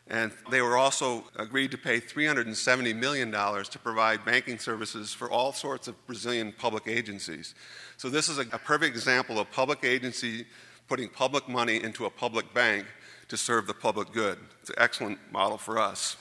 and 0.08 0.32
they 0.52 0.62
were 0.62 0.78
also 0.78 1.24
agreed 1.36 1.72
to 1.72 1.78
pay 1.78 2.00
$370 2.00 2.96
million 2.96 3.32
to 3.32 3.80
provide 3.80 4.24
banking 4.24 4.60
services 4.60 5.14
for 5.14 5.32
all 5.32 5.52
sorts 5.52 5.88
of 5.88 6.06
Brazilian 6.06 6.54
public 6.56 6.88
agencies. 6.88 7.56
So, 7.98 8.10
this 8.10 8.30
is 8.30 8.38
a, 8.38 8.42
a 8.52 8.60
perfect 8.60 8.96
example 8.96 9.40
of 9.40 9.50
public 9.52 9.84
agency 9.84 10.46
putting 10.88 11.10
public 11.10 11.50
money 11.50 11.82
into 11.82 12.06
a 12.06 12.10
public 12.12 12.54
bank 12.54 12.86
to 13.30 13.38
serve 13.38 13.66
the 13.66 13.74
public 13.74 14.12
good. 14.12 14.38
It's 14.62 14.70
an 14.70 14.76
excellent 14.78 15.18
model 15.32 15.58
for 15.58 15.80
us. 15.80 16.18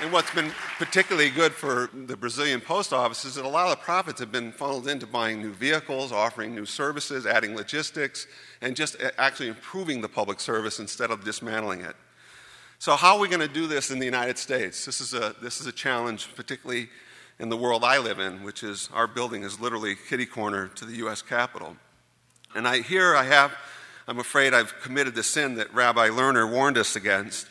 And 0.00 0.12
what's 0.12 0.32
been 0.32 0.52
particularly 0.78 1.28
good 1.28 1.52
for 1.52 1.90
the 1.92 2.16
Brazilian 2.16 2.60
post 2.60 2.92
office 2.92 3.24
is 3.24 3.34
that 3.34 3.44
a 3.44 3.48
lot 3.48 3.64
of 3.64 3.70
the 3.70 3.82
profits 3.84 4.20
have 4.20 4.30
been 4.30 4.52
funneled 4.52 4.86
into 4.86 5.08
buying 5.08 5.42
new 5.42 5.52
vehicles, 5.52 6.12
offering 6.12 6.54
new 6.54 6.66
services, 6.66 7.26
adding 7.26 7.56
logistics, 7.56 8.28
and 8.60 8.76
just 8.76 9.02
uh, 9.02 9.10
actually 9.18 9.48
improving 9.48 10.00
the 10.00 10.08
public 10.08 10.38
service 10.38 10.78
instead 10.78 11.10
of 11.10 11.24
dismantling 11.24 11.80
it. 11.80 11.96
So, 12.78 12.94
how 12.94 13.16
are 13.16 13.18
we 13.18 13.26
going 13.26 13.40
to 13.40 13.48
do 13.48 13.66
this 13.66 13.90
in 13.90 13.98
the 13.98 14.04
United 14.04 14.38
States? 14.38 14.84
This 14.84 15.00
is 15.00 15.14
a, 15.14 15.34
this 15.42 15.60
is 15.60 15.66
a 15.66 15.72
challenge, 15.72 16.28
particularly 16.36 16.88
in 17.40 17.48
the 17.48 17.56
world 17.56 17.82
I 17.82 17.98
live 17.98 18.20
in, 18.20 18.44
which 18.44 18.62
is 18.62 18.88
our 18.92 19.08
building 19.08 19.42
is 19.42 19.58
literally 19.58 19.96
kitty 20.08 20.26
corner 20.26 20.68
to 20.76 20.84
the 20.84 20.94
U.S. 20.98 21.22
Capitol. 21.22 21.76
And 22.54 22.68
I, 22.68 22.82
here 22.82 23.16
I 23.16 23.24
have, 23.24 23.52
I'm 24.06 24.20
afraid 24.20 24.54
I've 24.54 24.80
committed 24.80 25.16
the 25.16 25.24
sin 25.24 25.56
that 25.56 25.74
Rabbi 25.74 26.08
Lerner 26.10 26.48
warned 26.48 26.78
us 26.78 26.94
against 26.94 27.48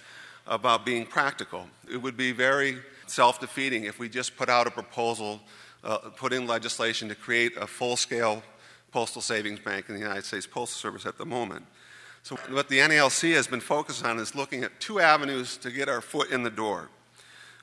about 0.48 0.86
being 0.86 1.06
practical. 1.06 1.68
It 1.92 1.98
would 1.98 2.18
be 2.18 2.32
very 2.32 2.78
self 3.08 3.40
defeating 3.40 3.86
if 3.86 4.00
we 4.00 4.10
just 4.10 4.36
put 4.36 4.50
out 4.50 4.68
a 4.68 4.72
proposal, 4.72 5.42
uh, 5.84 5.98
put 6.16 6.34
in 6.34 6.48
legislation 6.48 7.10
to 7.10 7.16
create 7.16 7.56
a 7.58 7.68
full 7.68 7.96
scale 7.96 8.44
postal 8.92 9.22
savings 9.22 9.60
bank 9.60 9.90
in 9.90 9.96
the 9.96 10.02
United 10.02 10.26
States 10.26 10.48
Postal 10.48 10.78
Service 10.78 11.06
at 11.06 11.18
the 11.18 11.26
moment. 11.26 11.66
So, 12.24 12.36
what 12.50 12.68
the 12.68 12.80
NALC 12.80 13.34
has 13.34 13.48
been 13.48 13.62
focused 13.62 14.04
on 14.04 14.20
is 14.20 14.36
looking 14.36 14.64
at 14.64 14.80
two 14.80 15.00
avenues 15.00 15.58
to 15.58 15.72
get 15.72 15.88
our 15.88 16.02
foot 16.02 16.32
in 16.32 16.44
the 16.44 16.50
door. 16.50 16.90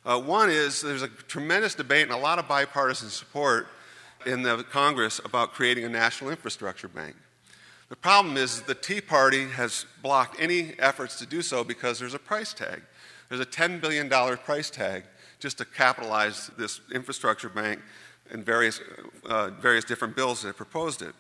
Uh, 0.07 0.21
one 0.21 0.51
is 0.51 0.81
there's 0.81 1.03
a 1.03 1.09
tremendous 1.09 1.75
debate 1.75 2.03
and 2.03 2.13
a 2.13 2.17
lot 2.17 2.39
of 2.39 2.47
bipartisan 2.47 3.09
support 3.09 3.67
in 4.27 4.43
the 4.43 4.65
Congress 4.71 5.21
about 5.25 5.53
creating 5.53 5.85
a 5.85 5.89
national 5.89 6.31
infrastructure 6.31 6.89
bank. 6.89 7.15
The 7.95 8.01
problem 8.01 8.37
is 8.37 8.61
the 8.63 8.75
Tea 8.75 9.01
Party 9.01 9.47
has 9.51 9.87
blocked 10.03 10.41
any 10.41 10.75
efforts 10.81 11.17
to 11.21 11.27
do 11.27 11.43
so 11.43 11.63
because 11.63 12.01
there's 12.01 12.13
a 12.13 12.19
price 12.19 12.53
tag. 12.53 12.83
There's 13.29 13.41
a 13.41 13.47
$10 13.47 13.81
billion 13.81 14.11
price 14.39 14.69
tag 14.69 15.05
just 15.39 15.59
to 15.59 15.65
capitalize 15.65 16.51
this 16.59 16.81
infrastructure 16.93 17.49
bank 17.49 17.81
and 18.33 18.45
various, 18.45 18.81
uh, 19.27 19.51
various 19.61 19.85
different 19.85 20.17
bills 20.17 20.43
that 20.43 20.49
have 20.49 20.57
proposed 20.57 21.03
it. 21.03 21.15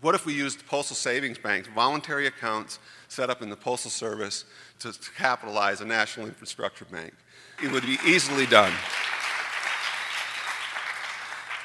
What 0.00 0.16
if 0.16 0.26
we 0.26 0.34
used 0.34 0.66
postal 0.66 0.96
savings 0.96 1.38
banks, 1.38 1.68
voluntary 1.68 2.26
accounts 2.26 2.80
set 3.06 3.30
up 3.30 3.40
in 3.40 3.48
the 3.48 3.56
Postal 3.56 3.90
Service 3.90 4.44
to, 4.80 4.92
to 4.92 5.10
capitalize 5.12 5.82
a 5.82 5.86
national 5.86 6.26
infrastructure 6.26 6.84
bank? 6.86 7.14
It 7.62 7.70
would 7.70 7.86
be 7.86 7.96
easily 8.04 8.46
done. 8.46 8.72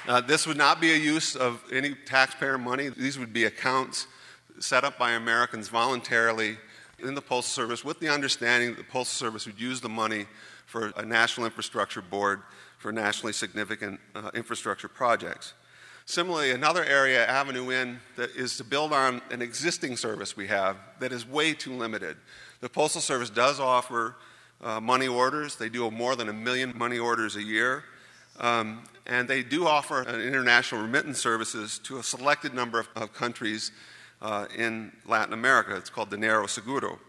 Uh, 0.08 0.22
this 0.22 0.46
would 0.46 0.58
not 0.58 0.80
be 0.80 0.94
a 0.94 0.96
use 0.96 1.36
of 1.36 1.64
any 1.74 1.96
taxpayer 2.06 2.60
money. 2.60 2.90
These 2.90 3.18
would 3.18 3.34
be 3.34 3.46
accounts 3.46 4.06
set 4.60 4.84
up 4.84 4.98
by 4.98 5.12
Americans 5.12 5.70
voluntarily 5.70 6.58
in 7.00 7.14
the 7.14 7.22
Postal 7.22 7.64
Service 7.64 7.86
with 7.86 8.00
the 8.00 8.10
understanding 8.10 8.70
that 8.70 8.78
the 8.78 8.84
Postal 8.84 9.28
Service 9.28 9.46
would 9.46 9.60
use 9.60 9.82
the 9.82 9.90
money 9.90 10.26
for 10.66 10.92
a 10.98 11.06
national 11.06 11.46
infrastructure 11.46 12.02
board 12.02 12.42
for 12.80 12.92
nationally 12.92 13.34
significant 13.34 14.00
uh, 14.16 14.32
infrastructure 14.34 14.88
projects. 14.88 15.54
Similarly, 16.06 16.52
another 16.52 16.84
area, 16.84 17.26
Avenue 17.28 17.70
N, 17.70 18.00
that 18.16 18.32
is 18.36 18.58
to 18.58 18.64
build 18.64 18.94
on 18.94 19.22
an 19.30 19.42
existing 19.42 19.98
service 19.98 20.38
we 20.38 20.48
have 20.48 20.78
that 21.00 21.12
is 21.12 21.28
way 21.28 21.54
too 21.54 21.74
limited. 21.74 22.18
The 22.62 22.70
Postal 22.70 23.02
Service 23.02 23.30
does 23.30 23.60
offer 23.60 24.16
uh, 24.62 24.80
money 24.80 25.08
orders. 25.08 25.56
They 25.56 25.70
do 25.70 25.90
more 25.92 26.16
than 26.16 26.30
a 26.30 26.34
million 26.34 26.74
money 26.78 26.98
orders 26.98 27.36
a 27.36 27.44
year. 27.44 27.84
Um, 28.40 28.84
and 29.06 29.28
they 29.28 29.44
do 29.44 29.68
offer 29.68 30.04
international 30.04 30.82
remittance 30.82 31.20
services 31.20 31.80
to 31.80 31.98
a 31.98 32.04
selected 32.04 32.54
number 32.54 32.80
of, 32.80 32.90
of 32.96 33.14
countries 33.14 33.72
uh, 34.22 34.46
in 34.56 34.92
Latin 35.06 35.34
America. 35.34 35.76
It's 35.76 35.90
called 35.90 36.10
Dinero 36.10 36.48
Seguro. 36.48 37.00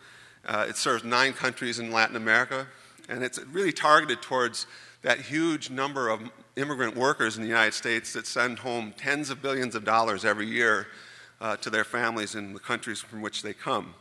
Uh, 0.47 0.67
it 0.69 0.77
serves 0.77 1.05
nine 1.05 1.33
countries 1.33 1.79
in 1.79 1.91
Latin 1.91 2.17
America, 2.17 2.67
and 3.09 3.23
it's 3.23 3.39
really 3.47 3.73
targeted 3.73 4.23
towards 4.23 4.67
that 5.03 5.21
huge 5.21 5.71
number 5.71 6.09
of 6.09 6.23
immigrant 6.57 6.97
workers 6.97 7.37
in 7.37 7.43
the 7.43 7.49
United 7.49 7.75
States 7.75 8.13
that 8.13 8.27
send 8.27 8.59
home 8.59 8.93
tens 8.97 9.31
of 9.31 9.41
billions 9.41 9.75
of 9.75 9.85
dollars 9.85 10.25
every 10.25 10.47
year 10.47 10.89
uh, 11.41 11.57
to 11.57 11.71
their 11.71 11.85
families 11.85 12.35
in 12.35 12.53
the 12.53 12.61
countries 12.61 13.01
from 13.01 13.23
which 13.23 13.43
they 13.43 13.53
come. 13.53 13.95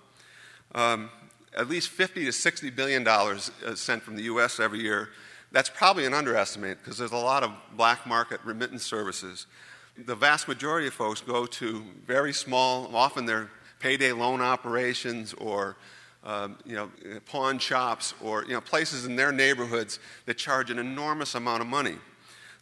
Um, 0.74 1.10
at 1.56 1.70
least 1.70 1.90
50 1.90 2.26
to 2.26 2.32
60 2.32 2.70
billion 2.72 3.04
dollars 3.04 3.52
sent 3.76 4.04
from 4.04 4.16
the 4.16 4.24
U.S. 4.24 4.60
every 4.60 4.80
year. 4.80 5.10
That's 5.52 5.70
probably 5.70 6.06
an 6.06 6.14
underestimate 6.14 6.80
because 6.80 6.98
there's 6.98 7.12
a 7.12 7.18
lot 7.18 7.44
of 7.44 7.52
black 7.76 8.06
market 8.06 8.40
remittance 8.44 8.84
services. 8.84 9.48
The 10.06 10.16
vast 10.16 10.48
majority 10.48 10.88
of 10.88 10.94
folks 10.94 11.22
go 11.22 11.46
to 11.46 11.84
very 12.06 12.34
small, 12.34 12.96
often 12.96 13.26
they're 13.26 13.50
payday 13.80 14.12
loan 14.12 14.42
operations 14.42 15.34
or 15.34 15.76
um, 16.24 16.58
you 16.66 16.76
know, 16.76 16.90
pawn 17.26 17.58
shops 17.58 18.14
or 18.22 18.44
you 18.44 18.52
know, 18.52 18.62
places 18.62 19.06
in 19.06 19.16
their 19.16 19.32
neighborhoods 19.32 20.00
that 20.26 20.38
charge 20.38 20.70
an 20.70 20.78
enormous 20.78 21.36
amount 21.36 21.62
of 21.62 21.68
money. 21.68 21.96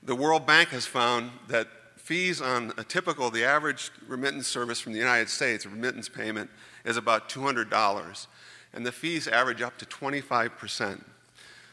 The 0.03 0.15
World 0.15 0.45
Bank 0.45 0.69
has 0.69 0.85
found 0.85 1.31
that 1.47 1.67
fees 1.95 2.41
on 2.41 2.71
a 2.77 2.83
typical, 2.83 3.31
the 3.31 3.43
average 3.43 3.91
remittance 4.07 4.47
service 4.47 4.79
from 4.79 4.93
the 4.93 4.99
United 4.99 5.29
States, 5.29 5.65
a 5.65 5.69
remittance 5.69 6.07
payment, 6.07 6.49
is 6.85 6.97
about 6.97 7.27
$200 7.29 8.27
and 8.75 8.85
the 8.85 8.91
fees 8.91 9.27
average 9.27 9.61
up 9.61 9.77
to 9.77 9.85
25%. 9.85 11.01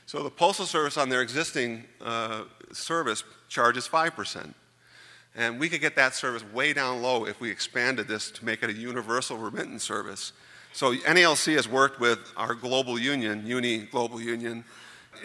So 0.07 0.23
the 0.23 0.31
Postal 0.31 0.67
Service 0.67 0.97
on 0.97 1.09
their 1.09 1.21
existing 1.21 1.85
uh, 2.01 2.45
service 2.73 3.25
charges 3.49 3.87
5%. 3.89 4.55
And 5.35 5.59
we 5.59 5.69
could 5.69 5.81
get 5.81 5.97
that 5.97 6.15
service 6.15 6.45
way 6.53 6.73
down 6.73 7.01
low 7.01 7.25
if 7.25 7.41
we 7.41 7.51
expanded 7.51 8.07
this 8.07 8.31
to 8.33 8.45
make 8.45 8.63
it 8.63 8.71
a 8.71 8.75
universal 8.75 9.39
remittance 9.39 9.83
service. 9.83 10.33
So 10.75 10.95
NALC 10.95 11.55
has 11.55 11.69
worked 11.69 12.01
with 12.01 12.19
our 12.37 12.55
global 12.55 12.99
union, 12.99 13.47
Uni 13.47 13.79
Global 13.79 14.21
Union, 14.21 14.65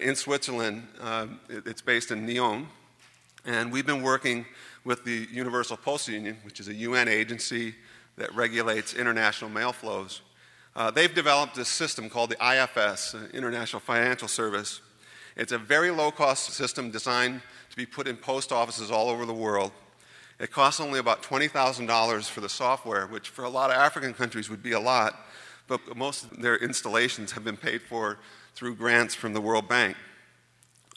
in 0.01 0.15
Switzerland. 0.15 0.87
Uh, 0.99 1.27
it's 1.49 1.81
based 1.81 2.11
in 2.11 2.25
Nyon. 2.25 2.67
And 3.45 3.71
we've 3.71 3.85
been 3.85 4.01
working 4.01 4.45
with 4.83 5.03
the 5.03 5.27
Universal 5.31 5.77
Postal 5.77 6.13
Union, 6.13 6.37
which 6.43 6.59
is 6.59 6.67
a 6.67 6.73
UN 6.73 7.07
agency 7.07 7.75
that 8.17 8.33
regulates 8.33 8.93
international 8.93 9.49
mail 9.49 9.71
flows. 9.71 10.21
Uh, 10.75 10.91
they've 10.91 11.13
developed 11.13 11.55
this 11.55 11.69
system 11.69 12.09
called 12.09 12.29
the 12.29 12.35
IFS, 12.35 13.15
uh, 13.15 13.27
International 13.33 13.79
Financial 13.79 14.27
Service. 14.27 14.81
It's 15.35 15.51
a 15.51 15.57
very 15.57 15.91
low 15.91 16.11
cost 16.11 16.51
system 16.51 16.91
designed 16.91 17.41
to 17.69 17.75
be 17.75 17.85
put 17.85 18.07
in 18.07 18.15
post 18.15 18.51
offices 18.51 18.91
all 18.91 19.09
over 19.09 19.25
the 19.25 19.33
world. 19.33 19.71
It 20.39 20.51
costs 20.51 20.79
only 20.79 20.99
about 20.99 21.23
$20,000 21.23 22.29
for 22.29 22.41
the 22.41 22.49
software, 22.49 23.07
which 23.07 23.29
for 23.29 23.43
a 23.43 23.49
lot 23.49 23.71
of 23.71 23.77
African 23.77 24.13
countries 24.13 24.49
would 24.49 24.61
be 24.61 24.73
a 24.73 24.79
lot, 24.79 25.25
but 25.67 25.97
most 25.97 26.25
of 26.25 26.41
their 26.41 26.57
installations 26.57 27.31
have 27.31 27.43
been 27.43 27.57
paid 27.57 27.81
for 27.81 28.19
through 28.53 28.75
grants 28.75 29.15
from 29.15 29.33
the 29.33 29.41
World 29.41 29.67
Bank. 29.67 29.97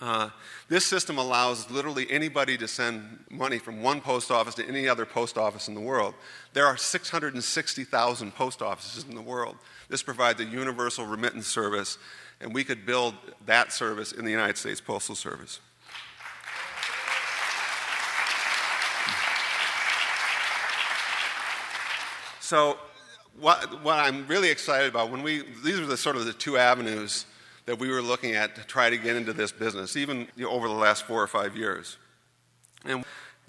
Uh, 0.01 0.31
this 0.69 0.87
system 0.87 1.19
allows 1.19 1.71
literally 1.71 2.11
anybody 2.11 2.57
to 2.57 2.67
send 2.67 3.23
money 3.31 3.59
from 3.59 3.83
one 3.83 4.01
post 4.01 4.31
office 4.31 4.55
to 4.55 4.67
any 4.67 4.89
other 4.89 5.05
post 5.05 5.37
office 5.37 5.69
in 5.69 5.75
the 5.75 5.81
world. 5.81 6.15
There 6.55 6.65
are 6.65 6.77
660,000 6.77 8.35
post 8.35 8.63
offices 8.63 9.05
in 9.05 9.15
the 9.15 9.21
world. 9.21 9.57
This 9.91 10.03
provides 10.03 10.41
a 10.41 10.45
universal 10.45 11.05
remittance 11.05 11.47
service, 11.47 11.99
and 12.41 12.55
we 12.55 12.65
could 12.65 12.87
build 12.87 13.15
that 13.45 13.73
service 13.73 14.13
in 14.13 14.25
the 14.25 14.31
United 14.31 14.57
States 14.57 14.81
Postal 14.81 15.15
Service. 15.15 15.61
So, 22.51 22.77
what, 23.39 23.85
what 23.85 24.01
I'm 24.01 24.27
really 24.27 24.51
excited 24.51 24.89
about 24.89 25.13
when 25.13 25.23
we, 25.23 25.45
these 25.63 25.79
are 25.79 25.87
the 25.87 25.97
sort 25.97 26.17
of 26.17 26.25
the 26.25 26.33
two 26.33 26.59
avenues 26.59 27.25
that 27.67 27.79
we 27.79 27.89
were 27.89 28.03
looking 28.03 28.35
at 28.35 28.57
to 28.57 28.65
try 28.65 28.91
to 28.91 28.99
get 28.99 29.15
into 29.15 29.33
this 29.33 29.53
business, 29.53 29.97
even 29.97 30.27
you 30.35 30.47
know, 30.47 30.51
over 30.51 30.67
the 30.67 30.75
last 30.75 31.05
four 31.05 31.23
or 31.23 31.29
five 31.29 31.57
years. 31.57 31.97
And 32.85 33.05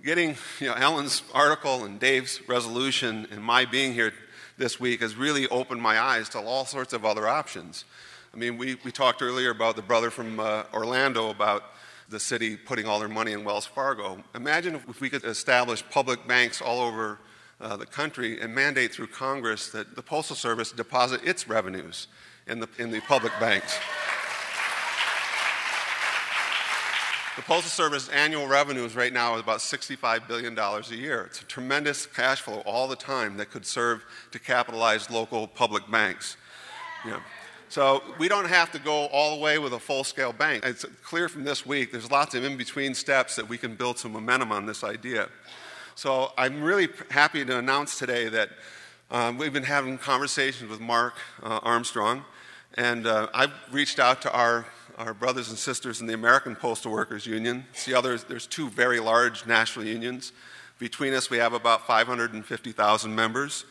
getting 0.06 0.36
you 0.60 0.68
know, 0.68 0.76
Ellen's 0.76 1.24
article 1.34 1.84
and 1.84 2.00
Dave's 2.00 2.48
resolution 2.48 3.28
and 3.32 3.44
my 3.44 3.66
being 3.66 3.96
here 3.96 4.14
this 4.60 4.80
week 4.80 5.02
has 5.02 5.16
really 5.16 5.48
opened 5.48 5.82
my 5.82 6.00
eyes 6.00 6.30
to 6.30 6.40
all 6.40 6.66
sorts 6.66 6.94
of 6.94 7.04
other 7.04 7.28
options. 7.28 7.86
I 8.36 8.38
mean, 8.38 8.60
we, 8.60 8.78
we 8.86 8.92
talked 8.92 9.24
earlier 9.24 9.50
about 9.50 9.78
the 9.78 9.82
brother 9.82 10.12
from 10.12 10.40
uh, 10.40 10.66
Orlando 10.76 11.32
about 11.32 11.64
the 12.08 12.20
city 12.20 12.56
putting 12.56 12.86
all 12.86 13.00
their 13.00 13.10
money 13.10 13.32
in 13.32 13.46
Wells 13.46 13.66
Fargo. 13.66 14.24
Imagine 14.36 14.76
if 14.76 15.02
we 15.02 15.10
could 15.10 15.24
establish 15.24 15.84
public 15.90 16.28
banks 16.28 16.62
all 16.62 16.82
over 16.82 17.18
uh, 17.62 17.78
the 17.78 17.86
country 17.86 18.42
and 18.42 18.54
mandate 18.54 18.94
through 18.94 19.08
Congress 19.08 19.70
that 19.70 19.96
the 19.96 20.02
Postal 20.02 20.36
Service 20.36 20.72
deposit 20.72 21.22
its 21.24 21.48
revenues 21.48 22.08
in 22.48 22.60
the, 22.60 22.68
in 22.78 22.92
the 22.92 23.00
public 23.02 23.32
banks. 23.40 23.78
The 27.38 27.44
Postal 27.44 27.70
Service 27.70 28.10
annual 28.10 28.48
revenues 28.48 28.96
right 28.96 29.14
now 29.14 29.36
is 29.36 29.42
about 29.42 29.60
$65 29.60 30.28
billion 30.28 30.58
a 30.58 30.82
year. 30.96 31.24
It's 31.24 31.42
a 31.42 31.46
tremendous 31.46 32.06
cash 32.06 32.42
flow 32.42 32.62
all 32.66 32.88
the 32.88 32.96
time 32.96 33.38
that 33.38 33.52
could 33.52 33.66
serve 33.66 34.04
to 34.32 34.40
capitalize 34.40 35.10
local 35.10 35.48
public 35.48 35.90
banks. 35.90 36.36
Know. 37.06 37.20
So 37.70 38.04
we 38.20 38.28
don't 38.28 38.50
have 38.50 38.72
to 38.74 38.80
go 38.80 39.06
all 39.08 39.38
the 39.38 39.42
way 39.42 39.58
with 39.58 39.72
a 39.72 39.80
full 39.80 40.04
scale 40.04 40.34
bank. 40.34 40.66
It's 40.66 40.86
clear 41.04 41.30
from 41.30 41.46
this 41.46 41.66
week 41.66 41.94
there's 41.94 42.12
lots 42.12 42.36
of 42.36 42.44
in 42.44 42.58
between 42.58 42.94
steps 42.94 43.38
that 43.38 43.48
we 43.48 43.58
can 43.58 43.76
build 43.76 43.98
some 43.98 44.12
momentum 44.12 44.52
on 44.52 44.66
this 44.66 44.84
idea. 44.84 45.30
So 45.96 46.32
I'm 46.38 46.64
really 46.64 46.88
happy 47.10 47.44
to 47.44 47.58
announce 47.58 48.00
today 48.00 48.30
that 48.30 48.50
um, 49.12 49.38
we've 49.38 49.52
been 49.52 49.64
having 49.64 49.98
conversations 49.98 50.70
with 50.70 50.80
Mark 50.80 51.16
uh, 51.44 51.60
Armstrong, 51.64 52.24
and 52.76 53.06
uh, 53.06 53.28
I've 53.34 53.54
reached 53.72 54.00
out 54.00 54.22
to 54.22 54.32
our, 54.32 54.66
our 54.98 55.14
brothers 55.14 55.50
and 55.50 55.58
sisters 55.58 56.00
in 56.00 56.08
the 56.08 56.14
American 56.14 56.56
Postal 56.56 56.94
Workers 56.94 57.26
Union. 57.26 57.66
See, 57.74 57.94
others, 57.94 58.24
there's 58.24 58.48
two 58.48 58.70
very 58.70 59.02
large 59.02 59.46
national 59.46 59.86
unions. 59.86 60.32
Between 60.80 61.14
us, 61.14 61.30
we 61.30 61.38
have 61.38 61.52
about 61.52 61.86
550,000 61.86 63.14
members, 63.14 63.66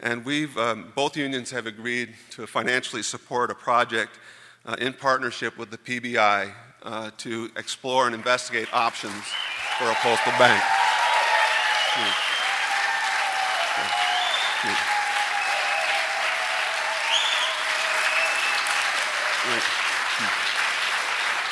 and 0.00 0.24
we've 0.24 0.56
um, 0.58 0.92
both 0.96 1.16
unions 1.16 1.52
have 1.52 1.66
agreed 1.66 2.14
to 2.30 2.48
financially 2.48 3.04
support 3.04 3.50
a 3.50 3.54
project 3.54 4.18
uh, 4.66 4.74
in 4.80 4.92
partnership 4.92 5.56
with 5.56 5.70
the 5.70 5.78
PBI 5.78 6.52
uh, 6.82 7.10
to 7.18 7.50
explore 7.56 8.06
and 8.06 8.14
investigate 8.14 8.68
options 8.74 9.22
for 9.78 9.88
a 9.88 9.94
postal 9.94 10.32
bank. 10.32 10.62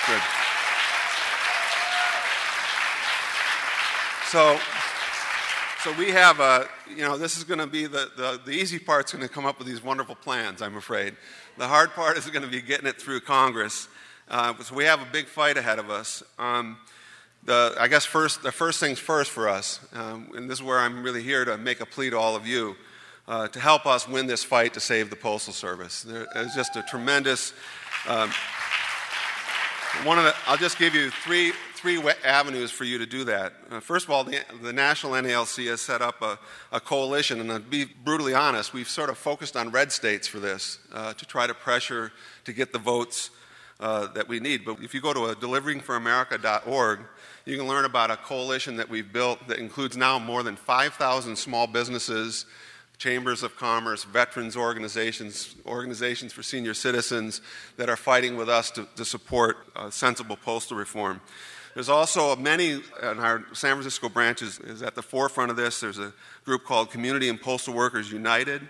Good. 0.09 0.22
So, 4.30 4.59
so 5.80 5.93
we 5.99 6.11
have 6.12 6.39
a, 6.39 6.68
you 6.89 7.03
know, 7.03 7.18
this 7.18 7.36
is 7.36 7.45
going 7.45 7.59
to 7.59 7.66
be 7.66 7.86
the, 7.86 8.11
the, 8.16 8.41
the 8.45 8.53
easy 8.53 8.78
part's 8.78 9.12
going 9.12 9.26
to 9.26 9.28
come 9.28 9.45
up 9.45 9.59
with 9.59 9.66
these 9.66 9.82
wonderful 9.82 10.14
plans, 10.14 10.62
I'm 10.62 10.76
afraid. 10.76 11.16
The 11.57 11.66
hard 11.66 11.91
part 11.91 12.16
is 12.16 12.26
going 12.26 12.43
to 12.45 12.49
be 12.49 12.62
getting 12.62 12.86
it 12.86 13.01
through 13.01 13.20
Congress. 13.20 13.89
Uh, 14.28 14.55
so 14.62 14.74
we 14.74 14.84
have 14.84 15.03
a 15.03 15.07
big 15.11 15.26
fight 15.26 15.57
ahead 15.57 15.78
of 15.78 15.91
us. 15.91 16.22
Um, 16.39 16.78
the, 17.45 17.74
I 17.78 17.89
guess 17.89 18.05
first, 18.05 18.43
the 18.43 18.53
first 18.53 18.80
things 18.80 18.99
first 18.99 19.30
for 19.30 19.49
us, 19.49 19.80
um, 19.93 20.30
and 20.34 20.51
this 20.51 20.59
is 20.59 20.62
where 20.62 20.78
I'm 20.78 21.03
really 21.03 21.22
here 21.22 21.45
to 21.45 21.57
make 21.57 21.80
a 21.80 21.86
plea 21.86 22.11
to 22.11 22.18
all 22.18 22.36
of 22.36 22.47
you 22.47 22.76
uh, 23.28 23.47
to 23.49 23.61
help 23.61 23.86
us 23.86 24.09
win 24.09 24.26
this 24.26 24.43
fight 24.43 24.74
to 24.74 24.80
save 24.80 25.11
the 25.11 25.16
Postal 25.16 25.53
Service. 25.53 26.05
Is 26.05 26.55
just 26.55 26.76
a 26.76 26.82
tremendous. 26.82 27.53
Um, 28.09 28.30
one 30.05 30.18
of 30.18 30.24
the, 30.24 30.34
I'll 30.47 30.57
just 30.57 30.78
give 30.78 30.95
you 30.95 31.11
three, 31.11 31.53
three 31.74 32.01
avenues 32.24 32.70
for 32.70 32.84
you 32.84 32.99
to 32.99 33.07
do 33.07 33.24
that. 33.24 33.53
Uh, 33.70 33.80
first 33.80 34.07
of 34.07 34.11
all, 34.11 34.24
the, 34.24 34.41
the, 34.62 34.72
National 34.72 35.12
NALC 35.12 35.66
has 35.68 35.80
set 35.80 36.03
up 36.03 36.22
a, 36.22 36.39
a, 36.72 36.80
coalition, 36.80 37.41
and 37.41 37.51
to 37.51 37.59
be 37.59 37.84
brutally 37.84 38.32
honest, 38.32 38.72
we've 38.72 38.89
sort 38.89 39.11
of 39.11 39.18
focused 39.18 39.57
on 39.57 39.70
red 39.70 39.91
states 39.91 40.26
for 40.26 40.39
this 40.39 40.78
uh, 40.93 41.14
to 41.14 41.26
try 41.26 41.47
to 41.47 41.55
pressure 41.55 42.12
to 42.45 42.53
get 42.53 42.72
the 42.72 42.78
votes 42.78 43.30
uh, 43.80 44.07
that 44.09 44.28
we 44.28 44.41
need. 44.41 44.64
But 44.64 44.82
if 44.82 44.95
you 44.95 45.01
go 45.01 45.12
to 45.12 45.26
a 45.26 45.34
deliveringforamerica.org, 45.34 47.01
you 47.49 47.57
can 47.57 47.67
learn 47.67 47.85
about 47.85 48.11
a 48.11 48.17
coalition 48.17 48.77
that 48.77 48.89
we've 48.89 49.13
built 49.13 49.49
that 49.49 49.59
includes 49.59 49.97
now 49.97 50.19
more 50.19 50.43
than 50.43 50.57
5,000 50.57 51.37
small 51.37 51.67
businesses 51.67 52.47
chambers 52.99 53.45
of 53.45 53.57
commerce, 53.57 54.03
veterans 54.05 54.57
organizations, 54.57 55.55
organizations 55.65 56.33
for 56.33 56.43
senior 56.43 56.75
citizens 56.75 57.41
that 57.77 57.89
are 57.89 57.97
fighting 57.97 58.37
with 58.37 58.49
us 58.49 58.73
to, 58.73 58.87
to 58.97 59.05
support 59.05 59.59
uh, 59.77 59.89
sensible 59.89 60.37
postal 60.37 60.77
reform. 60.77 61.21
There's 61.75 61.89
also 61.89 62.35
many, 62.35 62.83
and 63.01 63.21
our 63.21 63.45
San 63.53 63.75
Francisco 63.77 64.09
branch 64.09 64.43
is, 64.43 64.59
is, 64.59 64.83
at 64.83 64.97
the 64.97 65.03
forefront 65.03 65.53
of 65.53 65.57
this. 65.57 65.81
There's 65.81 66.01
a 66.01 66.13
group 66.45 66.65
called 66.65 66.91
Community 66.91 67.29
and 67.29 67.41
Postal 67.41 67.73
Workers 67.73 68.11
United 68.11 68.63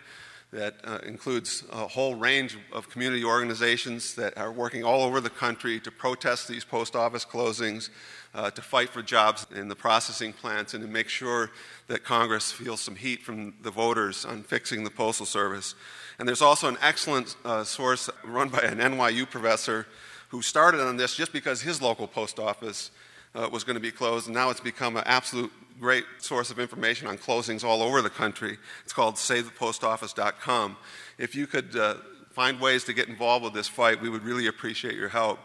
that 0.51 0.77
uh, 0.85 0.99
includes 1.05 1.65
a 1.71 1.87
whole 1.87 2.15
range 2.15 2.57
of 2.73 2.89
community 2.89 3.23
organizations 3.23 4.15
that 4.15 4.37
are 4.39 4.51
working 4.51 4.83
all 4.83 5.03
over 5.03 5.21
the 5.21 5.31
country 5.31 5.79
to 5.81 5.91
protest 5.91 6.49
these 6.49 6.65
post 6.65 6.97
office 6.97 7.25
closings, 7.25 7.91
uh, 8.35 8.51
to 8.51 8.63
fight 8.63 8.89
for 8.89 9.03
jobs 9.03 9.47
in 9.55 9.69
the 9.69 9.77
processing 9.77 10.33
plants, 10.33 10.73
and 10.73 10.83
to 10.83 10.89
make 10.89 11.09
sure 11.09 11.51
that 11.87 12.03
Congress 12.03 12.51
feels 12.51 12.81
some 12.81 12.97
heat 12.97 13.23
from 13.23 13.55
the 13.63 13.71
voters 13.71 14.25
on 14.25 14.43
fixing 14.43 14.85
the 14.85 14.91
Postal 14.91 15.27
Service. 15.27 15.75
And 16.19 16.27
there's 16.27 16.43
also 16.43 16.69
an 16.69 16.79
excellent 16.81 17.37
uh, 17.45 17.65
source 17.65 18.09
run 18.25 18.49
by 18.49 18.61
an 18.61 18.79
NYU 18.79 19.29
professor 19.29 19.87
who 20.29 20.41
started 20.41 20.81
on 20.81 20.97
this 20.97 21.15
just 21.15 21.33
because 21.33 21.61
his 21.61 21.83
local 21.83 22.07
post 22.07 22.39
office 22.39 22.91
uh, 23.35 23.49
was 23.53 23.65
going 23.65 23.77
to 23.77 23.81
be 23.81 23.91
closed, 23.91 24.27
and 24.27 24.35
now 24.35 24.49
it's 24.49 24.61
become 24.61 24.97
an 24.97 25.05
absolute 25.07 25.53
great 25.79 26.05
source 26.19 26.51
of 26.51 26.59
information 26.59 27.07
on 27.07 27.19
closings 27.19 27.65
all 27.65 27.83
over 27.83 28.03
the 28.03 28.11
country. 28.11 28.59
It's 28.85 28.93
called 28.93 29.15
SaveThePostOffice.com. 29.17 30.77
If 31.19 31.35
you 31.35 31.47
could 31.47 31.77
uh, 31.77 31.95
find 32.31 32.61
ways 32.61 32.85
to 32.85 32.93
get 32.93 33.09
involved 33.09 33.45
with 33.45 33.55
this 33.55 33.69
fight, 33.69 34.01
we 34.01 34.09
would 34.09 34.25
really 34.25 34.47
appreciate 34.47 34.95
your 34.95 35.09
help. 35.09 35.39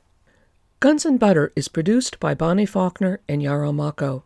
Guns 0.80 1.04
and 1.04 1.20
Butter 1.20 1.52
is 1.54 1.68
produced 1.68 2.18
by 2.20 2.34
Bonnie 2.34 2.66
Faulkner 2.66 3.20
and 3.28 3.42
Yarrow 3.42 3.72
Mahko. 3.72 4.22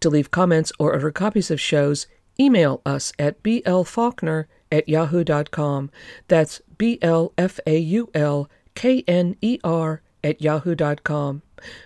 To 0.00 0.10
leave 0.10 0.30
comments 0.30 0.72
or 0.78 0.92
order 0.92 1.10
copies 1.10 1.50
of 1.50 1.60
shows, 1.60 2.06
email 2.38 2.82
us 2.84 3.12
at 3.18 3.42
blfaulkner 3.42 4.46
at 4.70 4.88
yahoo.com. 4.88 5.90
That's 6.28 6.60
B 6.76 6.98
L 7.02 7.32
F 7.38 7.58
A 7.66 7.78
U 7.78 8.10
L 8.14 8.50
K 8.74 9.04
N 9.06 9.36
E 9.40 9.58
R 9.62 10.02
at 10.24 10.40
yahoo.com. 10.40 11.42